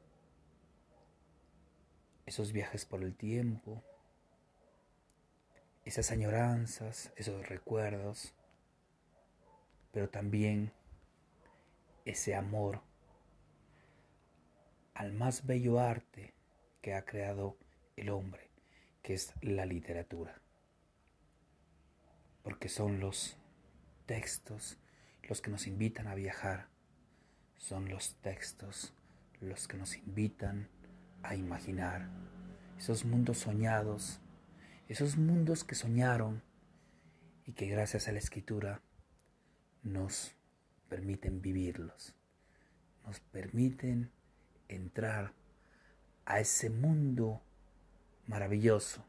esos 2.24 2.52
viajes 2.52 2.86
por 2.86 3.02
el 3.02 3.16
tiempo, 3.16 3.82
esas 5.84 6.12
añoranzas, 6.12 7.12
esos 7.16 7.48
recuerdos, 7.48 8.32
pero 9.90 10.08
también 10.08 10.70
ese 12.04 12.36
amor 12.36 12.80
al 14.94 15.14
más 15.14 15.48
bello 15.48 15.80
arte 15.80 16.32
que 16.80 16.94
ha 16.94 17.04
creado 17.04 17.56
el 17.96 18.08
hombre, 18.08 18.50
que 19.02 19.14
es 19.14 19.32
la 19.40 19.66
literatura, 19.66 20.40
porque 22.44 22.68
son 22.68 23.00
los 23.00 23.36
textos 24.06 24.78
los 25.24 25.42
que 25.42 25.50
nos 25.50 25.66
invitan 25.66 26.06
a 26.06 26.14
viajar, 26.14 26.69
son 27.60 27.88
los 27.90 28.14
textos 28.16 28.92
los 29.40 29.68
que 29.68 29.76
nos 29.76 29.96
invitan 29.96 30.68
a 31.22 31.36
imaginar 31.36 32.08
esos 32.78 33.04
mundos 33.04 33.38
soñados, 33.38 34.20
esos 34.88 35.16
mundos 35.16 35.62
que 35.62 35.74
soñaron 35.74 36.42
y 37.46 37.52
que 37.52 37.66
gracias 37.66 38.08
a 38.08 38.12
la 38.12 38.18
escritura 38.18 38.80
nos 39.82 40.34
permiten 40.88 41.40
vivirlos, 41.42 42.14
nos 43.06 43.20
permiten 43.20 44.10
entrar 44.68 45.32
a 46.24 46.40
ese 46.40 46.70
mundo 46.70 47.42
maravilloso 48.26 49.04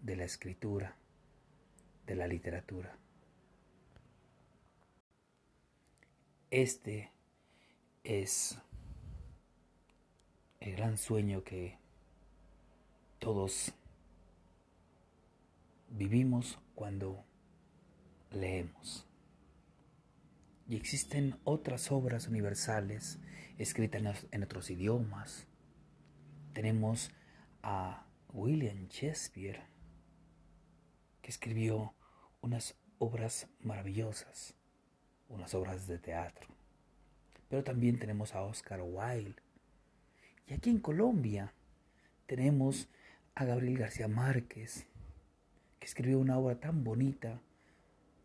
de 0.00 0.16
la 0.16 0.24
escritura, 0.24 0.96
de 2.06 2.16
la 2.16 2.26
literatura. 2.26 2.96
Este 6.52 7.10
es 8.04 8.58
el 10.60 10.76
gran 10.76 10.98
sueño 10.98 11.44
que 11.44 11.78
todos 13.18 13.72
vivimos 15.88 16.58
cuando 16.74 17.24
leemos. 18.32 19.06
Y 20.68 20.76
existen 20.76 21.40
otras 21.44 21.90
obras 21.90 22.28
universales 22.28 23.18
escritas 23.56 24.26
en 24.30 24.42
otros 24.42 24.68
idiomas. 24.68 25.46
Tenemos 26.52 27.12
a 27.62 28.04
William 28.34 28.88
Shakespeare, 28.88 29.62
que 31.22 31.30
escribió 31.30 31.94
unas 32.42 32.76
obras 32.98 33.48
maravillosas 33.60 34.54
unas 35.32 35.54
obras 35.54 35.86
de 35.86 35.98
teatro. 35.98 36.46
Pero 37.48 37.64
también 37.64 37.98
tenemos 37.98 38.34
a 38.34 38.42
Oscar 38.42 38.80
Wilde. 38.82 39.42
Y 40.46 40.54
aquí 40.54 40.70
en 40.70 40.78
Colombia 40.78 41.52
tenemos 42.26 42.88
a 43.34 43.44
Gabriel 43.44 43.78
García 43.78 44.08
Márquez, 44.08 44.86
que 45.78 45.86
escribió 45.86 46.18
una 46.18 46.38
obra 46.38 46.60
tan 46.60 46.84
bonita 46.84 47.40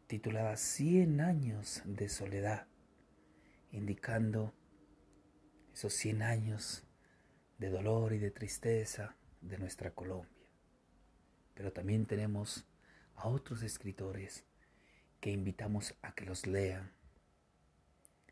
titulada 0.07 0.55
Cien 0.57 1.21
años 1.21 1.81
de 1.85 2.09
soledad, 2.09 2.67
indicando 3.71 4.53
esos 5.73 5.93
cien 5.93 6.21
años 6.21 6.83
de 7.57 7.69
dolor 7.69 8.13
y 8.13 8.17
de 8.17 8.31
tristeza 8.31 9.15
de 9.41 9.57
nuestra 9.57 9.91
Colombia. 9.91 10.49
Pero 11.53 11.71
también 11.73 12.05
tenemos 12.05 12.65
a 13.15 13.27
otros 13.27 13.63
escritores 13.63 14.45
que 15.19 15.31
invitamos 15.31 15.95
a 16.01 16.13
que 16.13 16.25
los 16.25 16.45
lean 16.45 16.96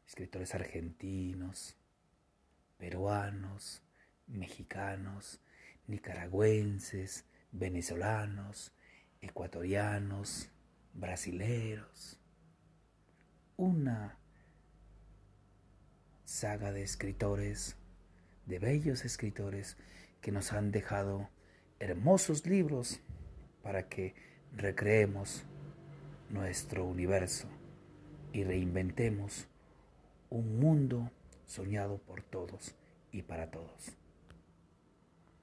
escritores 0.08 0.54
argentinos, 0.56 1.76
peruanos, 2.78 3.82
mexicanos, 4.28 5.40
nicaragüenses, 5.88 7.26
venezolanos, 7.52 8.72
ecuatorianos, 9.22 10.50
brasileros. 10.94 12.20
Una 13.58 14.18
saga 16.26 16.72
de 16.72 16.84
escritores, 16.84 17.78
de 18.46 18.60
bellos 18.60 19.06
escritores 19.06 19.78
que 20.22 20.32
nos 20.32 20.54
han 20.54 20.72
dejado 20.72 21.30
hermosos 21.80 22.46
libros 22.46 23.00
para 23.62 23.88
que 23.88 24.16
recreemos 24.52 25.46
nuestro 26.30 26.86
universo 26.86 27.48
y 28.34 28.44
reinventemos 28.44 29.48
un 30.36 30.60
mundo 30.60 31.10
soñado 31.46 31.98
por 31.98 32.22
todos 32.22 32.76
y 33.12 33.22
para 33.22 33.50
todos. 33.50 33.96